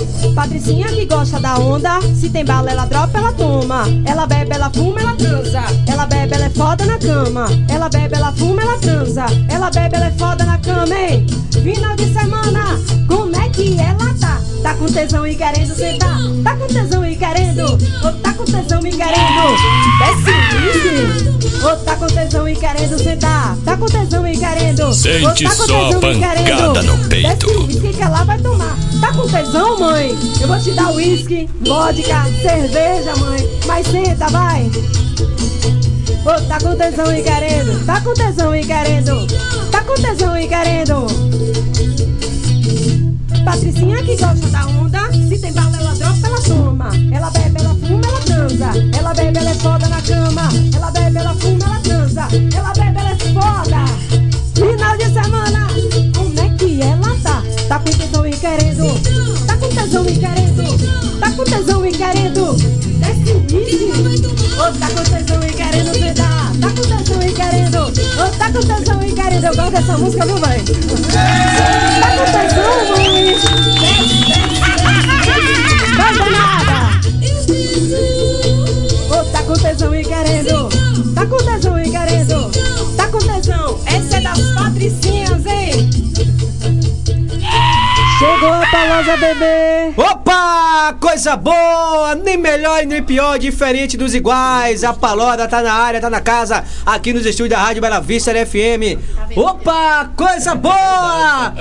ó. 0.05 0.08
Patricinha 0.35 0.87
que 0.89 1.05
gosta 1.07 1.41
da 1.41 1.59
onda, 1.59 2.01
se 2.15 2.29
tem 2.31 2.45
bala 2.45 2.71
ela 2.71 2.85
dropa, 2.85 3.19
ela 3.19 3.33
toma. 3.33 3.85
Ela 4.05 4.27
bebe, 4.27 4.53
ela 4.55 4.71
fuma, 4.71 5.01
ela 5.01 5.15
transa. 5.15 5.63
Ela 5.87 6.07
bebe, 6.07 6.35
ela 6.35 6.45
é 6.47 6.51
foda 6.51 6.85
na 6.87 6.99
cama. 6.99 7.47
Ela 7.69 7.89
bebe, 7.89 8.15
ela 8.15 8.33
fuma, 8.33 8.63
ela 8.63 8.79
transa. 8.79 9.27
Ela 9.49 9.71
bebe, 9.71 9.97
ela 9.97 10.07
é 10.07 10.11
foda 10.13 10.45
na 10.45 10.59
cama, 10.59 10.95
hein? 10.95 11.27
Final 11.63 11.97
de 11.97 12.13
semana, 12.13 12.79
como 13.07 13.35
é 13.37 13.49
que 13.49 13.77
ela 13.79 14.15
tá? 14.21 14.41
Tá 14.63 14.75
com 14.75 14.87
tesão 14.87 15.27
e 15.27 15.35
querendo 15.35 15.75
sentar. 15.75 16.19
Tá 16.45 16.57
com 16.57 16.67
tesão 16.67 17.05
e 17.05 17.17
querendo. 17.17 17.63
Ou 18.05 18.13
tá 18.13 18.33
com 18.35 18.45
tesão 18.45 18.81
e 18.87 18.91
querendo. 18.91 19.57
Desce 19.99 20.31
whisky. 20.57 21.65
Ou 21.65 21.77
tá 21.77 21.97
com 21.97 22.07
tesão 22.07 22.49
e 22.49 22.57
querendo 22.57 22.99
sentar. 22.99 23.57
Tá 23.65 23.77
com 23.77 23.87
tesão 23.87 24.27
e 24.27 24.37
querendo. 24.37 24.81
Ou 24.87 24.93
Sente 24.93 25.45
tá 25.45 25.51
com 25.51 25.67
só 25.67 25.89
tesão 25.89 26.13
e 26.13 26.19
querendo. 26.19 26.57
pancada 26.57 26.83
no 26.83 26.99
peito. 27.09 27.67
Desce 27.67 27.89
que 27.97 28.03
ela 28.03 28.25
vai 28.25 28.39
tomar. 28.39 28.77
Tá 29.01 29.13
com 29.13 29.29
tesão, 29.29 29.79
mãe? 29.79 30.08
Eu 30.41 30.49
vou 30.49 30.59
te 30.59 30.71
dar 30.73 30.91
whisky, 30.93 31.49
vodka, 31.61 32.25
cerveja, 32.43 33.15
mãe. 33.17 33.49
Mas 33.67 33.87
senta, 33.87 34.29
vai. 34.29 34.71
Ô, 36.25 36.41
tá 36.47 36.59
com 36.61 36.77
tesão 36.77 37.17
e 37.17 37.23
querendo, 37.23 37.87
tá 37.87 38.01
com 38.01 38.15
tesão 38.15 38.55
e 38.55 38.65
querendo, 38.65 39.27
tá 39.71 39.83
com 39.83 39.95
tesão 39.95 40.39
e 40.39 40.49
querendo. 40.49 41.07
Patricinha 43.45 44.03
que 44.03 44.17
gosta 44.17 44.47
da 44.49 44.67
onda, 44.67 45.13
se 45.13 45.39
tem 45.39 45.53
bala 45.53 45.77
ela 45.79 45.95
dropa, 45.95 46.27
ela 46.27 46.41
toma. 46.43 46.91
Ela 47.13 47.31
bebe, 47.31 47.61
ela 47.61 47.75
fuma, 47.75 48.07
ela 48.07 48.21
transa. 48.21 48.71
Ela 48.99 49.15
bebe, 49.15 49.39
ela 49.39 49.51
é 49.51 49.55
foda 49.55 49.89
na 49.89 50.03
cama. 50.03 50.49
Ela 50.75 50.91
bebe, 50.91 51.19
ela 51.19 51.35
fuma, 51.35 51.65
ela 51.65 51.81
transa. 51.81 52.29
Ela 52.55 52.73
bebe, 52.75 52.99
ela 52.99 53.11
é 53.11 53.17
foda. 53.17 53.85
Final 54.55 54.97
de 54.99 55.05
semana, 55.05 55.69
como 56.15 56.41
é 56.41 56.49
que 56.57 56.83
ela 56.83 57.08
tá? 57.69 57.79
Com 57.79 57.91
tesão 57.91 58.27
e 58.27 58.31
querendo, 58.31 58.87
tá 59.47 59.57
com 59.57 59.69
tesão 59.69 60.05
e 60.07 60.17
querendo, 60.17 61.21
tá 61.21 61.31
com 61.31 61.45
tesão 61.45 61.87
e 61.87 61.93
querendo. 61.93 62.57
Desce 62.99 63.33
o. 63.33 63.39
Ô, 64.59 64.73
tá 64.79 64.89
com 64.89 65.03
tesão 65.05 65.43
e 65.45 65.53
querendo 65.53 65.93
sentar. 65.93 66.53
Tá 66.61 66.69
com 66.71 66.83
tesão 66.83 67.23
e 67.23 67.33
querendo. 67.33 67.93
Tá 68.39 68.51
com 68.51 68.61
tesão 68.61 69.03
e 69.03 69.13
querendo. 69.13 69.45
Eu 69.45 69.55
gosto 69.55 69.71
dessa 69.71 69.99
música, 69.99 70.27
viu, 70.27 70.39
mãe? 70.39 70.65
Tá 72.01 72.11
com 72.17 72.25
tesão, 72.33 72.89
mãe? 72.97 73.37
Desce, 79.11 79.25
tá 79.31 79.43
com 79.43 79.53
tesão 79.55 79.95
e 79.95 80.05
querendo. 80.05 80.69
Tá 81.15 81.27
com 81.27 81.37
tesão 81.37 81.79
e 81.79 81.91
querendo. 81.91 82.51
Tá 82.97 83.09
com 83.09 83.19
tesão. 83.19 83.79
Essa 83.87 84.17
é 84.17 84.21
das 84.21 84.41
patricinhas, 84.55 85.47
hein? 85.47 85.68
Chegou 88.19 88.53
a 88.53 88.67
palosa, 88.67 89.17
bebê. 89.17 89.95
Opa! 89.97 90.93
Coisa 90.99 91.37
boa! 91.37 92.17
Nem 92.17 92.37
melhor 92.37 92.83
e 92.83 92.87
nem 92.87 93.01
pior, 93.01 93.39
diferente 93.39 93.97
dos 93.97 94.13
iguais. 94.13 94.83
A 94.83 94.93
Paloda 94.93 95.47
tá 95.47 95.63
na 95.63 95.73
área, 95.73 96.01
tá 96.01 96.11
na 96.11 96.21
casa, 96.21 96.65
aqui 96.85 97.13
nos 97.13 97.25
estúdios 97.25 97.51
da 97.51 97.65
Rádio 97.65 97.81
Bela 97.81 98.01
Vista 98.01 98.33
FM. 98.35 98.99
Opa! 99.37 100.11
Coisa 100.17 100.57
boa! 100.57 101.55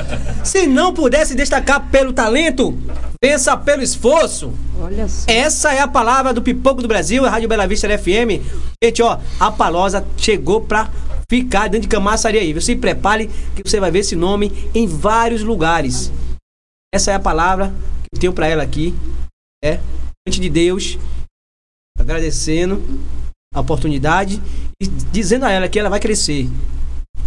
Se 0.43 0.65
não 0.65 0.95
pudesse 0.95 1.35
destacar 1.35 1.91
pelo 1.91 2.11
talento, 2.11 2.75
pensa 3.21 3.55
pelo 3.55 3.83
esforço. 3.83 4.51
Olha 4.81 5.07
só. 5.07 5.25
Essa 5.27 5.73
é 5.73 5.81
a 5.81 5.87
palavra 5.87 6.33
do 6.33 6.41
Pipoco 6.41 6.81
do 6.81 6.87
Brasil, 6.87 7.23
a 7.23 7.29
Rádio 7.29 7.49
Bela 7.49 7.67
Vista 7.67 7.87
FM. 7.87 8.41
Gente, 8.83 9.03
ó, 9.03 9.19
a 9.39 9.51
Palosa 9.51 10.03
chegou 10.17 10.61
pra 10.61 10.89
ficar 11.29 11.67
dentro 11.67 11.81
de 11.81 11.87
camaçaria 11.87 12.41
aí. 12.41 12.51
Você 12.51 12.73
se 12.73 12.75
prepare 12.75 13.29
que 13.55 13.61
você 13.63 13.79
vai 13.79 13.91
ver 13.91 13.99
esse 13.99 14.15
nome 14.15 14.71
em 14.73 14.87
vários 14.87 15.43
lugares. 15.43 16.11
Essa 16.93 17.11
é 17.11 17.15
a 17.15 17.19
palavra 17.19 17.69
que 18.03 18.15
eu 18.15 18.19
tenho 18.19 18.33
pra 18.33 18.47
ela 18.47 18.63
aqui. 18.63 18.93
É, 19.63 19.79
diante 20.27 20.39
de 20.39 20.49
Deus, 20.49 20.97
agradecendo 21.99 22.83
a 23.53 23.59
oportunidade 23.59 24.41
e 24.81 24.87
dizendo 24.87 25.45
a 25.45 25.51
ela 25.51 25.67
que 25.67 25.79
ela 25.79 25.89
vai 25.89 25.99
crescer. 25.99 26.47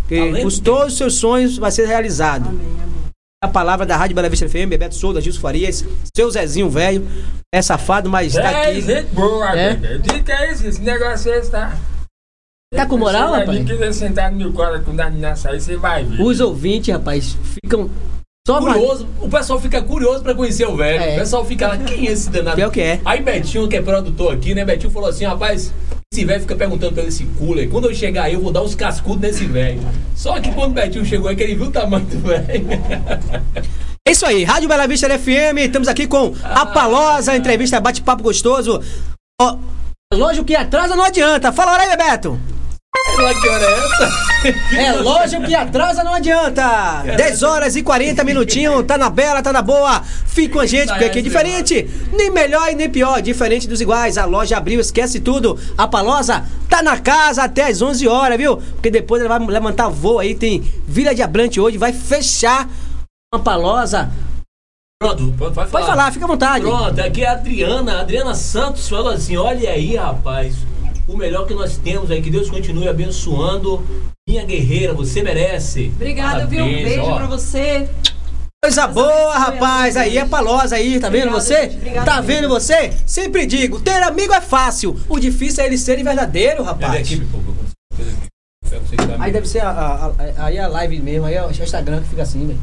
Que 0.08 0.16
Talento 0.18 0.46
os, 0.46 0.58
todos 0.58 0.92
os 0.92 0.98
seus 0.98 1.14
sonhos 1.14 1.58
vai 1.58 1.70
ser 1.70 1.86
realizado. 1.86 2.48
Amém, 2.48 2.60
amém. 2.60 2.90
A 3.42 3.48
palavra 3.48 3.86
da 3.86 3.96
Rádio 3.96 4.14
Bela 4.14 4.28
Vista 4.28 4.48
FM, 4.48 4.68
Bebeto 4.68 4.94
Souza, 4.94 5.20
Gilson 5.20 5.40
Farias, 5.40 5.84
seu 6.14 6.30
Zezinho 6.30 6.68
velho, 6.68 7.06
é 7.54 7.62
safado, 7.62 8.08
mas 8.10 8.34
tá 8.34 8.42
É, 8.50 8.70
aqui. 8.70 8.82
gente 8.82 9.06
boa, 9.14 9.58
É? 9.58 9.76
que 9.76 10.30
é 10.32 10.52
isso, 10.52 10.66
esse 10.66 10.80
negócio 10.82 11.32
aí 11.32 11.40
está. 11.40 11.76
Tá 12.72 12.86
com 12.86 12.98
moral, 12.98 13.32
rapaz? 13.32 13.58
vir 13.58 13.64
querer 13.64 13.92
sentar 13.94 14.30
no 14.30 14.36
meu 14.38 14.52
colo 14.52 14.80
quando 14.84 15.00
a 15.00 15.08
menina 15.10 15.34
sair, 15.34 15.60
você 15.60 15.76
vai 15.76 16.04
ver. 16.04 16.20
Os 16.22 16.38
ouvintes, 16.38 16.94
rapaz, 16.94 17.36
ficam 17.64 17.90
Só 18.46 18.58
vai- 18.60 18.72
curioso, 18.74 19.06
o 19.20 19.28
pessoal 19.28 19.60
fica 19.60 19.82
curioso 19.82 20.22
pra 20.22 20.34
conhecer 20.34 20.66
o 20.66 20.74
velho. 20.76 21.02
É. 21.02 21.14
O 21.16 21.18
pessoal 21.20 21.44
fica 21.44 21.68
lá, 21.68 21.76
quem 21.76 22.08
é 22.08 22.12
esse 22.12 22.30
danado? 22.30 22.60
É 22.60 22.66
o 22.66 22.70
que 22.70 22.80
é. 22.80 23.00
Aí 23.04 23.20
Betinho, 23.22 23.68
que 23.68 23.76
é 23.76 23.82
produtor 23.82 24.32
aqui, 24.34 24.54
né? 24.54 24.64
Betinho 24.64 24.90
falou 24.90 25.08
assim, 25.10 25.24
rapaz, 25.24 25.72
esse 26.12 26.24
velho 26.24 26.40
fica 26.40 26.56
perguntando 26.56 26.94
pelo 26.94 27.06
esse 27.08 27.24
cooler. 27.38 27.68
Quando 27.68 27.88
eu 27.88 27.94
chegar 27.94 28.24
aí, 28.24 28.34
eu 28.34 28.40
vou 28.40 28.50
dar 28.50 28.62
uns 28.62 28.74
cascudos 28.74 29.20
nesse 29.20 29.44
velho. 29.44 29.80
Só 30.16 30.40
que 30.40 30.50
quando 30.52 30.70
o 30.70 30.74
Betinho 30.74 31.04
chegou 31.04 31.30
é 31.30 31.34
que 31.34 31.42
ele 31.42 31.54
viu 31.54 31.66
o 31.66 31.70
tamanho 31.70 32.06
do 32.06 32.18
velho. 32.18 32.66
É 34.08 34.12
isso 34.12 34.24
aí, 34.26 34.42
Rádio 34.42 34.68
Bela 34.68 34.88
Vista 34.88 35.06
FM, 35.18 35.58
estamos 35.58 35.86
aqui 35.86 36.06
com 36.06 36.34
a 36.42 36.64
Palosa, 36.66 37.36
entrevista 37.36 37.78
bate-papo 37.78 38.22
gostoso. 38.22 38.82
Ó, 39.40 39.56
lógico 40.14 40.46
que 40.46 40.56
atrasa 40.56 40.96
não 40.96 41.04
adianta. 41.04 41.52
Fala 41.52 41.72
hora 41.74 41.82
aí, 41.82 41.90
Bebeto. 41.90 42.40
Lá 43.18 43.34
que 43.40 43.48
hora 43.48 43.64
é 43.64 43.78
essa? 43.78 44.29
É 44.76 44.92
lógico 44.92 45.44
que 45.44 45.54
atrasa 45.54 46.02
não 46.02 46.14
adianta. 46.14 47.02
10 47.02 47.42
horas 47.42 47.76
e 47.76 47.82
40 47.82 48.24
minutinhos, 48.24 48.84
tá 48.86 48.96
na 48.96 49.10
bela, 49.10 49.42
tá 49.42 49.52
na 49.52 49.62
boa. 49.62 50.02
Fica 50.02 50.54
com 50.54 50.60
a 50.60 50.66
gente, 50.66 50.88
porque 50.88 51.04
aqui 51.04 51.18
é 51.18 51.22
diferente. 51.22 51.88
Nem 52.12 52.30
melhor 52.30 52.70
e 52.70 52.74
nem 52.74 52.88
pior, 52.88 53.20
diferente 53.20 53.68
dos 53.68 53.80
iguais. 53.80 54.16
A 54.16 54.24
loja 54.24 54.56
abriu, 54.56 54.80
esquece 54.80 55.20
tudo. 55.20 55.58
A 55.76 55.86
Palosa 55.86 56.44
tá 56.68 56.82
na 56.82 56.98
casa 56.98 57.42
até 57.42 57.66
as 57.66 57.82
11 57.82 58.08
horas, 58.08 58.38
viu? 58.38 58.56
Porque 58.56 58.90
depois 58.90 59.22
ela 59.22 59.38
vai 59.38 59.46
levantar 59.46 59.88
voo 59.88 60.18
aí. 60.18 60.34
Tem 60.34 60.60
Vila 60.86 61.14
de 61.14 61.22
Abrante 61.22 61.60
hoje, 61.60 61.76
vai 61.76 61.92
fechar 61.92 62.68
uma 63.32 63.42
Palosa. 63.42 64.10
Pronto, 65.02 65.32
pode 65.38 65.54
falar. 65.54 65.68
Pode 65.68 65.86
falar, 65.86 66.12
fica 66.12 66.24
à 66.24 66.28
vontade. 66.28 66.64
Pronto, 66.64 67.00
aqui 67.00 67.22
é 67.22 67.28
a 67.28 67.32
Adriana. 67.32 67.96
A 67.96 68.00
Adriana 68.00 68.34
Santos 68.34 68.88
falou 68.88 69.12
assim: 69.12 69.36
olha 69.36 69.70
aí, 69.70 69.96
rapaz. 69.96 70.56
O 71.12 71.16
melhor 71.16 71.44
que 71.46 71.54
nós 71.54 71.76
temos 71.76 72.10
aí, 72.10 72.22
que 72.22 72.30
Deus 72.30 72.48
continue 72.48 72.88
abençoando. 72.88 73.84
Minha 74.28 74.44
guerreira, 74.44 74.94
você 74.94 75.22
merece. 75.22 75.90
Obrigada, 75.96 76.46
viu? 76.46 76.64
Um 76.64 76.68
beijo 76.68 77.00
ó. 77.02 77.16
pra 77.16 77.26
você. 77.26 77.88
Coisa 78.62 78.86
boa, 78.86 79.36
rapaz. 79.36 79.96
Aí 79.96 80.16
é 80.18 80.24
Palosa 80.24 80.76
aí, 80.76 81.00
tá 81.00 81.08
vendo 81.08 81.28
Obrigada, 81.34 81.40
você? 81.44 81.62
gente. 81.62 81.76
Obrigada 81.78 82.06
Tá 82.12 82.20
vendo 82.20 82.48
você? 82.48 82.92
Sempre 83.06 83.44
digo, 83.46 83.80
ter 83.80 84.00
amigo 84.02 84.32
é 84.32 84.40
fácil. 84.40 84.96
O 85.08 85.18
difícil 85.18 85.64
é 85.64 85.66
ele 85.66 85.78
ser 85.78 86.02
verdadeiro, 86.04 86.62
rapaz. 86.62 87.08
Aí 89.18 89.32
deve 89.32 89.48
ser 89.48 89.60
a, 89.60 89.70
a- 89.70 90.06
a- 90.06 90.44
aí 90.46 90.58
a 90.58 90.68
live 90.68 91.00
mesmo, 91.00 91.26
aí 91.26 91.34
é 91.34 91.44
o 91.44 91.50
Instagram 91.50 92.02
que 92.02 92.08
fica 92.10 92.22
assim, 92.22 92.46
velho. 92.46 92.58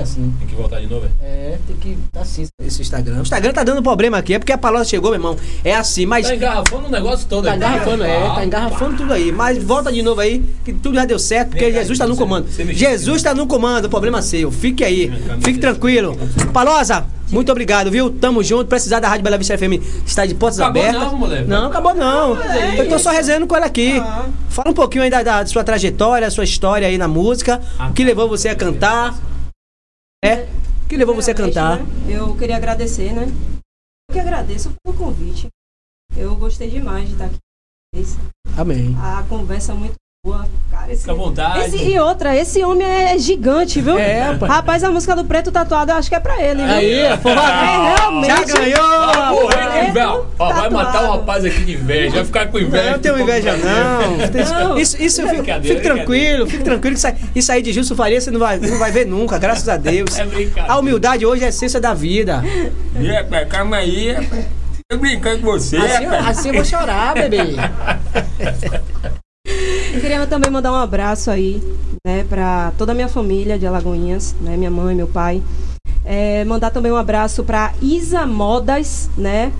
Assim. 0.00 0.32
Tem 0.38 0.48
que 0.48 0.54
voltar 0.54 0.80
de 0.80 0.86
novo, 0.86 1.06
é? 1.06 1.24
É, 1.26 1.58
tem 1.66 1.76
que 1.76 1.98
tá 2.10 2.20
assim 2.22 2.46
esse 2.64 2.80
Instagram. 2.80 3.18
O 3.18 3.22
Instagram 3.22 3.52
tá 3.52 3.62
dando 3.62 3.82
problema 3.82 4.16
aqui, 4.18 4.34
é 4.34 4.38
porque 4.38 4.52
a 4.52 4.56
Palosa 4.58 4.86
chegou, 4.86 5.10
meu 5.10 5.18
irmão. 5.18 5.36
É 5.64 5.74
assim, 5.74 6.06
mas. 6.06 6.26
Tá 6.26 6.34
engarrafando 6.34 6.86
o 6.86 6.90
negócio 6.90 7.26
todo 7.28 7.44
Tá 7.44 7.50
aqui. 7.50 7.58
engarrafando, 7.58 8.04
é, 8.04 8.26
Ah, 8.26 8.30
tá 8.34 8.44
engarrafando 8.44 8.96
tudo 8.96 9.12
aí. 9.12 9.30
Mas 9.30 9.62
volta 9.62 9.92
de 9.92 10.02
novo 10.02 10.20
aí, 10.20 10.42
que 10.64 10.72
tudo 10.72 10.94
já 10.94 11.04
deu 11.04 11.18
certo, 11.18 11.50
porque 11.50 11.70
Jesus 11.72 11.98
tá 11.98 12.06
no 12.06 12.16
comando. 12.16 12.46
Jesus 12.72 13.22
tá 13.22 13.34
no 13.34 13.46
comando, 13.46 13.84
o 13.84 13.90
problema 13.90 14.18
é 14.18 14.22
seu. 14.22 14.50
Fique 14.50 14.82
aí, 14.82 15.12
fique 15.42 15.58
tranquilo. 15.58 16.16
Palosa, 16.52 17.04
muito 17.30 17.52
obrigado, 17.52 17.90
viu? 17.90 18.10
Tamo 18.10 18.42
junto. 18.42 18.66
Precisar 18.68 18.98
da 18.98 19.08
Rádio 19.08 19.24
Bela 19.24 19.36
Vista 19.38 19.56
FM 19.58 19.74
está 20.06 20.24
de 20.24 20.34
portas 20.34 20.58
Acabou 20.60 20.82
abertas. 20.82 21.02
não, 21.02 21.18
moleque. 21.18 21.48
Não, 21.48 21.66
acabou 21.66 21.94
não. 21.94 22.34
aí. 22.40 22.78
Eu 22.78 22.88
tô 22.88 22.98
só 22.98 23.10
resenhando 23.10 23.46
com 23.46 23.54
ela 23.56 23.66
aqui. 23.66 24.02
Fala 24.48 24.70
um 24.70 24.74
pouquinho 24.74 25.04
aí 25.04 25.10
da, 25.10 25.22
da 25.22 25.46
sua 25.46 25.62
trajetória, 25.62 26.30
sua 26.30 26.44
história 26.44 26.88
aí 26.88 26.96
na 26.96 27.08
música. 27.08 27.60
O 27.90 27.92
que 27.92 28.02
levou 28.04 28.28
você 28.28 28.48
a 28.48 28.54
cantar? 28.54 29.14
É? 30.24 30.44
O 30.84 30.88
que 30.88 30.96
levou 30.96 31.14
você 31.14 31.32
a 31.32 31.34
cantar? 31.34 31.82
Né, 31.82 32.16
Eu 32.16 32.36
queria 32.36 32.56
agradecer, 32.56 33.12
né? 33.12 33.24
Eu 33.24 34.14
que 34.14 34.20
agradeço 34.20 34.72
pelo 34.84 34.96
convite. 34.96 35.48
Eu 36.16 36.36
gostei 36.36 36.70
demais 36.70 37.08
de 37.08 37.14
estar 37.14 37.24
aqui. 37.24 37.38
com 37.38 38.00
vocês. 38.00 38.16
Amém. 38.56 38.94
A 38.98 39.24
conversa 39.28 39.74
muito 39.74 39.94
boa. 40.24 40.48
Esse, 40.88 41.00
Fica 41.00 41.12
à 41.12 41.14
vontade. 41.14 41.60
esse- 41.60 41.84
e 41.84 41.98
outra, 41.98 42.36
esse 42.36 42.62
homem 42.64 42.86
é 42.86 43.18
gigante, 43.18 43.80
viu? 43.80 43.98
É, 43.98 44.22
rapaz. 44.22 44.52
Rapaz, 44.52 44.84
a 44.84 44.90
música 44.90 45.14
do 45.16 45.24
Preto 45.24 45.50
Tatuado, 45.52 45.92
eu 45.92 45.96
acho 45.96 46.08
que 46.08 46.14
é 46.14 46.20
pra 46.20 46.42
ele, 46.42 46.62
viu? 46.64 46.74
Aí, 46.74 47.16
porra. 47.18 47.42
É, 47.42 47.94
realmente. 47.96 48.28
Já 48.28 48.44
ganhou! 48.58 48.80
Ah, 48.82 49.28
porra, 49.30 49.54
É, 49.54 49.84
que 49.84 49.90
inveja. 49.90 50.20
Ó, 50.38 50.52
vai 50.52 50.70
matar 50.70 51.04
o 51.04 51.12
rapaz 51.12 51.44
aqui 51.44 51.64
de 51.64 51.74
inveja. 51.74 52.14
Vai 52.16 52.24
ficar 52.24 52.46
com 52.48 52.58
inveja. 52.58 52.84
Não, 52.84 52.92
não 52.92 52.98
tenho 52.98 53.20
inveja, 53.20 53.56
não. 53.56 54.68
Não. 54.68 54.78
Isso, 54.78 55.02
isso 55.02 55.22
Brincadeira, 55.26 55.76
fique 55.76 55.80
tranquilo, 55.88 56.46
fique 56.46 56.64
tranquilo. 56.64 56.94
que 56.94 56.98
Isso 56.98 57.06
aí, 57.06 57.14
isso 57.34 57.52
aí 57.52 57.62
de 57.62 57.72
Gilson 57.72 57.94
Faria 57.94 58.20
você 58.20 58.30
não 58.30 58.40
vai, 58.40 58.58
não 58.58 58.78
vai 58.78 58.90
ver 58.90 59.06
nunca, 59.06 59.38
graças 59.38 59.68
a 59.68 59.76
Deus. 59.76 60.16
É 60.18 60.24
brincadeira. 60.24 60.72
A 60.72 60.78
humildade 60.78 61.24
hoje 61.26 61.42
é 61.42 61.46
a 61.46 61.48
essência 61.48 61.80
da 61.80 61.94
vida. 61.94 62.42
E, 62.98 63.08
rapaz, 63.10 63.48
calma 63.48 63.76
aí, 63.76 64.12
rapaz. 64.12 64.44
Tô 64.88 64.98
brincando 64.98 65.38
com 65.38 65.46
você, 65.52 65.76
Assim, 65.78 66.04
rapaz. 66.04 66.28
assim 66.28 66.48
eu 66.48 66.54
vou 66.54 66.64
chorar, 66.64 67.14
bebê. 67.14 67.38
Queria 69.46 70.26
também 70.26 70.50
mandar 70.50 70.72
um 70.72 70.76
abraço 70.76 71.30
aí, 71.30 71.60
né, 72.06 72.24
pra 72.24 72.72
toda 72.78 72.92
a 72.92 72.94
minha 72.94 73.08
família 73.08 73.58
de 73.58 73.66
Alagoinhas, 73.66 74.34
né, 74.40 74.56
minha 74.56 74.70
mãe, 74.70 74.94
meu 74.94 75.08
pai. 75.08 75.42
É, 76.04 76.44
mandar 76.44 76.70
também 76.70 76.90
um 76.90 76.96
abraço 76.96 77.44
pra 77.44 77.74
Isa 77.80 78.26
Modas, 78.26 79.08
né? 79.16 79.52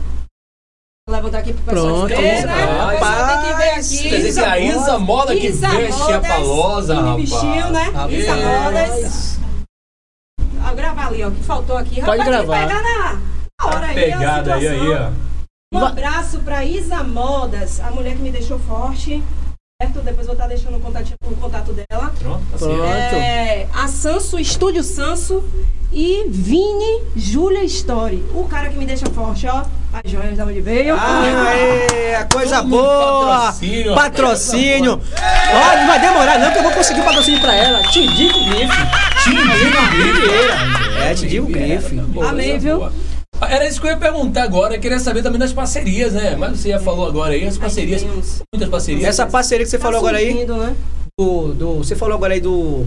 Vou 1.08 1.16
levantar 1.16 1.38
aqui 1.38 1.52
pro 1.52 1.64
pessoal 1.64 2.06
Pronto, 2.06 2.08
ver, 2.08 2.38
Isa. 2.38 2.46
né? 2.46 2.54
Tem 2.56 2.66
que 2.66 3.54
ver 3.54 3.64
Rapaz, 3.64 3.92
aqui. 3.92 4.08
Que 4.08 4.40
a 4.40 4.58
Isa 4.58 4.98
Moda 4.98 5.36
que 5.36 5.46
Isa 5.48 5.68
veste 5.68 6.02
a 6.02 6.06
Modas, 6.14 6.28
palosa, 6.28 6.94
que 6.94 7.00
me 7.02 7.08
rapaz. 7.08 7.30
vestiu, 7.30 7.70
né? 7.70 7.82
Rapaz. 7.84 8.12
Isa 8.12 8.36
Modas. 8.36 9.38
Vou 10.64 10.74
gravar 10.76 11.06
ali, 11.08 11.24
ó, 11.24 11.30
que 11.30 11.42
faltou 11.42 11.76
aqui. 11.76 12.00
Pode 12.00 12.18
Rapaz, 12.22 12.28
gravar. 12.28 12.68
pegar 12.68 12.82
na, 12.82 13.20
na 13.60 13.66
hora 13.66 13.86
aí, 13.86 14.12
a 14.12 14.16
Pegada 14.16 14.54
aí, 14.54 14.68
aí, 14.68 14.88
ó. 14.94 15.10
Um 15.74 15.84
abraço 15.84 16.38
pra 16.40 16.64
Isa 16.64 17.02
Modas, 17.02 17.80
a 17.80 17.90
mulher 17.90 18.14
que 18.16 18.22
me 18.22 18.30
deixou 18.30 18.58
forte. 18.60 19.22
Certo? 19.82 20.00
Depois 20.00 20.26
vou 20.28 20.34
estar 20.34 20.46
deixando 20.46 20.76
o 20.76 20.80
contato, 20.80 21.12
o 21.26 21.36
contato 21.36 21.72
dela. 21.72 22.12
Pronto, 22.16 22.44
assim. 22.54 22.66
Pronto. 22.66 22.86
É, 22.86 23.66
a 23.74 23.88
Sanso, 23.88 24.38
Estúdio 24.38 24.84
Sanso 24.84 25.42
e 25.92 26.24
Vini 26.28 27.02
Júlia 27.16 27.64
Story. 27.64 28.24
O 28.32 28.44
cara 28.44 28.68
que 28.68 28.78
me 28.78 28.86
deixa 28.86 29.06
forte, 29.06 29.48
ó. 29.48 29.64
As 29.92 30.08
joias 30.08 30.38
da 30.38 30.44
onde 30.46 30.60
veio. 30.60 30.94
Aê, 30.96 32.14
a 32.14 32.24
coisa 32.24 32.58
Todo 32.58 32.68
mundo 32.68 32.80
boa! 32.80 33.36
patrocínio. 33.38 33.94
Patrocínio! 33.94 35.00
Ó, 35.52 35.76
não 35.76 35.86
vai 35.88 36.00
demorar 36.00 36.38
não, 36.38 36.52
que 36.52 36.58
eu 36.58 36.62
vou 36.62 36.72
conseguir 36.72 37.00
o 37.00 37.04
patrocínio 37.04 37.40
pra 37.40 37.52
ela. 37.52 37.82
Te 37.88 38.06
digo 38.06 38.38
grife. 38.50 38.82
Te 39.24 39.30
digo 39.30 39.42
grife. 39.90 41.02
É, 41.02 41.14
te 41.14 41.26
digo 41.26 41.46
grife. 41.48 42.00
Amém, 42.28 42.56
viu? 42.56 42.88
Era 43.48 43.66
isso 43.66 43.80
que 43.80 43.86
eu 43.86 43.90
ia 43.90 43.96
perguntar 43.96 44.42
agora. 44.44 44.74
Eu 44.76 44.80
queria 44.80 44.98
saber 45.00 45.22
também 45.22 45.38
das 45.38 45.52
parcerias, 45.52 46.12
né? 46.12 46.36
Mas 46.36 46.60
você 46.60 46.70
já 46.70 46.80
falou 46.80 47.06
agora 47.06 47.34
aí, 47.34 47.46
as 47.46 47.58
parcerias. 47.58 48.02
Muitas 48.54 48.68
parcerias. 48.70 49.04
Essa 49.04 49.26
parceria 49.26 49.64
que 49.64 49.70
você 49.70 49.78
Tá 49.78 49.82
falou 49.84 49.98
agora 49.98 50.18
aí, 50.18 50.32
né? 50.44 50.76
do, 51.18 51.54
do- 51.54 51.74
você 51.78 51.94
falou 51.96 52.16
agora 52.16 52.34
aí 52.34 52.40
do... 52.40 52.86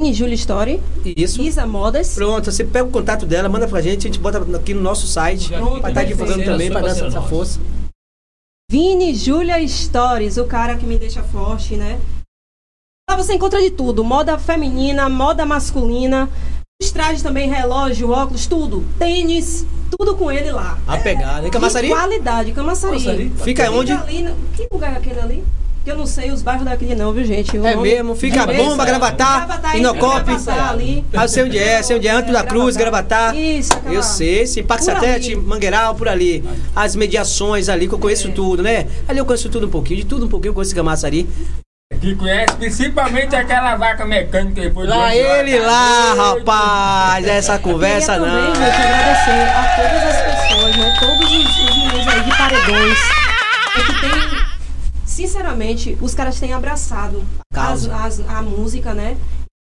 Vini 0.00 0.14
Júlia 0.14 0.34
Story, 0.36 0.80
Isso. 1.04 1.42
Isa 1.42 1.66
Modas. 1.66 2.14
Pronto, 2.14 2.52
você 2.52 2.64
pega 2.64 2.84
o 2.86 2.90
contato 2.90 3.26
dela, 3.26 3.48
manda 3.48 3.66
pra 3.66 3.80
gente, 3.80 4.06
a 4.06 4.10
gente 4.10 4.20
bota 4.20 4.38
aqui 4.56 4.72
no 4.72 4.80
nosso 4.80 5.08
site. 5.08 5.48
Pronto, 5.48 5.80
Vai 5.82 5.90
estar 5.90 6.04
perfeito. 6.04 6.08
divulgando 6.18 6.44
também 6.44 6.70
pra 6.70 6.80
dar 6.82 6.88
essa, 6.90 7.04
nossa. 7.06 7.22
força. 7.22 7.60
Vini 8.70 9.14
Júlia 9.14 9.66
Stories, 9.66 10.36
o 10.36 10.44
cara 10.44 10.76
que 10.76 10.86
me 10.86 10.98
deixa 10.98 11.22
forte, 11.22 11.74
né? 11.74 11.98
Lá 13.10 13.16
você 13.16 13.34
encontra 13.34 13.60
de 13.60 13.70
tudo: 13.70 14.04
moda 14.04 14.38
feminina, 14.38 15.08
moda 15.08 15.44
masculina, 15.44 16.28
trajes 16.86 17.22
também, 17.22 17.48
relógio, 17.48 18.10
óculos, 18.10 18.46
tudo. 18.46 18.84
Tênis, 18.98 19.66
tudo 19.98 20.14
com 20.16 20.30
ele 20.30 20.52
lá. 20.52 20.78
A 20.86 20.96
pegada. 20.96 21.46
Em 21.46 21.50
Camaçari? 21.50 21.88
De 21.88 21.92
qualidade, 21.92 22.52
Camaçari. 22.52 22.92
Camaçari? 23.02 23.32
Fica 23.42 23.70
onde? 23.70 23.92
ali 23.92 24.22
no- 24.22 24.36
que 24.56 24.66
lugar 24.72 24.94
é 24.94 24.96
aquele 24.98 25.20
ali? 25.20 25.44
Que 25.84 25.90
eu 25.90 25.96
não 25.96 26.06
sei 26.06 26.30
os 26.30 26.40
bairros 26.42 26.64
daquele 26.64 26.94
não, 26.94 27.12
viu, 27.12 27.24
gente? 27.24 27.56
O 27.58 27.66
É 27.66 27.74
nome- 27.74 27.88
mesmo, 27.90 28.14
fica 28.14 28.42
É 28.42 28.56
bomba, 28.56 28.84
Gravatar, 28.84 29.46
Gravatar, 29.46 29.76
Inocop. 29.76 30.24
Gravatar 30.24 30.70
ali. 30.70 31.04
Ah, 31.12 31.24
eu 31.24 31.28
sei 31.28 31.42
onde 31.44 31.58
é, 31.58 31.82
sei 31.82 31.96
onde 31.96 32.06
é, 32.06 32.10
Anto 32.12 32.32
da 32.32 32.44
Cruz, 32.44 32.76
Gravatar. 32.76 33.34
Isso, 33.36 33.72
aquela... 33.72 33.94
Eu 33.94 34.02
sei, 34.02 34.46
sim, 34.46 34.62
Parque 34.62 34.84
Satélite. 34.84 35.34
Mangueiral, 35.34 35.94
por 35.94 36.08
ali. 36.08 36.44
As 36.76 36.94
mediações 36.94 37.68
ali, 37.68 37.88
que 37.88 37.94
eu 37.94 37.98
conheço 37.98 38.30
tudo, 38.32 38.62
né? 38.62 38.86
Ali 39.08 39.18
eu 39.18 39.24
conheço 39.24 39.48
tudo 39.48 39.66
um 39.66 39.70
pouquinho, 39.70 40.00
de 40.00 40.06
tudo 40.06 40.26
um 40.26 40.28
pouquinho 40.28 40.50
eu 40.50 40.54
conheço 40.54 40.74
Camaçari. 40.74 41.28
Que 42.00 42.14
conhece 42.14 42.54
principalmente 42.56 43.34
aquela 43.34 43.74
vaca 43.76 44.04
mecânica 44.04 44.60
que 44.60 44.70
foi 44.70 44.86
Lá 44.86 45.14
ele 45.14 45.58
lá, 45.58 46.10
Eita. 46.10 46.22
rapaz, 46.22 47.26
essa 47.28 47.58
conversa 47.58 48.14
Queria 48.14 48.26
também, 48.28 48.48
não. 48.48 48.54
gente, 48.54 48.76
agradecer 48.76 49.48
a 49.50 49.76
todas 49.76 50.02
as 50.04 50.22
pessoas, 50.22 50.76
né? 50.76 50.96
Todos 51.00 51.32
os, 51.32 51.46
os 51.48 51.74
meninos 51.76 52.08
aí 52.08 52.22
de 52.22 52.36
paredões. 52.36 52.98
É 53.76 53.82
que 53.82 54.00
tem, 54.00 54.46
sinceramente, 55.04 55.98
os 56.00 56.14
caras 56.14 56.38
têm 56.38 56.52
abraçado 56.52 57.24
as, 57.54 57.88
as- 57.88 58.20
a 58.28 58.42
música, 58.42 58.94
né? 58.94 59.16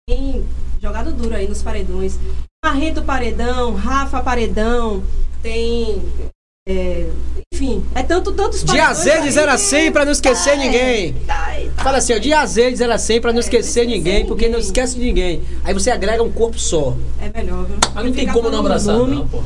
Tem 0.10 0.46
jogado 0.82 1.12
duro 1.12 1.36
aí 1.36 1.48
nos 1.48 1.62
paredões. 1.62 2.18
Marrento 2.64 3.02
Paredão, 3.02 3.76
Rafa 3.76 4.22
Paredão, 4.22 5.04
tem. 5.44 6.02
É, 6.72 7.08
enfim, 7.54 7.84
é 7.94 8.02
tanto, 8.02 8.32
tantos 8.32 8.64
De 8.64 8.80
A 8.80 8.94
Z 8.94 9.22
de 9.22 9.32
0 9.32 9.52
a 9.52 9.58
100 9.58 9.92
pra 9.92 10.06
não 10.06 10.12
esquecer 10.12 10.58
ninguém. 10.58 11.16
Fala 11.78 11.98
assim, 11.98 12.14
ó, 12.14 12.18
de 12.18 12.34
A 12.34 12.46
Z 12.46 12.72
de 12.72 12.78
0 12.78 12.94
a 12.94 12.98
100 12.98 13.22
pra 13.22 13.34
não 13.34 13.40
esquecer 13.40 13.86
ninguém, 13.86 14.26
porque 14.26 14.48
não 14.48 14.60
esquece 14.60 14.96
de 14.96 15.02
ninguém. 15.02 15.44
Aí 15.64 15.74
você 15.74 15.92
agrega 15.92 16.24
um 16.24 16.32
corpo 16.32 16.58
só. 16.58 16.96
É 17.22 17.30
melhor, 17.38 17.66
viu? 17.66 17.78
Mas 17.94 18.06
não 18.06 18.14
tem 18.14 18.28
como 18.28 18.50
não 18.50 18.60
abraçar, 18.60 18.96
nome. 18.96 19.16
não, 19.16 19.28
pô. 19.28 19.44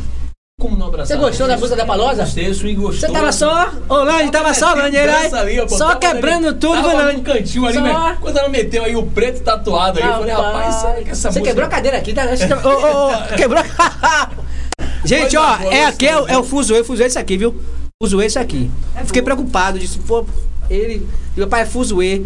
Como 0.59 0.77
não 0.77 0.87
abraçar? 0.87 1.17
Você 1.17 1.23
gostou 1.23 1.47
da 1.47 1.57
música 1.57 1.75
da 1.75 1.85
Palosa? 1.85 2.23
Gostei, 2.23 2.49
o 2.49 2.55
swing 2.55 2.79
gostou. 2.79 3.09
Você 3.09 3.13
tava 3.13 3.31
só, 3.31 3.71
Holândia, 3.89 4.31
tava 4.31 4.53
só, 4.53 4.73
ó, 4.73 5.67
pô, 5.67 5.77
só 5.77 5.95
quebrando 5.95 6.47
ali, 6.47 6.57
tudo, 6.57 6.81
tava 6.81 7.11
num 7.11 7.21
cantinho 7.21 7.65
ali, 7.65 7.75
Só. 7.75 7.81
né? 7.81 8.17
Quando 8.21 8.37
ela 8.37 8.47
meteu 8.47 8.85
aí 8.85 8.95
o 8.95 9.05
preto 9.05 9.43
tatuado 9.43 9.99
aí, 9.99 10.05
eu 10.05 10.13
falei, 10.13 10.33
rapaz, 10.33 10.75
será 10.75 10.93
que 10.93 11.09
essa 11.09 11.31
Você 11.31 11.39
música... 11.39 11.45
quebrou 11.45 11.67
a 11.67 11.69
cadeira 11.69 11.97
aqui, 11.97 12.13
tá? 12.13 12.23
Ô, 12.23 12.69
ô, 12.69 13.09
ô, 13.09 13.27
quebrou 13.35 13.61
a... 13.61 14.31
Gente, 15.03 15.35
ó, 15.35 15.57
é 15.59 15.85
aqui, 15.85 16.07
é, 16.07 16.11
é 16.11 16.37
o 16.37 16.43
fuzuê, 16.43 16.83
fuzuê 16.83 17.05
esse 17.05 17.19
aqui, 17.19 17.37
viu? 17.37 17.61
Fuzuê 18.01 18.25
esse 18.25 18.39
aqui. 18.39 18.71
Fiquei 19.05 19.21
preocupado, 19.21 19.77
disse, 19.77 19.99
pô, 19.99 20.25
ele, 20.69 21.05
meu 21.35 21.47
pai 21.47 21.61
é 21.61 21.65
fuzuê, 21.65 22.23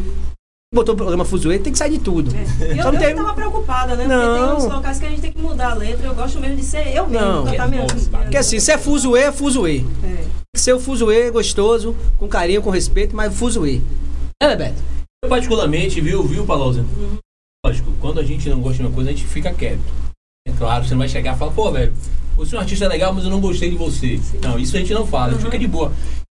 botou 0.73 0.93
o 0.93 0.97
programa 0.97 1.25
fuzuê, 1.25 1.57
tem 1.57 1.71
que 1.73 1.79
sair 1.79 1.91
de 1.91 1.99
tudo. 1.99 2.31
Eu, 2.61 2.83
Só 2.83 2.91
não 2.91 2.93
eu 2.93 2.99
tem... 2.99 3.15
tava 3.15 3.33
preocupada, 3.33 3.95
né? 3.95 4.05
Não. 4.05 4.21
Porque 4.21 4.39
tem 4.39 4.55
uns 4.67 4.73
locais 4.73 4.99
que 4.99 5.05
a 5.05 5.09
gente 5.09 5.21
tem 5.21 5.31
que 5.33 5.41
mudar 5.41 5.71
a 5.71 5.73
letra. 5.73 6.05
Eu 6.07 6.15
gosto 6.15 6.39
mesmo 6.39 6.57
de 6.57 6.63
ser 6.63 6.95
eu 6.95 7.07
mesmo, 7.07 7.25
Não. 7.27 7.45
cantar 7.45 7.67
música. 7.69 8.17
Porque 8.19 8.37
assim, 8.37 8.59
se 8.59 8.71
é 8.71 8.77
fuzuê, 8.77 9.21
é 9.23 9.31
fuzuê. 9.31 9.83
Tem 10.01 10.11
É. 10.11 10.25
que 10.55 10.61
ser 10.61 10.73
o 10.73 10.79
fuzuê 10.79 11.31
gostoso, 11.31 11.95
com 12.17 12.27
carinho, 12.27 12.61
com 12.61 12.69
respeito, 12.69 13.15
mas 13.15 13.33
fuzuê. 13.35 13.81
É, 14.41 14.49
Bebeto? 14.49 14.81
Eu 15.23 15.29
particularmente, 15.29 15.99
viu, 15.99 16.23
viu, 16.23 16.45
Palosa? 16.45 16.85
Lógico, 17.65 17.91
quando 17.99 18.19
a 18.19 18.23
gente 18.23 18.47
não 18.49 18.61
gosta 18.61 18.77
de 18.77 18.83
uma 18.83 18.91
coisa, 18.93 19.09
a 19.09 19.13
gente 19.13 19.25
fica 19.25 19.51
quieto. 19.51 19.81
É 20.47 20.51
claro, 20.51 20.85
você 20.85 20.91
não 20.91 20.99
vai 20.99 21.09
chegar 21.09 21.35
e 21.35 21.37
falar, 21.37 21.51
pô, 21.51 21.69
velho, 21.71 21.93
você 22.37 22.55
é 22.55 22.57
um 22.57 22.61
artista 22.61 22.87
legal, 22.87 23.13
mas 23.13 23.25
eu 23.25 23.29
não 23.29 23.41
gostei 23.41 23.69
de 23.69 23.75
você. 23.75 24.19
Não, 24.41 24.57
isso 24.57 24.77
a 24.77 24.79
gente 24.79 24.93
não 24.93 25.05
fala, 25.05 25.37
fica 25.37 25.59
de 25.59 25.67
boa. 25.67 25.91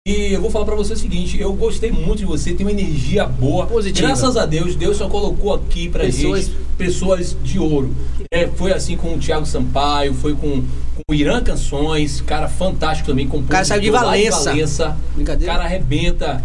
E 0.07 0.35
eu 0.35 0.41
vou 0.43 0.51
falar 0.51 0.67
pra 0.67 0.75
você 0.75 0.93
o 0.93 0.97
seguinte, 0.99 1.41
eu 1.41 1.51
gostei 1.55 1.91
muito 1.91 2.19
de 2.19 2.27
você, 2.27 2.53
tem 2.53 2.67
uma 2.67 2.71
energia 2.73 3.25
boa. 3.25 3.67
Positiva. 3.67 4.07
Graças 4.09 4.37
a 4.37 4.45
Deus, 4.45 4.77
Deus 4.77 4.99
só 4.99 5.09
colocou 5.09 5.55
aqui 5.55 5.89
pra 5.89 6.05
Pessoas- 6.05 6.45
gente 6.45 6.57
pessoas 6.77 7.35
de 7.43 7.59
ouro. 7.59 7.95
É, 8.31 8.47
foi 8.49 8.71
assim 8.75 8.99
com 8.99 9.15
o 9.15 9.19
Thiago 9.19 9.47
Sampaio, 9.47 10.13
foi 10.13 10.35
com, 10.35 10.61
com 10.61 11.03
o 11.11 11.15
Irã 11.15 11.43
Canções, 11.43 12.21
cara 12.21 12.49
fantástico 12.51 13.09
também, 13.09 13.27
com 13.27 13.43
cara 13.45 13.65
saiu 13.65 13.81
de 13.81 13.91
Valença. 13.91 14.51
Valença. 14.51 14.97
Brincadeira. 15.15 15.51
O 15.51 15.57
cara 15.57 15.67
arrebenta. 15.67 16.45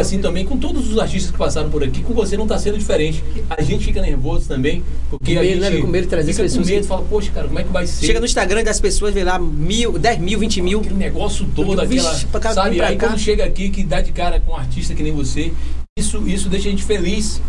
Assim 0.00 0.18
também 0.18 0.44
com 0.46 0.56
todos 0.56 0.90
os 0.90 0.98
artistas 0.98 1.30
que 1.30 1.36
passaram 1.38 1.68
por 1.70 1.84
aqui. 1.84 2.02
Com 2.02 2.14
você 2.14 2.36
não 2.36 2.46
tá 2.46 2.58
sendo 2.58 2.78
diferente. 2.78 3.22
A 3.50 3.60
gente 3.62 3.84
fica 3.84 4.00
nervoso 4.00 4.48
também. 4.48 4.82
Porque 5.10 5.34
Com 5.34 5.40
a 5.40 5.42
medo, 5.42 5.62
gente 5.62 5.74
né? 5.74 5.80
Com 5.82 5.86
medo 5.88 6.02
de 6.04 6.08
trazer 6.08 6.32
fica 6.32 6.42
pessoas 6.44 6.66
com 6.66 6.72
medo, 6.72 6.82
que- 6.82 6.88
fala, 6.88 7.02
poxa, 7.02 7.30
cara, 7.32 7.46
como 7.48 7.58
é 7.58 7.64
que 7.64 7.72
vai 7.72 7.86
ser? 7.86 8.06
Chega 8.06 8.18
no 8.20 8.26
Instagram 8.26 8.64
das 8.64 8.80
pessoas, 8.80 9.12
vê 9.12 9.22
lá 9.24 9.38
mil, 9.38 9.98
10 9.98 10.18
mil, 10.18 10.38
20 10.38 10.62
mil. 10.62 10.80
Aquele 10.80 10.94
negócio 10.94 11.46
todo, 11.54 11.86
Vixe, 11.86 12.06
aquela. 12.26 12.40
cá, 12.40 12.54
sabe? 12.54 12.80
Aí 12.80 12.96
cá. 12.96 13.08
quando 13.08 13.18
chega 13.18 13.44
aqui, 13.44 13.68
que 13.68 13.84
dá 13.84 14.00
de 14.00 14.12
cara 14.12 14.40
com 14.40 14.52
um 14.52 14.56
artista 14.56 14.94
que 14.94 15.02
nem 15.02 15.12
você, 15.12 15.52
isso, 15.98 16.26
isso 16.26 16.48
deixa 16.48 16.68
a 16.68 16.70
gente 16.70 16.82
feliz. 16.84 17.40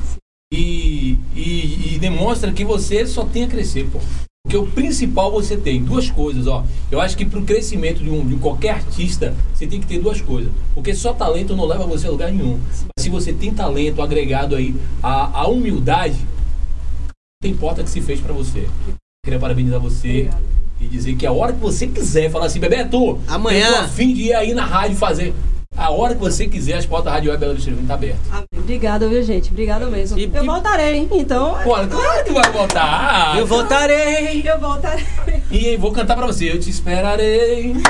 E, 0.54 1.18
e, 1.34 1.94
e 1.96 2.00
demonstra 2.00 2.52
que 2.52 2.66
você 2.66 3.06
só 3.08 3.24
tem 3.24 3.46
a 3.46 3.48
crescer, 3.48 3.88
pô. 3.90 4.00
Porque 4.52 4.58
o 4.58 4.68
principal 4.68 5.32
você 5.32 5.56
tem 5.56 5.82
duas 5.82 6.12
coisas, 6.12 6.46
ó. 6.46 6.66
Eu 6.92 7.00
acho 7.00 7.16
que 7.16 7.24
pro 7.24 7.42
crescimento 7.42 8.04
de, 8.04 8.10
um, 8.10 8.28
de 8.28 8.36
qualquer 8.36 8.72
artista, 8.72 9.34
você 9.54 9.66
tem 9.66 9.80
que 9.80 9.88
ter 9.88 9.98
duas 9.98 10.20
coisas. 10.20 10.52
Porque 10.74 10.94
só 10.94 11.14
talento 11.14 11.56
não 11.56 11.64
leva 11.66 11.86
você 11.86 12.08
a 12.08 12.12
lugar 12.12 12.34
nenhum. 12.34 12.60
Mas 12.68 13.02
se 13.02 13.10
você 13.10 13.32
tem 13.32 13.54
talento 13.54 14.02
agregado 14.02 14.58
aí 14.58 14.76
à, 15.02 15.44
à 15.44 15.48
humildade, 15.48 16.18
não 17.42 17.50
importa 17.50 17.80
o 17.80 17.86
que 17.86 17.90
se 17.90 18.02
fez 18.02 18.20
pra 18.20 18.34
você. 18.34 18.68
Queria 19.24 19.40
parabenizar 19.40 19.80
você 19.80 20.30
e 20.82 20.86
dizer 20.86 21.16
que 21.16 21.26
a 21.26 21.32
hora 21.32 21.54
que 21.54 21.60
você 21.62 21.88
quiser 21.88 22.30
falar 22.30 22.48
assim, 22.48 22.60
Bebeto, 22.60 23.22
Amanhã. 23.30 23.68
eu 23.68 23.74
tô 23.74 23.80
a 23.80 23.88
fim 23.88 24.14
de 24.14 24.24
ir 24.24 24.34
aí 24.34 24.54
na 24.54 24.66
rádio 24.66 24.98
fazer. 24.98 25.34
A 25.76 25.90
hora 25.90 26.14
que 26.14 26.20
você 26.20 26.48
quiser, 26.48 26.74
as 26.76 26.86
portas 26.86 27.06
da 27.06 27.12
Rádio 27.14 27.32
Web 27.32 27.40
Bela 27.42 27.54
Vista 27.54 27.72
tá 27.88 27.94
abertas. 27.94 28.20
Amém. 28.32 28.46
Obrigada, 28.58 29.08
viu, 29.08 29.24
gente? 29.24 29.50
Obrigada 29.50 29.86
mesmo. 29.88 30.18
E- 30.20 30.30
eu 30.34 30.44
e- 30.44 30.46
voltarei, 30.46 31.08
então. 31.12 31.58
Pô, 31.64 31.74
claro 31.88 32.24
que 32.26 32.32
vai 32.34 32.52
voltar. 32.52 33.38
Eu 33.40 33.48
voltarei. 33.48 34.42
Eu 34.46 34.60
voltarei. 34.60 35.06
E 35.50 35.78
vou 35.78 35.92
cantar 35.92 36.16
pra 36.16 36.28
você. 36.28 36.52
Eu 36.52 36.60
te 36.60 36.70
esperarei. 36.70 37.74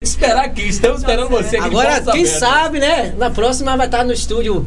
Esperar 0.00 0.44
aqui. 0.44 0.62
Estamos 0.62 0.98
esperando 1.00 1.28
você 1.28 1.56
aqui 1.56 1.70
de 1.70 1.76
Agora, 1.76 2.00
quem 2.12 2.24
sabe, 2.24 2.78
né? 2.78 3.12
Na 3.18 3.30
próxima 3.30 3.76
vai 3.76 3.86
estar 3.86 4.04
no 4.04 4.12
estúdio 4.12 4.64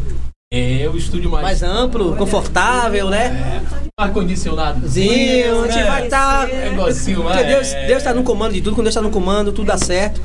É, 0.54 0.90
o 0.94 0.98
estúdio 0.98 1.32
mais... 1.32 1.44
mais 1.44 1.64
amplo, 1.64 2.16
confortável, 2.18 3.10
né? 3.10 3.62
ar-condicionado. 3.98 4.86
Zinho, 4.88 5.64
a 5.64 5.68
gente 5.70 5.84
vai 5.86 6.04
estar. 6.06 6.48
Negocinho 6.48 7.24
mais. 7.24 7.38
Porque 7.38 7.54
Deus, 7.54 7.74
Deus 7.88 8.04
tá 8.04 8.14
no 8.14 8.24
comando 8.24 8.54
de 8.54 8.62
tudo, 8.62 8.76
quando 8.76 8.86
Deus 8.86 8.96
tá 8.96 9.02
no 9.02 9.10
comando, 9.12 9.54
tudo 9.54 9.68
dá 9.68 9.78
certo. 9.78 10.20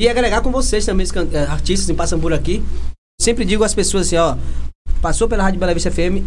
E 0.00 0.08
agregar 0.08 0.40
com 0.40 0.50
vocês 0.50 0.86
também, 0.86 1.06
eh, 1.30 1.38
artistas 1.40 1.86
que 1.86 1.92
passam 1.92 2.18
por 2.18 2.32
aqui. 2.32 2.62
Sempre 3.20 3.44
digo 3.44 3.62
às 3.62 3.74
pessoas 3.74 4.06
assim, 4.06 4.16
ó, 4.16 4.34
passou 5.02 5.28
pela 5.28 5.42
Rádio 5.42 5.60
Bela 5.60 5.74
Vista 5.74 5.90
FM, 5.90 6.24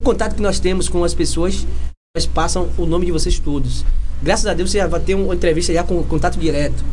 o 0.00 0.04
contato 0.04 0.36
que 0.36 0.40
nós 0.40 0.60
temos 0.60 0.88
com 0.88 1.02
as 1.02 1.12
pessoas, 1.12 1.66
nós 2.16 2.24
passam 2.24 2.70
o 2.78 2.86
nome 2.86 3.04
de 3.04 3.10
vocês 3.10 3.40
todos. 3.40 3.84
Graças 4.22 4.46
a 4.46 4.54
Deus 4.54 4.70
você 4.70 4.78
já 4.78 4.86
vai 4.86 5.00
ter 5.00 5.16
uma 5.16 5.34
entrevista 5.34 5.72
já 5.72 5.82
com 5.82 6.00
contato 6.04 6.38
direto. 6.38 6.84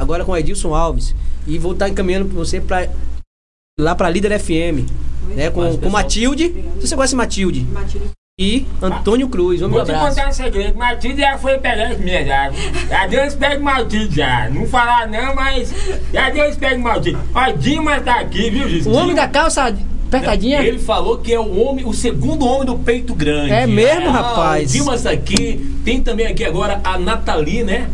Agora 0.00 0.24
com 0.24 0.32
o 0.32 0.36
Edilson 0.38 0.74
Alves. 0.74 1.14
E 1.46 1.58
vou 1.58 1.72
estar 1.72 1.86
encaminhando 1.90 2.28
você 2.28 2.62
pra, 2.62 2.88
lá 3.78 3.94
pra 3.94 4.08
Líder 4.08 4.40
FM. 4.40 4.88
Né, 5.36 5.50
com, 5.50 5.76
com 5.76 5.90
Matilde. 5.90 6.48
Você 6.80 6.96
conhece 6.96 7.14
Matilde. 7.14 7.60
Matilde. 7.60 8.10
E 8.38 8.66
Antônio 8.82 9.28
Cruz. 9.28 9.60
Vamos 9.60 9.74
Vou 9.74 9.82
um 9.82 9.84
te 9.84 9.92
abraço. 9.92 10.16
contar 10.16 10.28
um 10.28 10.32
segredo, 10.32 10.76
Matilde 10.76 11.20
já 11.20 11.38
foi 11.38 11.56
pegar 11.58 11.86
as 11.92 11.98
minhas 12.00 12.26
já. 12.26 12.50
Já 12.88 13.06
Deus 13.06 13.34
pega 13.36 13.60
Matilde 13.62 14.16
já. 14.16 14.50
Não 14.50 14.66
falar 14.66 15.06
não, 15.06 15.36
mas 15.36 15.72
já 16.12 16.30
Deus 16.30 16.56
pega 16.56 16.76
Matilde. 16.76 17.16
Ó, 17.32 17.50
Dimas 17.52 18.02
tá 18.02 18.16
aqui, 18.16 18.50
viu, 18.50 18.68
Gis? 18.68 18.86
O 18.86 18.90
homem 18.92 19.14
da 19.14 19.28
calça 19.28 19.72
apertadinha. 20.08 20.60
Ele 20.64 20.80
falou 20.80 21.18
que 21.18 21.32
é 21.32 21.38
o 21.38 21.56
homem, 21.60 21.84
o 21.86 21.92
segundo 21.92 22.44
homem 22.44 22.66
do 22.66 22.76
peito 22.76 23.14
grande. 23.14 23.52
É 23.52 23.68
mesmo, 23.68 24.08
Ah, 24.08 24.12
rapaz? 24.12 24.68
O 24.68 24.72
Dimas 24.72 25.06
aqui. 25.06 25.78
Tem 25.84 26.00
também 26.02 26.26
aqui 26.26 26.44
agora 26.44 26.80
a 26.82 26.98
Nathalie, 26.98 27.62
né? 27.62 27.88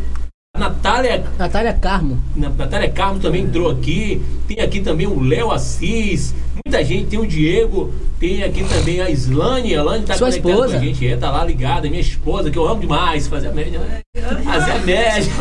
A 0.56 0.58
Natália 0.58 1.22
Natália 1.38 1.72
Carmo. 1.74 2.18
Na- 2.34 2.48
Natália 2.48 2.90
Carmo 2.90 3.20
também 3.20 3.42
entrou 3.42 3.70
aqui. 3.70 4.22
Tem 4.48 4.58
aqui 4.60 4.80
também 4.80 5.06
o 5.06 5.20
Léo 5.22 5.50
Assis. 5.52 6.34
Muita 6.70 6.84
gente. 6.84 7.06
Tem 7.08 7.18
o 7.18 7.26
Diego. 7.26 7.92
Tem 8.20 8.44
aqui 8.44 8.62
também 8.62 9.00
a 9.00 9.10
Islane. 9.10 9.74
A 9.74 9.80
Islane 9.80 10.04
tá 10.04 10.14
Sua 10.14 10.28
conectada 10.28 10.54
esposa. 10.54 10.72
com 10.74 10.78
a 10.80 10.84
gente. 10.86 11.08
É, 11.08 11.16
tá 11.16 11.30
lá 11.32 11.44
ligada. 11.44 11.88
Minha 11.88 12.00
esposa, 12.00 12.48
que 12.48 12.56
eu 12.56 12.68
amo 12.68 12.80
demais. 12.80 13.26
Fazer 13.26 13.48
a 13.48 13.52
média, 13.52 13.80
né? 13.80 14.00
Fazer 14.44 14.70
a 14.70 14.78
média. 14.78 15.32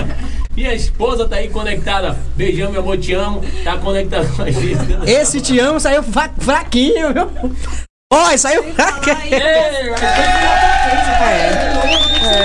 Minha 0.56 0.74
esposa 0.74 1.28
tá 1.28 1.36
aí 1.36 1.48
conectada. 1.48 2.16
Beijão, 2.36 2.72
meu 2.72 2.80
amor, 2.80 2.96
te 2.96 3.12
amo. 3.12 3.42
Tá 3.62 3.76
conectada 3.76 4.26
com 4.28 4.42
a 4.42 4.50
gente. 4.50 4.78
Esse 5.06 5.40
te 5.42 5.58
amo 5.60 5.78
saiu 5.78 6.02
fra- 6.02 6.32
fraquinho, 6.38 7.12
viu? 7.12 7.30
Oi, 8.12 8.38
saiu 8.38 8.62
fraquinho. 8.72 9.16
Ei, 9.30 9.90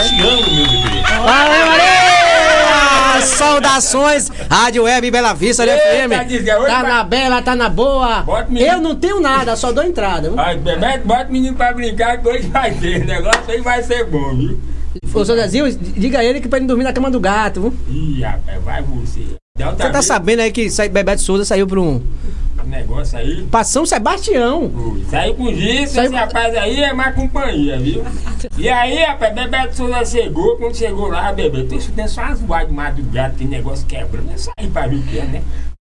Te 0.10 0.22
amo, 0.22 0.54
meu 0.54 0.66
bebê. 0.66 1.02
Valeu, 1.24 1.66
Maria! 1.66 1.85
Saudações, 3.28 4.30
Rádio 4.50 4.84
Web 4.84 5.12
Bela 5.12 5.34
Vista 5.34 5.64
Eita, 5.66 5.76
FM. 5.78 6.28
desgraça. 6.28 6.62
Oi, 6.62 6.68
Tá 6.70 6.84
na 6.84 7.04
bela, 7.04 7.42
tá 7.42 7.56
na 7.56 7.70
boa. 7.70 8.26
Eu 8.56 8.80
não 8.80 8.96
tenho 8.96 9.20
nada, 9.20 9.56
só 9.56 9.72
dou 9.72 9.84
entrada. 9.84 10.32
bota 11.04 11.30
o 11.30 11.32
menino 11.32 11.56
pra 11.56 11.74
brincar 11.74 12.18
que 12.22 12.28
hoje 12.28 12.48
vai 12.48 12.72
ter. 12.74 13.02
O 13.02 13.06
negócio 13.06 13.44
aí 13.48 13.62
vai 13.62 13.82
ser 13.84 14.06
bom, 14.06 14.36
viu? 14.36 14.60
Ô, 15.14 15.24
seu 15.26 15.36
Zezinho, 15.36 15.72
diga 15.72 16.20
a 16.20 16.26
ele 16.26 16.42
que 16.42 16.48
pra 16.48 16.58
ele 16.60 16.68
dormir 16.68 16.84
na 16.84 16.94
cama 16.94 17.10
do 17.12 17.20
gato, 17.20 17.62
viu? 17.62 17.74
Ih, 17.90 18.22
rapaz, 18.22 18.64
vai 18.64 18.82
você. 18.82 19.22
Você 19.58 19.90
tá 19.90 20.02
sabendo 20.02 20.42
aí 20.42 20.52
que 20.52 20.68
Bebeto 20.90 21.22
Souza 21.22 21.46
saiu 21.46 21.66
pra 21.66 21.80
um. 21.80 22.02
negócio 22.66 23.18
aí. 23.18 23.44
Pra 23.50 23.64
São 23.64 23.86
Sebastião. 23.86 24.66
Ui, 24.66 25.06
Saiu 25.10 25.34
com 25.36 25.54
giz, 25.54 25.92
Saiu- 25.92 26.08
esse 26.08 26.16
rapaz 26.16 26.56
aí 26.58 26.84
é 26.84 26.92
mais 26.92 27.16
companhia, 27.16 27.80
viu? 27.80 28.04
E 28.58 28.68
aí, 28.68 29.02
rapaz, 29.04 29.34
Bebeto 29.34 29.76
Souza 29.78 30.04
chegou, 30.06 30.58
quando 30.58 30.76
chegou 30.76 31.08
lá, 31.08 31.32
Bebeto, 31.32 31.70
tô 31.70 31.76
estudando 31.76 32.08
só 32.10 32.22
as 32.24 32.42
voadas 32.42 32.68
de 32.68 32.74
madrugada, 32.74 33.34
tem 33.38 33.48
negócio 33.48 33.86
quebrando, 33.88 34.30
eu 34.32 34.38
saí 34.38 34.68
pra 34.72 34.88
ver 34.88 34.98
o 34.98 35.04
que 35.04 35.20
é, 35.20 35.24
né? 35.24 35.42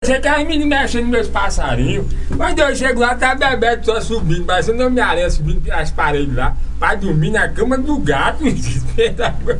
Você 0.03 0.17
os 0.17 0.47
meninos 0.47 0.67
mexendo 0.67 1.01
nos 1.03 1.11
meus 1.11 1.27
passarinhos. 1.27 2.05
Quando 2.37 2.59
eu 2.59 2.75
chego 2.75 3.01
lá, 3.01 3.15
tá 3.15 3.35
Bebeto 3.35 3.85
só 3.85 3.99
subindo, 3.99 4.45
parecendo 4.45 4.85
Homem-Aranha 4.85 5.29
subindo 5.29 5.59
pelas 5.61 5.91
paredes 5.91 6.33
lá, 6.33 6.55
pra 6.79 6.95
dormir 6.95 7.31
na 7.31 7.49
cama 7.49 7.77
do 7.77 7.97
gato. 7.99 8.43
Desesperador. 8.49 9.57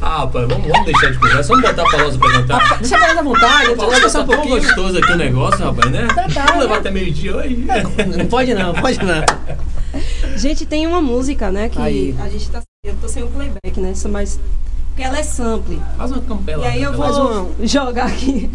Ah, 0.00 0.18
rapaz, 0.20 0.48
vamos, 0.48 0.66
vamos 0.68 0.84
deixar 0.86 1.10
de 1.10 1.18
conversa. 1.18 1.48
Vamos 1.48 1.68
botar 1.70 1.82
a 1.82 1.90
Palosa 1.90 2.18
pra 2.18 2.32
cantar. 2.32 2.78
Deixa 2.78 2.98
pra 2.98 3.18
à 3.18 3.22
vontade, 3.22 3.66
Pô, 3.70 3.76
vamos 3.76 4.00
passar 4.00 4.18
tá 4.20 4.24
um 4.24 4.26
tão 4.28 4.36
pouquinho. 4.36 4.60
gostoso 4.62 4.98
aqui 4.98 5.12
o 5.12 5.16
negócio, 5.16 5.64
rapaz, 5.64 5.90
né? 5.90 6.06
tá, 6.14 6.26
Vamos 6.46 6.62
levar 6.62 6.78
até 6.78 6.90
meio-dia 6.90 7.36
hoje. 7.36 7.66
Não 8.16 8.26
pode 8.26 8.54
não, 8.54 8.74
pode 8.80 8.98
não. 9.04 9.24
Gente, 10.36 10.66
tem 10.66 10.86
uma 10.86 11.00
música, 11.00 11.50
né? 11.50 11.68
Que 11.68 11.80
Aí. 11.80 12.14
a 12.20 12.28
gente 12.28 12.48
tá. 12.48 12.62
Eu 12.84 12.94
tô 13.00 13.08
sem 13.08 13.22
o 13.24 13.26
playback, 13.26 13.80
né? 13.80 13.92
Mas. 14.08 14.38
Porque 14.90 15.02
ela 15.02 15.18
é 15.18 15.22
sample. 15.22 15.80
Faz 15.96 16.12
uma 16.12 16.22
campela. 16.22 16.64
E 16.64 16.68
aí 16.68 16.82
eu 16.82 16.94
Faz 16.94 17.16
vou 17.16 17.54
jogar 17.62 18.06
aqui. 18.06 18.50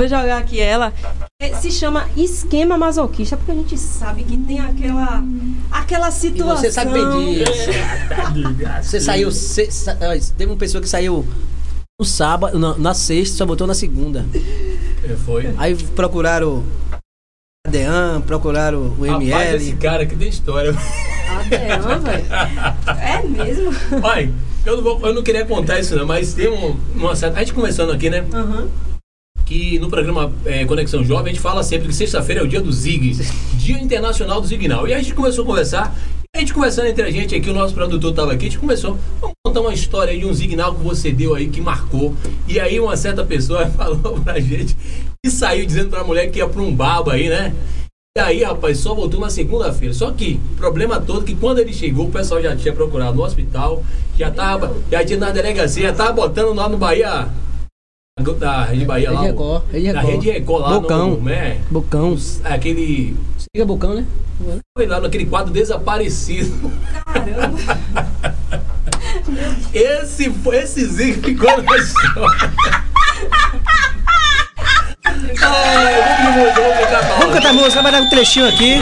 Vou 0.00 0.08
jogar 0.08 0.38
aqui 0.38 0.58
ela. 0.58 0.94
É, 1.42 1.52
Se 1.56 1.70
chama 1.70 2.08
esquema 2.16 2.78
masoquista, 2.78 3.36
porque 3.36 3.52
a 3.52 3.54
gente 3.54 3.76
sabe 3.76 4.24
que 4.24 4.34
tem 4.34 4.58
aquela. 4.58 5.22
aquela 5.70 6.08
E 6.08 6.12
situação. 6.12 6.56
você 6.56 6.72
sabe 6.72 6.92
pedir. 6.94 7.44
De 8.32 8.52
graça. 8.54 8.82
Você 8.88 8.98
saiu. 9.00 9.28
ó, 9.28 10.32
teve 10.38 10.50
uma 10.50 10.56
pessoa 10.58 10.80
que 10.80 10.88
saiu 10.88 11.26
no 12.00 12.06
sábado, 12.06 12.58
na, 12.58 12.78
na 12.78 12.94
sexta, 12.94 13.36
só 13.36 13.44
botou 13.44 13.66
na 13.66 13.74
segunda. 13.74 14.24
É, 15.04 15.14
Foi. 15.16 15.52
Aí 15.58 15.74
procuraram 15.76 16.64
Dean, 17.68 18.22
procuraram 18.22 18.94
o 18.98 19.04
Rapaz, 19.06 19.22
ML. 19.22 19.56
esse 19.56 19.72
cara 19.76 20.04
aqui 20.04 20.16
tem 20.16 20.28
história. 20.30 20.70
Adeão, 20.70 22.00
velho. 22.00 22.24
É 23.02 23.22
mesmo? 23.28 23.70
Olha, 24.02 24.32
eu 24.64 24.76
não, 24.78 24.82
vou- 24.82 25.06
eu 25.06 25.12
não 25.14 25.22
queria 25.22 25.44
contar 25.44 25.78
isso 25.78 25.94
não, 25.94 26.06
mas 26.06 26.32
tem 26.32 26.48
um- 26.48 26.74
uma 26.96 27.14
certa... 27.14 27.36
A 27.36 27.40
gente 27.40 27.52
conversando 27.52 27.92
aqui, 27.92 28.08
né? 28.08 28.24
Aham. 28.32 28.66
Que 29.50 29.80
no 29.80 29.90
programa 29.90 30.32
é, 30.44 30.64
Conexão 30.64 31.02
Jovem 31.02 31.32
a 31.32 31.34
gente 31.34 31.42
fala 31.42 31.64
sempre 31.64 31.88
que 31.88 31.94
sexta-feira 31.94 32.40
é 32.40 32.44
o 32.44 32.46
dia 32.46 32.60
do 32.60 32.70
Zig, 32.70 33.18
Dia 33.58 33.80
Internacional 33.80 34.40
do 34.40 34.46
Zignal. 34.46 34.86
E 34.86 34.94
a 34.94 34.98
gente 34.98 35.12
começou 35.12 35.42
a 35.42 35.46
conversar, 35.48 35.96
e 36.32 36.38
a 36.38 36.40
gente 36.40 36.54
conversando 36.54 36.86
entre 36.86 37.02
a 37.02 37.10
gente 37.10 37.34
aqui, 37.34 37.50
o 37.50 37.52
nosso 37.52 37.74
produtor 37.74 38.10
estava 38.12 38.32
aqui, 38.32 38.46
a 38.46 38.48
gente 38.48 38.60
começou, 38.60 38.96
vamos 39.20 39.34
contar 39.44 39.60
uma 39.60 39.74
história 39.74 40.12
aí 40.12 40.20
de 40.20 40.24
um 40.24 40.32
Zignal 40.32 40.76
que 40.76 40.84
você 40.84 41.10
deu 41.10 41.34
aí, 41.34 41.48
que 41.48 41.60
marcou. 41.60 42.14
E 42.46 42.60
aí 42.60 42.78
uma 42.78 42.96
certa 42.96 43.24
pessoa 43.24 43.66
falou 43.76 44.20
pra 44.20 44.38
gente 44.38 44.76
e 45.26 45.28
saiu 45.28 45.66
dizendo 45.66 45.90
pra 45.90 46.04
mulher 46.04 46.30
que 46.30 46.38
ia 46.38 46.46
pra 46.46 46.62
um 46.62 46.72
baba 46.72 47.14
aí, 47.14 47.28
né? 47.28 47.52
E 48.16 48.20
aí, 48.20 48.44
rapaz, 48.44 48.78
só 48.78 48.94
voltou 48.94 49.18
na 49.18 49.30
segunda-feira. 49.30 49.92
Só 49.92 50.12
que, 50.12 50.40
problema 50.56 51.00
todo 51.00 51.24
que 51.24 51.34
quando 51.34 51.58
ele 51.58 51.72
chegou, 51.72 52.06
o 52.06 52.10
pessoal 52.10 52.40
já 52.40 52.54
tinha 52.54 52.72
procurado 52.72 53.16
no 53.16 53.24
hospital, 53.24 53.82
já 54.16 54.30
tava, 54.30 54.76
já 54.90 55.04
tinha 55.04 55.18
na 55.18 55.30
delegacia, 55.30 55.88
já 55.88 55.92
tava 55.92 56.12
botando 56.12 56.54
lá 56.54 56.68
no 56.68 56.76
Bahia, 56.76 57.28
da 58.38 58.64
Rede 58.64 58.84
Bahia 58.84 59.10
lá. 59.10 59.20
Rede 59.22 59.32
o- 59.32 59.36
Record, 59.36 59.62
Rede 59.72 59.92
da. 59.92 60.00
Rede 60.00 60.30
Record 60.30 60.62
lá 60.62 60.80
Bocão. 60.80 61.10
no. 61.10 61.20
Né, 61.22 61.58
Bocão. 61.70 62.16
aquele. 62.44 63.16
Liga 63.54 63.66
Bocão, 63.66 63.94
né? 63.94 64.04
Foi 64.76 64.86
lá 64.86 65.00
naquele 65.00 65.26
quadro 65.26 65.52
desaparecido. 65.52 66.70
Caramba. 67.06 67.58
Esse, 69.72 70.30
foi- 70.30 70.56
esse 70.58 70.84
Zig 70.84 71.20
ficou 71.22 71.62
na 71.62 71.76
história. 71.76 72.52
Vamos, 77.18 77.34
cantar 77.34 77.52
música, 77.52 77.82
vai 77.82 77.92
dar 77.92 78.02
um 78.02 78.08
trechinho 78.08 78.46
aqui. 78.48 78.74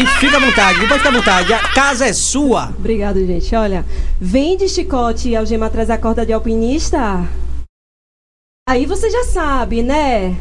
E 0.00 0.06
fica 0.18 0.36
à 0.36 0.40
vontade, 0.40 0.78
pode 0.86 0.94
ficar 0.98 1.08
à 1.08 1.12
vontade. 1.12 1.52
A 1.52 1.58
casa 1.72 2.06
é 2.06 2.12
sua. 2.12 2.72
Obrigado, 2.78 3.24
gente. 3.26 3.54
Olha, 3.54 3.84
vende 4.20 4.68
chicote 4.68 5.28
e 5.30 5.36
algema 5.36 5.66
atrás 5.66 5.88
da 5.88 5.96
corda 5.98 6.24
de 6.26 6.32
alpinista? 6.32 7.24
Aí 8.70 8.86
você 8.86 9.10
já 9.10 9.24
sabe, 9.24 9.82
né? 9.82 10.36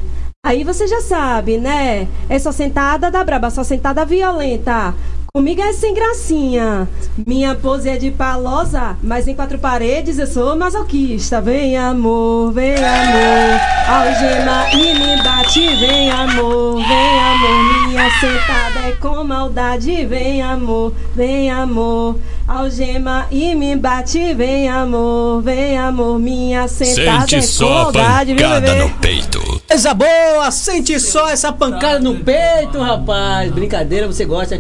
Aí 0.50 0.64
você 0.64 0.88
já 0.88 1.00
sabe, 1.00 1.60
né? 1.60 2.08
É 2.28 2.40
só 2.40 2.52
sentada 2.52 3.12
da 3.12 3.24
braba, 3.24 3.52
só 3.52 3.64
sentada 3.64 4.04
violenta. 4.04 4.96
Comigo 5.32 5.62
é 5.62 5.72
sem 5.74 5.94
gracinha. 5.94 6.90
Minha 7.16 7.54
pose 7.54 7.88
é 7.88 7.98
de 7.98 8.10
palosa, 8.10 8.98
mas 9.04 9.28
em 9.28 9.36
quatro 9.36 9.60
paredes 9.60 10.18
eu 10.18 10.26
sou 10.26 10.56
masoquista. 10.56 11.40
Vem 11.40 11.78
amor, 11.78 12.52
vem 12.52 12.74
amor. 12.74 13.60
Algema 13.88 14.70
e 14.74 14.94
me 14.98 15.22
bate, 15.22 15.68
vem 15.76 16.10
amor, 16.10 16.78
vem 16.78 17.20
amor. 17.20 17.88
Minha 17.88 18.10
sentada 18.20 18.88
é 18.88 18.92
com 19.00 19.24
maldade, 19.24 20.04
vem 20.08 20.42
amor, 20.42 20.96
vem 21.16 21.52
amor. 21.52 22.16
Algema 22.48 23.28
e 23.30 23.54
me 23.54 23.76
bate, 23.76 24.34
vem 24.34 24.68
amor, 24.68 25.44
vem 25.44 25.78
amor. 25.78 26.18
Minha 26.18 26.68
sentada 26.68 27.28
Sente 27.28 27.36
é 27.36 27.66
com 27.68 27.72
maldade, 27.72 28.34
pancada 28.34 28.62
bebê? 28.62 28.82
no 28.82 28.90
peito. 28.96 29.49
Coisa 29.70 29.94
boa, 29.94 30.50
sente 30.50 31.00
só 31.00 31.30
essa 31.30 31.54
pancada 31.54 32.00
no 32.00 32.16
peito, 32.24 32.80
rapaz. 32.80 33.52
Brincadeira, 33.52 34.08
você 34.08 34.26
gosta. 34.26 34.60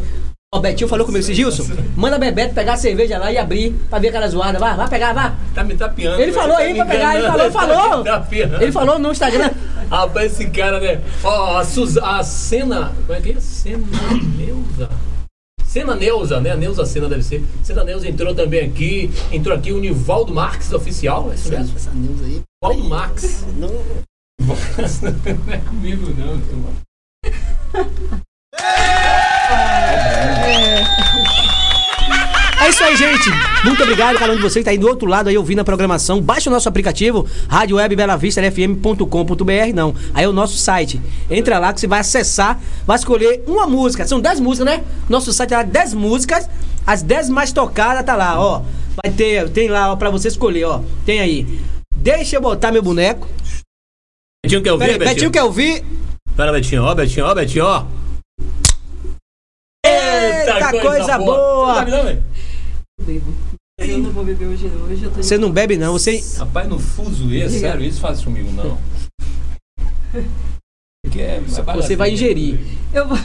O 0.53 0.60
Betinho 0.60 0.88
falou 0.88 1.03
comigo, 1.03 1.20
esse 1.20 1.34
Gilson, 1.34 1.64
manda 1.95 2.16
a 2.16 2.20
Bebeto 2.20 2.53
pegar 2.53 2.74
a 2.74 2.78
cerveja 2.78 3.18
lá 3.18 3.32
e 3.32 3.38
abrir 3.38 3.74
pra 3.89 3.97
ver 3.97 4.10
aquela 4.10 4.28
zoada. 4.28 4.60
Vai, 4.60 4.78
vai 4.78 4.88
pegar, 4.88 5.14
vai. 5.14 5.34
Tá 5.55 5.64
me 5.64 5.76
tapeando. 5.76 6.22
Ele 6.22 6.32
velho, 6.32 6.34
falou 6.34 6.55
tá 6.57 6.62
aí 6.62 6.76
pra 6.76 6.86
pegar, 6.86 7.16
ele 7.16 7.28
falou, 7.28 7.51
tá 7.51 7.51
falou. 7.51 8.03
tapeando. 8.03 8.64
Ele 8.64 8.72
falou 8.72 8.99
no 8.99 9.12
Instagram. 9.12 9.49
Rapaz, 9.89 10.32
esse 10.32 10.47
cara, 10.51 10.80
né? 10.80 11.01
Ó, 11.24 11.57
a, 11.57 11.62
a 12.20 12.24
Cena. 12.24 12.93
Como 13.07 13.18
é 13.18 13.22
que 13.22 13.32
é? 13.32 13.39
Cena 13.39 13.88
Neuza. 14.38 14.89
Cena 15.66 15.95
Neuza, 15.95 16.39
né? 16.39 16.51
A 16.51 16.55
Neuza 16.55 16.86
Cena 16.86 17.10
deve 17.10 17.24
ser. 17.24 17.43
Cena 17.64 17.84
Neuza 17.84 18.07
entrou 18.07 18.36
também 18.36 18.64
aqui. 18.64 19.12
Entrou 19.32 19.57
aqui 19.57 19.72
o 19.72 19.80
Nivaldo 19.80 20.32
Marques, 20.34 20.72
oficial. 20.72 21.32
É 21.32 21.36
isso 21.36 21.49
mesmo? 21.49 21.76
Essa 21.76 21.91
news 21.91 22.22
aí. 22.24 22.41
Nivaldo 22.64 22.88
Marques. 22.88 23.43
Não. 23.57 23.70
Não 24.58 25.54
é 25.54 25.58
comigo, 25.58 26.14
não. 26.18 26.39
turma. 26.41 26.70
É 32.62 32.70
isso 32.70 32.84
aí, 32.84 32.95
gente. 32.95 33.30
Muito 33.64 33.82
obrigado 33.82 34.20
cada 34.20 34.34
um 34.34 34.36
de 34.36 34.41
vocês 34.41 34.56
que 34.56 34.66
tá 34.66 34.72
aí 34.72 34.78
do 34.78 34.88
outro 34.88 35.08
lado 35.08 35.30
aí 35.30 35.38
ouvindo 35.38 35.60
a 35.60 35.64
programação. 35.64 36.22
Baixa 36.22 36.50
o 36.50 36.54
nosso 36.54 36.68
aplicativo, 36.68 37.26
Rádio 37.47 37.78
Web 37.78 37.95
Bela 37.95 38.18
Vista 38.18 38.41
FM.com.br, 38.43 39.74
não. 39.74 39.95
Aí 40.14 40.26
é 40.26 40.28
o 40.28 40.34
nosso 40.34 40.58
site. 40.58 41.02
Entra 41.32 41.58
lá 41.58 41.74
que 41.74 41.80
você 41.80 41.88
vai 41.88 42.02
acessar, 42.02 42.60
vai 42.86 42.97
escolher 42.97 43.43
uma 43.47 43.66
música. 43.66 44.06
São 44.06 44.20
10 44.20 44.41
músicas, 44.41 44.66
né? 44.66 44.84
Nosso 45.08 45.32
site 45.32 45.54
é 45.54 45.58
lá 45.58 45.64
10 45.64 45.93
músicas. 45.93 46.50
As 46.86 47.02
10 47.02 47.30
mais 47.30 47.52
tocadas 47.52 48.06
tá 48.06 48.16
lá, 48.16 48.39
ó. 48.39 48.62
Vai 49.04 49.12
ter, 49.14 49.50
tem 49.50 49.70
lá 49.70 49.93
ó, 49.93 49.95
pra 49.95 50.10
você 50.10 50.28
escolher, 50.28 50.66
ó. 50.66 50.82
Tem 51.06 51.22
aí. 51.22 51.62
Deixa 51.95 52.36
eu 52.36 52.41
botar 52.41 52.72
meu 52.72 52.84
boneco. 52.84 53.28
Betinho 54.44 54.64
quer 54.64 54.72
ouvir, 54.72 54.86
Peraí, 54.86 55.00
Betinho? 55.00 55.14
Betinho 55.16 55.32
quer 55.32 55.44
ouvir? 55.44 55.86
Pera, 56.36 56.52
Betinho, 56.52 56.84
ó, 56.84 56.96
Betinho, 56.96 57.26
ó, 57.26 57.36
Betinho, 57.36 57.66
ó. 57.66 57.86
Eita, 59.86 60.82
coisa 60.82 61.18
boa. 61.18 61.36
Você 61.36 61.68
não 61.68 61.76
sabe 61.76 61.92
não, 61.92 62.04
velho? 62.04 62.24
Bebo. 63.02 63.34
Eu 63.80 63.98
não 64.00 64.12
vou 64.12 64.24
beber 64.26 64.48
hoje, 64.48 64.68
não. 64.68 64.86
Hoje 64.86 65.04
eu 65.04 65.12
tô 65.12 65.24
Você 65.24 65.38
não 65.38 65.52
bebe, 65.52 65.78
não. 65.78 65.94
Você. 65.94 66.22
Rapaz, 66.38 66.68
no 66.68 66.80
fuso 66.80 67.34
esse, 67.34 67.60
sério, 67.60 67.84
isso 67.84 68.00
faz 68.00 68.22
comigo, 68.22 68.52
não. 68.52 68.78
Que 71.10 71.22
é, 71.22 71.40
Você 71.40 71.96
vai 71.96 72.12
ingerir. 72.12 72.60
Eu 72.94 73.08
vou. 73.08 73.18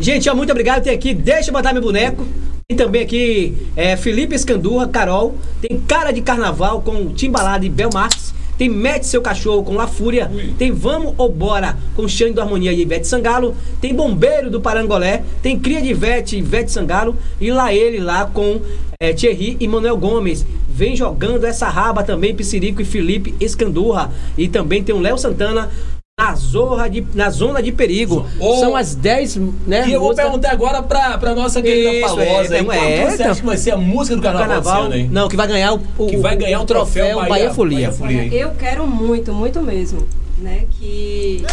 Gente, 0.00 0.28
ó, 0.28 0.34
muito 0.34 0.50
obrigado. 0.50 0.82
Tem 0.82 0.92
aqui, 0.92 1.14
deixa 1.14 1.48
eu 1.48 1.54
botar 1.54 1.72
meu 1.72 1.80
boneco. 1.80 2.26
Tem 2.68 2.76
também 2.76 3.02
aqui 3.02 3.68
é, 3.76 3.96
Felipe 3.96 4.34
Escandurra, 4.34 4.88
Carol. 4.88 5.36
Tem 5.62 5.80
Cara 5.80 6.10
de 6.10 6.20
Carnaval 6.20 6.82
com 6.82 7.14
Timbalada 7.14 7.64
e 7.64 7.70
Bel 7.70 7.88
Marques. 7.94 8.34
Tem 8.58 8.68
Mete 8.68 9.06
Seu 9.06 9.22
Cachorro 9.22 9.62
com 9.62 9.74
La 9.74 9.86
Fúria. 9.86 10.30
Tem 10.58 10.72
Vamos 10.72 11.14
ou 11.16 11.30
Bora 11.30 11.78
com 11.94 12.08
Xande 12.08 12.32
do 12.32 12.40
Harmonia 12.40 12.72
e 12.72 12.82
Ivete 12.82 13.06
Sangalo. 13.06 13.56
Tem 13.80 13.94
Bombeiro 13.94 14.50
do 14.50 14.60
Parangolé. 14.60 15.22
Tem 15.40 15.58
Cria 15.58 15.80
de 15.80 15.90
Ivete 15.90 16.34
e 16.34 16.40
Ivete 16.40 16.72
Sangalo. 16.72 17.16
E 17.40 17.52
lá 17.52 17.72
ele 17.72 18.00
lá 18.00 18.26
com 18.26 18.60
é, 19.00 19.12
Thierry 19.12 19.56
e 19.60 19.68
Manuel 19.68 19.96
Gomes. 19.96 20.44
Vem 20.68 20.96
jogando 20.96 21.44
essa 21.44 21.68
raba 21.68 22.02
também, 22.02 22.34
Piscirico 22.34 22.82
e 22.82 22.84
Felipe 22.84 23.34
Escandurra. 23.40 24.12
E 24.36 24.48
também 24.48 24.82
tem 24.82 24.94
o 24.94 25.00
Léo 25.00 25.16
Santana. 25.16 25.70
Na, 26.18 26.34
zorra 26.34 26.90
de, 26.90 27.06
na 27.14 27.30
zona 27.30 27.62
de 27.62 27.70
perigo. 27.70 28.26
Ô, 28.40 28.56
São 28.58 28.74
as 28.74 28.92
10, 28.96 29.36
né? 29.68 29.84
E 29.86 29.92
eu 29.92 30.00
vou 30.00 30.08
músicas- 30.08 30.24
perguntar 30.26 30.50
agora 30.50 30.82
pra, 30.82 31.16
pra 31.16 31.32
nossa 31.32 31.62
querida 31.62 31.90
Isso, 31.92 32.16
Palosa. 32.16 32.56
é, 32.56 32.58
aí, 32.58 32.64
qual 32.64 32.76
é, 32.76 33.06
você 33.06 33.14
então. 33.14 33.30
acha 33.30 33.40
que 33.40 33.46
vai 33.46 33.56
ser 33.56 33.70
a 33.70 33.76
música 33.76 34.16
do 34.16 34.22
carnaval, 34.22 34.48
Carnaval. 34.48 34.82
ano, 34.86 34.94
hein? 34.96 35.08
Não, 35.12 35.28
que 35.28 35.36
vai 35.36 35.46
ganhar 35.46 35.74
o, 35.74 35.80
o- 35.96 36.06
Que 36.08 36.16
vai 36.16 36.34
ganhar 36.34 36.60
o 36.60 36.64
troféu 36.64 37.18
Bahia, 37.24 37.54
Folia. 37.54 37.78
Bahia 37.88 37.92
Folia. 37.92 38.18
Olha, 38.22 38.34
eu 38.34 38.50
quero 38.58 38.84
muito, 38.84 39.32
muito 39.32 39.62
mesmo, 39.62 40.08
né? 40.38 40.64
Que. 40.72 41.44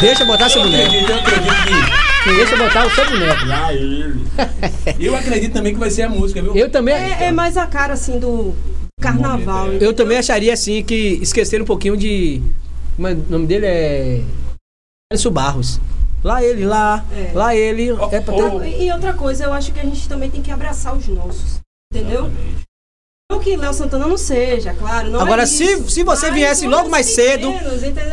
Deixa 0.00 0.24
eu 0.24 0.26
botar 0.26 0.48
seu 0.50 0.62
Eu 0.62 0.66
boneco. 0.68 1.12
acredito, 1.14 1.92
Deixa 2.36 2.54
eu 2.54 2.58
botar 2.58 2.86
o 2.86 2.90
seu 2.90 3.04
boneco. 3.08 3.40
Ah, 3.52 3.72
ele. 3.72 4.20
Eu 4.98 5.14
acredito 5.14 5.52
também 5.52 5.72
que 5.74 5.78
vai 5.78 5.90
ser 5.90 6.02
a 6.02 6.08
música, 6.08 6.42
viu? 6.42 6.56
Eu 6.56 6.68
também. 6.68 6.92
É, 6.96 7.26
é 7.26 7.30
mais 7.30 7.56
a 7.56 7.66
cara, 7.68 7.92
assim, 7.92 8.18
do 8.18 8.52
carnaval. 9.02 9.66
Momento, 9.66 9.82
é. 9.82 9.86
Eu 9.86 9.92
também 9.92 10.18
acharia 10.18 10.52
assim 10.52 10.82
que 10.82 11.18
esqueceram 11.20 11.64
um 11.64 11.66
pouquinho 11.66 11.96
de. 11.96 12.40
É, 12.98 13.12
o 13.12 13.30
nome 13.30 13.46
dele 13.46 13.66
é. 13.66 14.22
Alisson 15.12 15.30
Barros. 15.30 15.80
Lá 16.24 16.42
ele, 16.42 16.64
lá. 16.64 17.04
É. 17.12 17.32
Lá 17.34 17.54
ele. 17.54 17.90
É 18.12 18.20
pra 18.20 18.34
ter... 18.34 18.42
Oh, 18.42 18.62
E 18.62 18.92
outra 18.92 19.12
coisa, 19.12 19.44
eu 19.44 19.52
acho 19.52 19.72
que 19.72 19.80
a 19.80 19.84
gente 19.84 20.08
também 20.08 20.30
tem 20.30 20.40
que 20.40 20.50
abraçar 20.50 20.96
os 20.96 21.06
nossos. 21.08 21.60
Entendeu? 21.92 22.30
Não 23.32 23.40
que 23.40 23.56
Léo 23.56 23.72
Santana 23.74 24.06
não 24.06 24.16
seja, 24.18 24.74
claro. 24.78 25.10
Não 25.10 25.20
Agora, 25.20 25.42
é 25.42 25.46
se- 25.46 25.64
isso, 25.64 25.90
se 25.90 26.02
você 26.04 26.26
mas 26.26 26.34
viesse 26.34 26.66
logo 26.66 26.88
mais 26.88 27.06
cedo? 27.06 27.52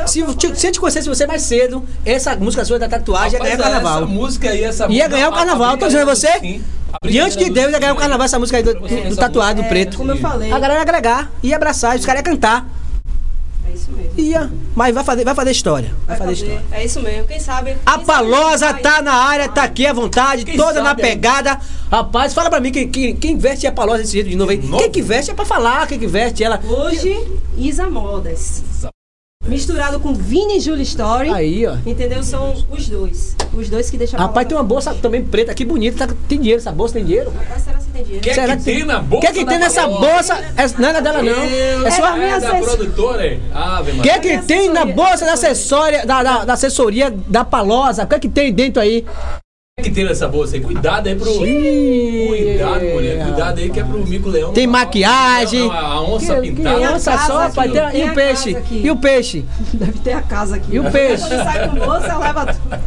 Se, 0.08 0.24
te- 0.36 0.48
se 0.56 0.66
a 0.68 0.70
gente 0.70 0.80
conhecesse 0.80 1.08
você 1.08 1.28
mais 1.28 1.42
cedo, 1.44 1.84
essa 2.06 2.36
música 2.36 2.64
sua 2.66 2.80
da 2.80 2.88
tatuagem 2.90 3.34
ia 3.34 3.40
Rapaz, 3.40 3.58
ganhar 3.58 3.72
carnaval. 3.72 3.98
Essa 4.04 4.06
música 4.08 4.50
aí, 4.50 4.64
essa 4.64 4.88
Ia 4.88 5.08
ganhar 5.08 5.30
o 5.30 5.34
carnaval, 5.34 5.78
tô 5.78 5.88
dizendo 5.88 6.10
a 6.10 6.16
você. 6.16 6.40
sim. 6.40 6.64
Diante 7.04 7.38
de 7.38 7.50
Deus 7.52 7.72
ia 7.72 7.78
ganhar 7.80 7.94
o 7.94 7.98
carnaval 7.98 8.26
essa 8.26 8.40
música 8.40 8.58
aí 8.58 8.64
do, 8.64 8.74
do- 8.74 8.88
do 9.10 9.16
tatuado, 9.16 9.62
do 9.62 9.66
É, 9.66 9.70
preto. 9.70 9.98
como 9.98 10.12
eu 10.12 10.18
falei. 10.18 10.52
A 10.52 10.58
galera 10.58 10.80
ia 10.80 10.82
agregar, 10.82 11.32
ia 11.44 11.56
abraçar, 11.56 11.96
os 11.96 12.04
caras 12.06 12.24
iam 12.26 12.34
cantar. 12.34 12.66
É 13.70 13.74
isso 13.74 13.92
mesmo. 13.92 14.12
Ia. 14.18 14.52
Mas 14.76 14.94
vai 14.96 15.04
fazer, 15.04 15.24
vai 15.24 15.36
fazer 15.36 15.52
história. 15.52 15.90
Vai, 16.08 16.18
Vai 16.18 16.28
fazer, 16.28 16.42
fazer. 16.42 16.56
história. 16.58 16.66
É 16.82 16.86
isso 16.86 17.00
mesmo. 17.02 17.28
Quem 17.28 17.40
sabe. 17.40 17.72
A 17.86 17.98
quem 17.98 18.06
sabe 18.06 18.06
Palosa 18.06 18.72
vai. 18.74 18.82
tá 18.82 19.02
na 19.02 19.14
área, 19.14 19.48
tá 19.50 19.64
aqui 19.64 19.86
à 19.86 19.94
vontade, 19.94 20.46
Quem 20.46 20.58
toda 20.58 20.82
na 20.82 20.90
sabe 20.90 21.02
pegada. 21.02 21.60
Rapaz, 21.92 22.34
fala 22.34 22.50
pra 22.50 22.60
mim 22.60 22.72
quem, 22.72 22.90
quem, 22.90 23.16
quem 23.16 23.38
veste 23.38 23.66
a 23.68 23.72
Palosa 23.72 24.00
desse 24.00 24.14
jeito 24.14 24.30
de 24.30 24.36
novo 24.36 24.52
aí. 24.52 24.58
Quem 24.58 24.92
que 24.92 25.02
veste 25.02 25.32
é 25.32 25.34
pra 25.34 25.46
falar, 25.46 25.88
quem 25.88 26.00
que 26.00 26.08
veste 26.08 26.44
ela. 26.44 26.60
Hoje, 26.68 27.18
Isa 27.58 27.90
Modas. 27.90 28.64
Misturado 29.50 30.00
com 30.00 30.14
Vini 30.14 30.58
e 30.58 30.60
Julie 30.60 30.84
Story. 30.84 31.30
Aí, 31.30 31.66
ó. 31.68 31.76
Entendeu? 31.86 32.24
São 32.24 32.54
os 32.72 32.88
dois. 32.88 33.36
Os 33.54 33.70
dois 33.70 33.90
que 33.90 33.98
deixam 33.98 34.20
a 34.20 34.24
Rapaz, 34.24 34.48
tem 34.48 34.56
uma 34.56 34.64
bolsa 34.64 34.94
também 35.02 35.24
preta 35.24 35.52
aqui 35.52 35.66
bonita. 35.66 36.08
Tá- 36.08 36.14
tem 36.28 36.38
dinheiro, 36.40 36.60
essa 36.62 36.72
bolsa 36.72 36.94
tem 36.94 37.04
dinheiro? 37.06 37.32
Rapaz, 37.32 37.64
será 37.64 37.78
que 37.80 37.86
tem 37.88 38.04
dinheiro? 38.04 38.20
O 38.20 38.24
que 38.24 38.30
é 38.30 38.34
Será 38.34 38.58
que 38.58 38.64
tem 38.64 38.84
na 38.86 39.00
bolsa? 39.00 39.18
O 39.18 39.20
que 39.20 39.28
é 39.28 39.40
que 39.44 39.46
tem 39.50 39.58
nessa 39.60 39.88
bolsa? 39.88 40.36
É, 40.56 40.68
não 40.82 40.90
é 40.90 41.02
dela, 41.02 41.24
não. 41.24 41.44
É 41.86 41.92
só 41.92 42.06
a 42.06 42.14
minha 42.14 42.28
É 42.36 42.40
da 42.40 42.48
assess- 42.50 42.66
produtora? 42.66 43.40
Ave 43.54 43.92
O 43.92 43.94
que 43.94 43.98
Maria. 43.98 44.12
é 44.14 44.20
que 44.20 44.38
tem 44.46 44.70
na 44.70 44.86
bolsa 44.86 45.26
da 45.26 45.34
assessoria, 45.34 46.06
da, 46.06 46.22
da, 46.24 46.46
da 46.46 46.54
assessoria 46.54 47.10
da 47.28 47.44
Palosa? 47.44 48.04
O 48.04 48.08
que 48.08 48.16
é 48.16 48.20
que 48.20 48.30
tem 48.30 48.54
dentro 48.54 48.82
aí? 48.82 49.04
Que 49.82 49.90
é 49.90 49.92
tem 49.92 50.06
nessa 50.06 50.28
bolsa 50.28 50.56
aí? 50.56 50.62
Cuidado 50.62 51.08
aí 51.08 51.16
pro... 51.16 51.34
Cuidado, 51.34 52.86
mulher. 52.94 53.24
Cuidado 53.24 53.60
aí 53.60 53.70
que 53.70 53.80
é 53.80 53.84
pro 53.84 54.06
mico-leão. 54.08 54.52
Tem 54.54 54.68
maquiagem. 54.68 55.68
Não, 55.68 55.72
a 55.72 56.02
onça 56.02 56.36
Que- 56.36 56.52
pintada. 56.52 56.80
Que 56.80 56.88
onça 56.88 57.18
só, 57.20 57.50
pai. 57.50 57.70
Tem- 57.70 57.90
tem 57.90 58.02
E 58.06 58.10
o 58.10 58.14
peixe? 58.14 58.58
E 58.72 58.92
o 58.92 58.96
peixe? 58.96 59.46
Deve 59.74 60.00
ter 60.00 60.14
a 60.14 60.22
casa 60.22 60.56
aqui. 60.56 60.76
E 60.76 60.80
o 60.80 60.92
peixe? 60.92 61.28
Quando 61.28 61.44
sai 61.44 61.70
com 61.70 61.76
bolsa, 61.76 62.18
leva 62.18 62.46
tudo. 62.46 62.80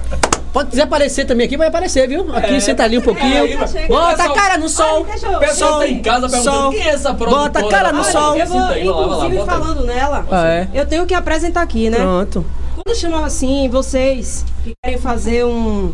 Pode 0.52 0.68
quiser 0.68 0.82
aparecer 0.82 1.24
também 1.24 1.46
aqui, 1.46 1.56
vai 1.56 1.68
aparecer, 1.68 2.06
viu? 2.06 2.26
Aqui, 2.36 2.54
É. 2.56 2.60
senta 2.60 2.84
ali 2.84 2.98
um 2.98 3.00
pouquinho. 3.00 3.34
É, 3.34 3.40
aí, 3.40 3.88
Bota 3.88 4.22
a 4.24 4.34
cara 4.34 4.58
no 4.58 4.68
sol. 4.68 4.98
Eu- 5.22 5.36
O 5.36 5.38
pessoal 5.38 5.70
Sol, 5.72 5.78
tá 5.78 5.88
em 5.88 6.02
casa 6.02 6.28
perguntando 6.28 6.56
sol. 6.60 6.70
quem 6.72 6.82
é 6.82 6.88
essa 6.90 7.14
produtora. 7.14 7.44
Bota 7.48 7.58
a 7.60 7.68
cara 7.70 7.92
no 7.92 8.02
Olha, 8.02 8.12
sol. 8.12 8.36
Eu 8.36 8.46
vou, 8.46 8.60
vai 8.60 8.84
lá, 8.84 8.94
lá, 8.96 9.02
inclusive, 9.06 9.36
bota 9.38 9.52
aí. 9.54 9.58
falando 9.60 9.84
nela, 9.86 10.26
Ah, 10.30 10.46
é? 10.48 10.68
eu 10.74 10.84
tenho 10.84 11.06
que 11.06 11.14
apresentar 11.14 11.62
aqui, 11.62 11.88
né? 11.88 11.96
Pronto. 11.96 12.44
Quando 12.76 12.94
chamam 12.96 13.24
assim, 13.24 13.66
vocês 13.70 14.44
que 14.62 14.74
querem 14.84 14.98
fazer 14.98 15.42
um. 15.46 15.90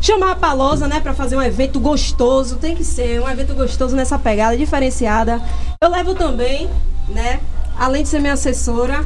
Chamar 0.00 0.32
a 0.32 0.36
Palosa, 0.36 0.86
né, 0.86 1.00
pra 1.00 1.14
fazer 1.14 1.36
um 1.36 1.42
evento 1.42 1.80
gostoso, 1.80 2.56
tem 2.56 2.76
que 2.76 2.84
ser 2.84 3.20
um 3.20 3.28
evento 3.28 3.54
gostoso 3.54 3.96
nessa 3.96 4.18
pegada 4.18 4.56
diferenciada. 4.56 5.42
Eu 5.82 5.90
levo 5.90 6.14
também, 6.14 6.70
né, 7.08 7.40
além 7.78 8.02
de 8.02 8.08
ser 8.08 8.20
minha 8.20 8.34
assessora, 8.34 9.04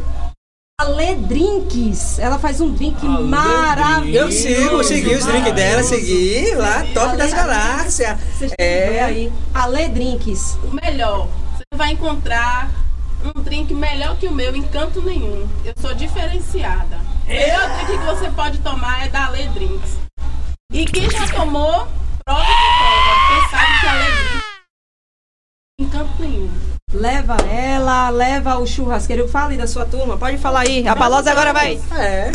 a 0.81 0.85
Lê 0.85 1.15
Drinks. 1.15 2.19
Ela 2.19 2.39
faz 2.39 2.59
um 2.61 2.73
drink 2.73 3.07
Ale 3.07 3.25
maravilhoso. 3.25 4.17
Eu 4.17 4.33
sigo, 4.33 4.83
segui 4.85 5.15
os 5.15 5.27
drinks 5.27 5.53
dela, 5.53 5.83
segui 5.83 6.55
lá, 6.55 6.85
top 6.95 7.19
das 7.19 7.35
galáxias. 7.35 8.19
É. 8.59 9.03
aí. 9.03 9.33
A 9.53 9.67
Lê 9.67 9.89
Drinks. 9.89 10.59
o 10.65 10.75
melhor. 10.75 11.29
Você 11.55 11.65
vai 11.77 11.93
encontrar 11.93 12.71
um 13.25 13.43
drink 13.43 13.75
melhor 13.75 14.17
que 14.17 14.27
o 14.27 14.33
meu 14.33 14.57
em 14.57 14.63
canto 14.63 15.03
nenhum. 15.03 15.47
Eu 15.65 15.75
sou 15.79 15.95
diferenciada. 15.95 16.99
O 17.25 17.29
melhor 17.29 17.69
drink 17.77 17.99
que 17.99 18.07
você 18.07 18.31
pode 18.31 18.59
tomar 18.61 19.05
é 19.05 19.09
da 19.11 19.27
Ale 19.27 19.49
Drinks. 19.49 19.99
E 20.73 20.85
quem 20.85 21.11
já 21.11 21.27
tomou, 21.29 21.87
prova 22.25 22.45
que 22.45 22.79
prova. 22.79 23.13
Porque 23.27 23.51
sabe 23.51 23.81
que 23.81 23.87
a 23.87 23.93
Ale 23.93 24.13
Drinks 24.13 24.51
em 25.81 25.89
canto 25.89 26.23
nenhum. 26.23 26.51
Leva 26.93 27.37
ela, 27.49 28.11
leva 28.11 28.59
o 28.59 28.67
churrasqueiro. 28.67 29.29
Fale 29.29 29.57
da 29.57 29.67
sua 29.67 29.85
turma, 29.87 30.17
pode 30.17 30.39
falar 30.39 30.61
aí. 30.61 30.87
A 30.87 30.95
Palosa 30.95 31.31
agora 31.31 31.53
vai, 31.53 31.81
É. 31.99 32.31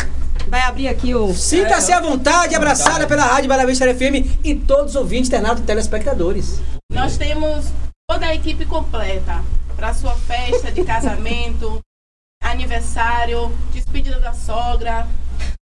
vai 0.48 0.60
abrir 0.62 0.88
aqui 0.88 1.14
o. 1.14 1.32
Sinta-se 1.34 1.92
à 1.92 2.00
vontade, 2.00 2.54
abraçada 2.54 3.06
pela 3.06 3.24
Rádio 3.24 3.48
Bela 3.48 3.64
Vista 3.66 3.84
FM 3.94 4.26
e 4.44 4.54
todos 4.54 4.90
os 4.90 4.96
ouvintes, 4.96 5.28
internautas 5.28 5.62
e 5.62 5.66
telespectadores. 5.66 6.60
Nós 6.92 7.16
temos 7.16 7.66
toda 8.10 8.26
a 8.26 8.34
equipe 8.34 8.64
completa 8.66 9.42
para 9.76 9.94
sua 9.94 10.14
festa 10.14 10.72
de 10.72 10.82
casamento, 10.84 11.80
aniversário, 12.42 13.50
despedida 13.72 14.18
da 14.20 14.32
sogra. 14.32 15.06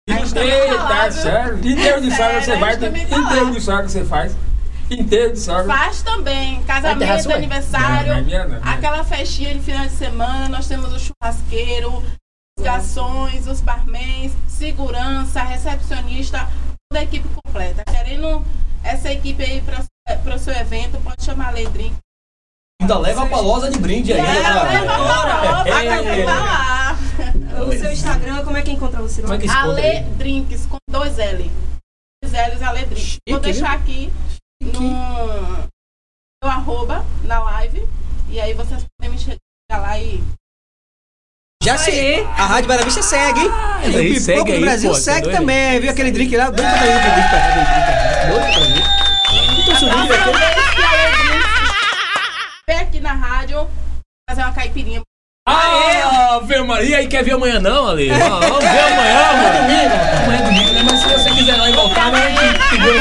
Fala, 0.08 1.08
viu? 1.08 1.22
sério? 1.22 1.58
Inteiro 1.58 2.00
de 2.00 2.08
É 2.08 2.16
sogra 2.16 2.42
sério, 2.42 2.44
você 2.44 2.56
vai? 2.56 2.74
Inteiro 2.74 3.50
de 3.52 3.60
sogra 3.60 3.88
você 3.88 4.04
faz? 4.04 4.36
Inteiro 4.90 5.32
de 5.32 5.40
sogra? 5.40 5.64
Faz 5.64 6.02
também, 6.02 6.62
casamento, 6.64 7.30
é? 7.30 7.34
aniversário, 7.34 8.06
Não, 8.08 8.14
não 8.14 8.18
é 8.18 8.22
minha, 8.22 8.44
não 8.46 8.56
é 8.56 8.60
aquela 8.64 9.02
festinha 9.04 9.54
de 9.54 9.60
final 9.60 9.86
de 9.86 9.92
semana, 9.92 10.48
nós 10.48 10.68
temos 10.68 10.92
o 10.92 10.98
churrasqueiro, 10.98 12.02
os 12.58 12.64
garçons, 12.64 13.46
os 13.46 13.60
barmans, 13.60 14.32
segurança, 14.46 15.42
recepcionista, 15.42 16.46
toda 16.90 17.00
a 17.00 17.04
equipe 17.04 17.26
completa. 17.42 17.82
Querendo 17.84 18.44
essa 18.82 19.10
equipe 19.10 19.42
aí 19.42 19.62
para 19.62 20.34
o 20.34 20.38
seu 20.38 20.54
evento, 20.54 21.00
pode 21.02 21.24
chamar 21.24 21.48
a 21.48 21.52
Ledrin. 21.52 21.94
Ainda 22.82 22.98
leva 22.98 23.22
a 23.22 23.26
palosa 23.26 23.70
de 23.70 23.78
brinde 23.78 24.12
ainda. 24.12 24.28
É, 24.28 24.80
leva 24.80 24.92
a 24.92 24.98
farofa, 24.98 25.68
É, 25.68 25.72
a 25.72 26.02
é, 26.02 26.24
tá 26.24 26.34
lá. 26.34 26.73
O 27.62 27.72
seu 27.78 27.92
Instagram, 27.92 28.44
como 28.44 28.56
é 28.56 28.62
que 28.62 28.70
encontra 28.72 29.00
você? 29.00 29.22
Como 29.22 29.34
é 29.34 29.38
que 29.38 29.48
Ale 29.48 29.80
aí? 29.80 30.02
Drinks 30.16 30.66
com 30.66 30.76
dois 30.90 31.18
L. 31.18 31.50
Dois 32.22 32.32
L's, 32.34 32.62
Ale 32.62 32.84
Drinks. 32.86 33.16
Vou 33.28 33.40
deixar 33.40 33.72
aqui 33.72 34.12
no 34.60 34.80
meu 34.80 36.50
arroba 36.50 37.04
na 37.24 37.40
live. 37.42 37.86
E 38.28 38.40
aí 38.40 38.52
vocês 38.54 38.84
podem 38.98 39.14
me 39.14 39.18
chegar 39.18 39.38
lá 39.70 39.98
e. 39.98 40.22
Já 41.62 41.78
sei. 41.78 42.22
A 42.24 42.46
Rádio 42.46 42.68
Bela 42.68 42.82
Vista 42.84 43.02
segue, 43.02 43.40
hein? 43.40 43.50
aí, 43.52 43.92
E 43.92 43.96
o 43.96 44.14
Pipoco 44.14 44.20
segue 44.20 44.44
do 44.44 44.52
aí, 44.52 44.60
Brasil 44.60 44.90
pô, 44.90 44.96
tá 44.96 45.02
segue 45.02 45.22
doido? 45.22 45.36
também. 45.38 45.80
Viu 45.80 45.90
aquele 45.90 46.10
drink 46.10 46.36
lá? 46.36 46.50
Doido 46.50 46.70
pra 46.70 46.82
mim, 46.82 46.92
aquele 46.92 47.14
drink 47.14 47.28
pra 47.30 47.38
mim. 47.40 47.64
Doido 48.30 48.44
pra 48.52 48.60
mim. 48.68 48.82
Então, 49.64 49.88
aqui. 50.34 50.38
vem 52.68 52.78
aqui 52.78 53.00
na 53.00 53.12
rádio, 53.14 53.68
fazer 54.28 54.42
uma 54.42 54.52
caipirinha. 54.52 55.02
Aê, 55.46 56.00
Ave 56.36 56.62
Maria. 56.62 57.02
E 57.02 57.06
quer 57.06 57.22
ver 57.22 57.32
amanhã 57.32 57.60
não, 57.60 57.88
Ale? 57.88 58.08
Vamos 58.08 58.64
ver 58.64 58.92
amanhã, 58.92 59.32
mano. 59.34 59.58
Amanhã 60.24 60.38
é 60.38 60.42
domingo, 60.42 60.72
né? 60.72 60.82
Mas 60.90 61.00
se 61.00 61.08
você 61.08 61.30
quiser 61.32 61.56
lá 61.56 61.68
e 61.68 61.72
voltar, 61.74 62.10
né? 62.10 62.26
a 62.26 62.30
gente 62.30 62.68
segura 62.70 62.94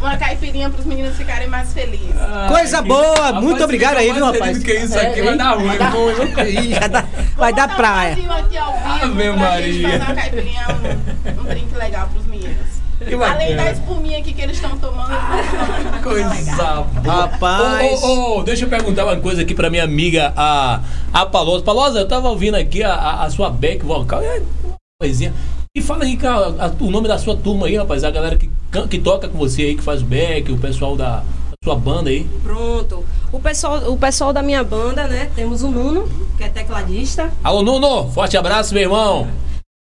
uma 0.00 0.08
Uma 0.08 0.16
caipirinha 0.16 0.68
para 0.68 0.80
os 0.80 0.84
meninos 0.84 1.16
ficarem 1.16 1.46
mais 1.46 1.72
felizes. 1.72 2.16
Coisa 2.48 2.82
boa, 2.82 3.34
muito 3.34 3.62
obrigado 3.62 3.98
aí, 3.98 4.12
viu, 4.12 4.24
rapaz? 4.26 4.58
que 4.58 4.72
isso 4.72 4.98
aqui 4.98 5.22
vai 5.22 5.36
dar 5.36 5.50
ruim, 5.52 5.68
Vai 5.68 5.78
dar 5.78 7.04
Vai 7.38 7.52
dar 7.52 7.68
um 7.68 7.76
praia. 7.76 8.12
aqui 8.12 8.58
ao 8.58 8.72
vivo 8.72 9.04
Ave 9.04 9.30
Maria. 9.30 9.88
fazer 9.90 10.02
uma 10.02 10.14
caipirinha, 10.14 10.66
um, 10.70 11.40
um 11.40 11.44
drink 11.44 11.72
legal 11.76 12.08
pros 12.08 12.26
meninos. 12.26 12.73
Que. 13.04 13.14
Além 13.14 13.56
da 13.56 13.70
espuminha 13.70 14.18
aqui 14.18 14.32
que 14.32 14.42
eles 14.42 14.56
estão 14.56 14.76
tomando, 14.78 15.12
coisa 16.02 16.28
boa. 16.56 16.86
Rapaz. 17.04 18.02
Ô, 18.02 18.06
ô, 18.06 18.38
ô, 18.38 18.42
deixa 18.42 18.64
eu 18.64 18.68
perguntar 18.68 19.04
uma 19.04 19.16
coisa 19.16 19.42
aqui 19.42 19.54
pra 19.54 19.70
minha 19.70 19.84
amiga, 19.84 20.32
a, 20.36 20.80
a 21.12 21.26
Palosa. 21.26 21.64
Palosa, 21.64 21.98
eu 22.00 22.08
tava 22.08 22.28
ouvindo 22.28 22.54
aqui 22.56 22.82
a, 22.82 22.92
a, 22.94 23.24
a 23.24 23.30
sua 23.30 23.50
back 23.50 23.84
vocal. 23.84 24.22
É 24.22 24.40
uma 24.64 24.74
coisinha. 25.00 25.32
E 25.76 25.82
fala 25.82 26.04
aí 26.04 26.16
cara, 26.16 26.54
a- 26.58 26.72
o 26.84 26.90
nome 26.90 27.08
da 27.08 27.18
sua 27.18 27.36
turma 27.36 27.66
aí, 27.66 27.76
rapaz. 27.76 28.04
A 28.04 28.10
galera 28.10 28.36
que, 28.36 28.48
que 28.88 28.98
toca 28.98 29.28
com 29.28 29.38
você 29.38 29.62
aí, 29.62 29.74
que 29.74 29.82
faz 29.82 30.02
back, 30.02 30.50
o 30.52 30.56
pessoal 30.58 30.96
da, 30.96 31.16
da 31.18 31.22
sua 31.64 31.74
banda 31.76 32.10
aí. 32.10 32.24
Pronto. 32.42 33.04
O 33.32 33.40
pessoal, 33.40 33.90
o 33.90 33.96
pessoal 33.96 34.32
da 34.32 34.42
minha 34.42 34.62
banda, 34.62 35.08
né? 35.08 35.28
Temos 35.34 35.62
o 35.64 35.68
Nuno, 35.70 36.08
que 36.38 36.44
é 36.44 36.48
tecladista. 36.48 37.32
Alô, 37.42 37.62
Nuno! 37.62 38.08
Forte 38.12 38.36
abraço, 38.36 38.72
meu 38.72 38.84
irmão! 38.84 39.26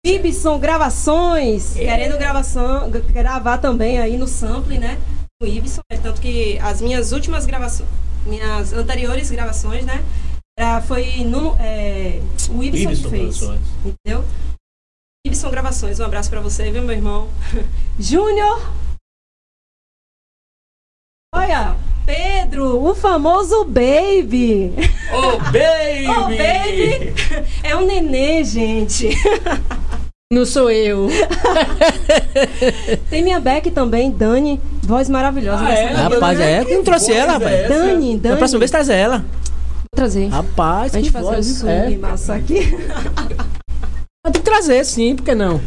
Ibson 0.05 0.57
Gravações, 0.59 1.73
querendo 1.73 2.17
gravação, 2.17 2.89
gravar 2.89 3.57
também 3.57 3.99
aí 3.99 4.17
no 4.17 4.27
sample, 4.27 4.77
né? 4.77 4.97
O 5.41 5.45
Ibson, 5.45 5.81
é 5.91 5.97
tanto 5.97 6.21
que 6.21 6.57
as 6.59 6.81
minhas 6.81 7.11
últimas 7.11 7.45
gravações, 7.45 7.89
minhas 8.25 8.71
anteriores 8.71 9.29
gravações, 9.29 9.85
né? 9.85 10.03
Era, 10.57 10.81
foi 10.81 11.23
no, 11.25 11.55
é, 11.59 12.21
o 12.49 12.63
Ibson, 12.63 12.91
Ibson 12.91 13.03
que 13.03 13.09
fez, 13.09 13.39
Gravações. 13.39 13.61
entendeu? 13.85 14.25
Ibson 15.27 15.49
Gravações, 15.51 15.99
um 15.99 16.05
abraço 16.05 16.29
pra 16.29 16.39
você, 16.41 16.71
viu, 16.71 16.81
meu 16.81 16.95
irmão? 16.95 17.29
Júnior! 17.99 18.71
Olha, 21.35 21.75
Pedro, 22.05 22.83
o 22.83 22.95
famoso 22.95 23.63
Baby! 23.65 24.73
Ô, 25.13 25.37
baby! 25.51 26.07
Ô, 26.07 26.23
baby! 26.23 27.49
É 27.63 27.75
um 27.75 27.85
nenê, 27.85 28.43
gente. 28.43 29.09
Não 30.31 30.45
sou 30.45 30.69
eu. 30.69 31.07
Tem 33.09 33.23
minha 33.23 33.39
Beck 33.39 33.71
também, 33.71 34.11
Dani, 34.11 34.61
voz 34.83 35.09
maravilhosa. 35.09 35.63
Ah, 35.63 35.67
dessa 35.69 35.81
é? 35.81 35.91
Rapaz, 35.93 36.39
é. 36.39 36.63
Não 36.65 36.83
trouxe 36.83 37.11
ela, 37.11 37.39
voz 37.39 37.51
é 37.51 37.63
essa? 37.63 37.73
Dani, 37.73 38.13
Na 38.13 38.19
Dani. 38.21 38.37
próxima 38.37 38.59
vez 38.59 38.69
traz 38.69 38.89
ela. 38.89 39.17
Vou 39.17 39.25
trazer. 39.95 40.27
Rapaz, 40.27 40.93
a 40.93 40.97
gente 40.99 41.07
que 41.07 41.13
fazer 41.13 41.25
o 41.25 41.31
voz, 41.31 41.45
swing 41.47 41.95
é. 41.95 41.97
massa 41.97 42.35
aqui. 42.35 42.59
Tem 44.23 44.33
que 44.33 44.39
trazer, 44.41 44.85
sim, 44.85 45.15
por 45.15 45.23
que 45.25 45.33
não? 45.33 45.59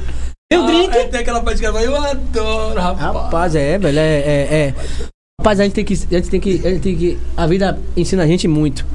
Tem 0.48 0.60
o 0.60 0.62
Ah, 0.62 0.66
drink. 0.66 0.96
aí 0.96 1.08
tem 1.08 1.20
aquela 1.20 1.40
parte 1.42 1.58
que 1.58 1.66
ela 1.66 1.72
vai, 1.72 1.86
eu 1.88 1.96
adoro, 1.96 2.80
rapaz. 2.80 3.00
Rapaz, 3.00 3.56
é, 3.56 3.78
velho, 3.78 3.98
é, 3.98 4.18
é, 4.20 4.54
é. 4.68 4.74
Rapaz, 5.40 5.58
a 5.58 5.64
gente 5.64 5.72
tem 5.72 5.84
que, 5.84 5.94
a 5.94 5.96
gente 6.18 6.30
tem 6.30 6.40
que, 6.40 6.60
a 6.64 6.70
gente 6.70 6.80
tem 6.82 6.96
que, 6.96 7.18
a 7.36 7.46
vida 7.48 7.80
ensina 7.96 8.22
a 8.22 8.26
gente 8.28 8.46
muito. 8.46 8.86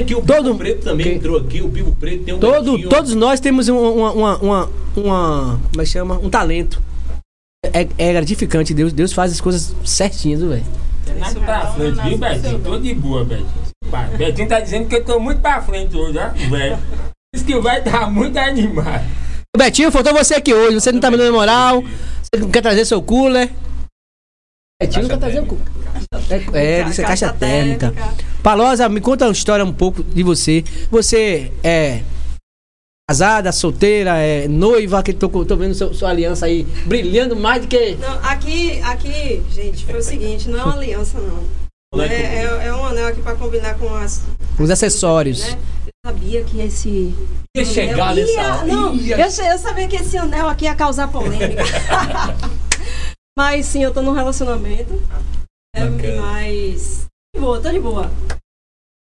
Aqui 0.00 0.14
o 0.14 0.22
Todo- 0.22 0.44
Pivo 0.44 0.58
Preto 0.58 0.84
também 0.84 1.06
que- 1.06 1.12
entrou 1.14 1.36
aqui, 1.38 1.60
o 1.60 1.68
Pivo 1.68 1.92
Preto 1.98 2.24
tem 2.24 2.34
um 2.34 2.38
Todo, 2.38 2.72
gatinho. 2.72 2.88
todos 2.88 3.14
nós 3.14 3.40
temos 3.40 3.68
um- 3.68 3.76
uma, 3.78 4.12
uma, 4.12 4.36
uma, 4.38 4.70
uma, 4.96 5.60
como 5.70 5.82
é 5.82 5.84
que 5.84 5.86
chama? 5.90 6.14
Um 6.22 6.30
talento. 6.30 6.80
É, 7.72 7.86
é 7.98 8.12
gratificante, 8.12 8.72
Deus, 8.72 8.92
Deus 8.92 9.12
faz 9.12 9.32
as 9.32 9.40
coisas 9.40 9.74
certinhas, 9.84 10.40
viu, 10.40 10.50
velho. 10.50 10.64
Nada 11.18 11.40
pra 11.40 11.66
frente, 11.72 12.00
viu, 12.02 12.18
Betinho? 12.18 12.58
Tô 12.60 12.78
de 12.78 12.94
boa, 12.94 13.24
Betinho. 13.24 13.48
Betinho 14.16 14.48
tá 14.48 14.60
dizendo 14.60 14.86
que 14.86 14.94
eu 14.96 15.04
tô 15.04 15.18
muito 15.18 15.40
pra 15.40 15.60
frente 15.62 15.96
hoje, 15.96 16.18
ó, 16.18 16.28
velho. 16.50 16.78
Diz 17.34 17.42
que 17.44 17.58
vai 17.58 17.78
estar 17.80 18.08
muito 18.10 18.38
animado. 18.38 19.04
Betinho, 19.56 19.90
faltou 19.90 20.12
você 20.14 20.34
aqui 20.34 20.54
hoje, 20.54 20.78
você 20.80 20.92
não 20.92 21.00
tá 21.00 21.10
me 21.10 21.16
dando 21.16 21.32
moral, 21.34 21.82
você 21.82 22.40
não 22.40 22.48
quer 22.50 22.60
trazer 22.62 22.84
seu 22.84 23.02
cooler. 23.02 23.50
Betinho 24.80 25.02
não 25.02 25.08
quer 25.10 25.18
trazer 25.18 25.40
o 25.40 25.46
cooler. 25.46 25.64
É, 26.54 26.80
é, 26.82 26.88
isso 26.88 27.00
é 27.00 27.04
caixa 27.04 27.32
térmica. 27.32 27.92
Palosa, 28.44 28.88
me 28.88 29.00
conta 29.00 29.24
uma 29.26 29.32
história 29.32 29.64
um 29.64 29.72
pouco 29.72 30.04
de 30.04 30.22
você. 30.22 30.62
Você 30.88 31.50
é 31.64 32.02
casada, 33.10 33.50
solteira, 33.50 34.16
é, 34.18 34.46
noiva, 34.46 35.02
que 35.02 35.12
tô, 35.12 35.28
tô 35.44 35.56
vendo 35.56 35.74
seu- 35.74 35.92
sua 35.92 36.10
aliança 36.10 36.46
aí 36.46 36.62
brilhando 36.86 37.34
mais 37.34 37.62
do 37.62 37.66
que. 37.68 37.96
Não, 37.96 38.20
aqui, 38.22 38.80
aqui, 38.82 39.42
gente, 39.50 39.84
foi 39.84 39.98
o 39.98 40.02
seguinte, 40.02 40.48
não 40.48 40.60
é 40.60 40.62
uma 40.62 40.74
aliança, 40.76 41.18
não. 41.18 41.42
É, 42.00 42.04
é, 42.44 42.66
é 42.66 42.72
um 42.72 42.84
anel 42.84 43.08
aqui 43.08 43.20
pra 43.20 43.34
combinar 43.34 43.74
com 43.78 43.92
as. 43.96 44.22
Os 44.60 44.70
acessórios. 44.70 45.40
Né? 45.40 45.58
Eu 45.86 45.92
sabia 46.12 46.44
que 46.44 46.60
esse. 46.60 47.12
Ia 47.56 47.64
chegar 47.64 48.10
anel 48.10 48.26
nessa 48.26 48.40
ia- 48.40 48.54
hora. 48.54 48.66
Não, 48.66 48.94
Ia- 48.94 49.16
eu, 49.18 49.44
eu 49.44 49.58
sabia 49.58 49.88
que 49.88 49.96
esse 49.96 50.16
anel 50.16 50.48
aqui 50.48 50.66
ia 50.66 50.74
causar 50.76 51.08
polêmica. 51.08 51.64
mas 53.38 53.66
sim, 53.66 53.84
eu 53.84 53.92
tô 53.94 54.02
num 54.02 54.10
relacionamento. 54.12 55.00
É, 55.72 55.86
Bacana. 55.86 56.22
mas. 56.22 57.06
De 57.32 57.40
boa, 57.40 57.60
tô 57.60 57.70
de 57.70 57.78
boa. 57.78 58.10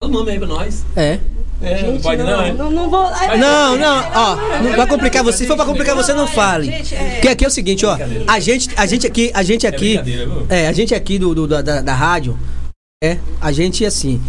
O 0.00 0.06
nome 0.06 0.30
aí 0.30 0.38
pra 0.38 0.46
nós. 0.46 0.84
É. 0.94 1.18
É, 1.60 1.82
não 1.82 1.92
Gente, 1.94 2.02
pode 2.02 2.22
não, 2.22 2.40
é? 2.42 2.52
não, 2.54 2.70
não 2.70 2.88
vou. 2.88 3.04
ai, 3.06 3.36
Não, 3.36 3.76
não, 3.76 3.98
ó, 4.14 4.36
não 4.62 4.76
vai 4.76 4.86
complicar 4.86 5.22
você. 5.24 5.38
Se 5.38 5.46
for 5.46 5.56
pra 5.56 5.66
complicar 5.66 5.94
você, 5.96 6.14
não 6.14 6.26
fale. 6.28 6.70
É- 6.72 7.10
Porque 7.16 7.28
aqui 7.28 7.44
é 7.44 7.48
o 7.48 7.50
seguinte, 7.50 7.84
ó. 7.84 7.98
A 8.28 8.40
gente, 8.40 8.70
a 8.76 8.86
gente 8.86 9.06
aqui, 9.06 9.30
a 9.34 9.42
gente 9.42 9.66
aqui. 9.66 9.88
brincadeira, 9.98 10.24
viu? 10.26 10.46
É, 10.48 10.68
a 10.68 10.72
gente 10.72 10.94
aqui 10.94 11.18
do, 11.18 11.34
do- 11.34 11.46
da, 11.48 11.60
da, 11.60 11.82
da 11.82 11.94
rádio. 11.94 12.38
É, 13.04 13.18
a 13.40 13.50
gente 13.52 13.84
assim. 13.84 14.22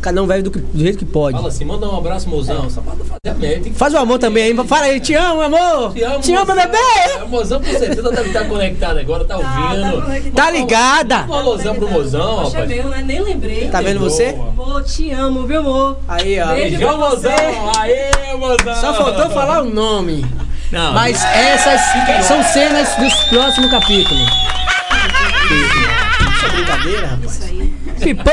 Cada 0.00 0.22
um 0.22 0.26
vai 0.26 0.40
do, 0.42 0.50
do 0.50 0.78
jeito 0.80 0.98
que 0.98 1.04
pode. 1.04 1.36
Fala 1.36 1.48
assim, 1.48 1.64
manda 1.64 1.86
um 1.88 1.96
abraço, 1.98 2.28
mozão. 2.28 2.70
Só 2.70 2.80
pra 2.80 2.94
não 2.94 3.04
fazer 3.04 3.18
a 3.28 3.34
merda. 3.34 3.70
Faz 3.74 3.92
o 3.94 3.98
amor 3.98 4.18
também 4.18 4.44
aí. 4.44 4.66
Fala 4.66 4.86
aí, 4.86 4.98
te 5.00 5.14
amo, 5.14 5.42
amor. 5.42 5.92
Te 5.92 6.02
amo, 6.02 6.20
Te 6.20 6.32
amo, 6.34 6.46
bebê. 6.46 6.78
É, 7.18 7.22
O 7.22 7.28
mozão 7.28 7.60
com 7.60 7.66
certeza 7.70 8.10
deve 8.10 8.28
estar 8.28 8.44
conectado 8.46 8.98
agora, 8.98 9.24
tá 9.24 9.36
ouvindo. 9.36 10.02
conectado. 10.02 10.32
Tá 10.34 10.50
ligada? 10.50 11.26
Um 11.28 11.34
alôzão 11.34 11.74
pro 11.74 11.88
mozão, 11.90 12.36
Poxa, 12.44 12.58
rapaz. 12.60 12.68
meu, 12.68 12.84
né? 12.88 13.02
Nem 13.06 13.20
lembrei. 13.22 13.68
Tá 13.68 13.80
vendo 13.82 14.00
você? 14.00 14.28
Amor, 14.28 14.82
te 14.84 15.10
amo, 15.10 15.46
viu, 15.46 15.60
amor? 15.60 15.98
Aí, 16.08 16.40
ó. 16.40 16.46
Beijo 16.54 16.78
Beijão, 16.78 16.98
mozão. 16.98 17.32
Aê, 17.78 18.10
mozão. 18.38 18.74
Só 18.80 18.94
faltou 18.94 19.30
falar 19.30 19.62
o 19.62 19.66
nome. 19.70 20.24
Não, 20.72 20.92
Mas 20.94 21.22
essas 21.24 21.80
são 22.26 22.42
cenas 22.44 22.94
dos 22.96 23.12
próximos 23.24 23.70
capítulos. 23.70 24.28
Isso 25.50 26.46
é 26.46 26.48
brincadeira, 26.50 27.06
rapaz. 27.08 27.32
Isso 27.36 27.44
aí. 27.44 27.70
Pipoca 28.00 28.24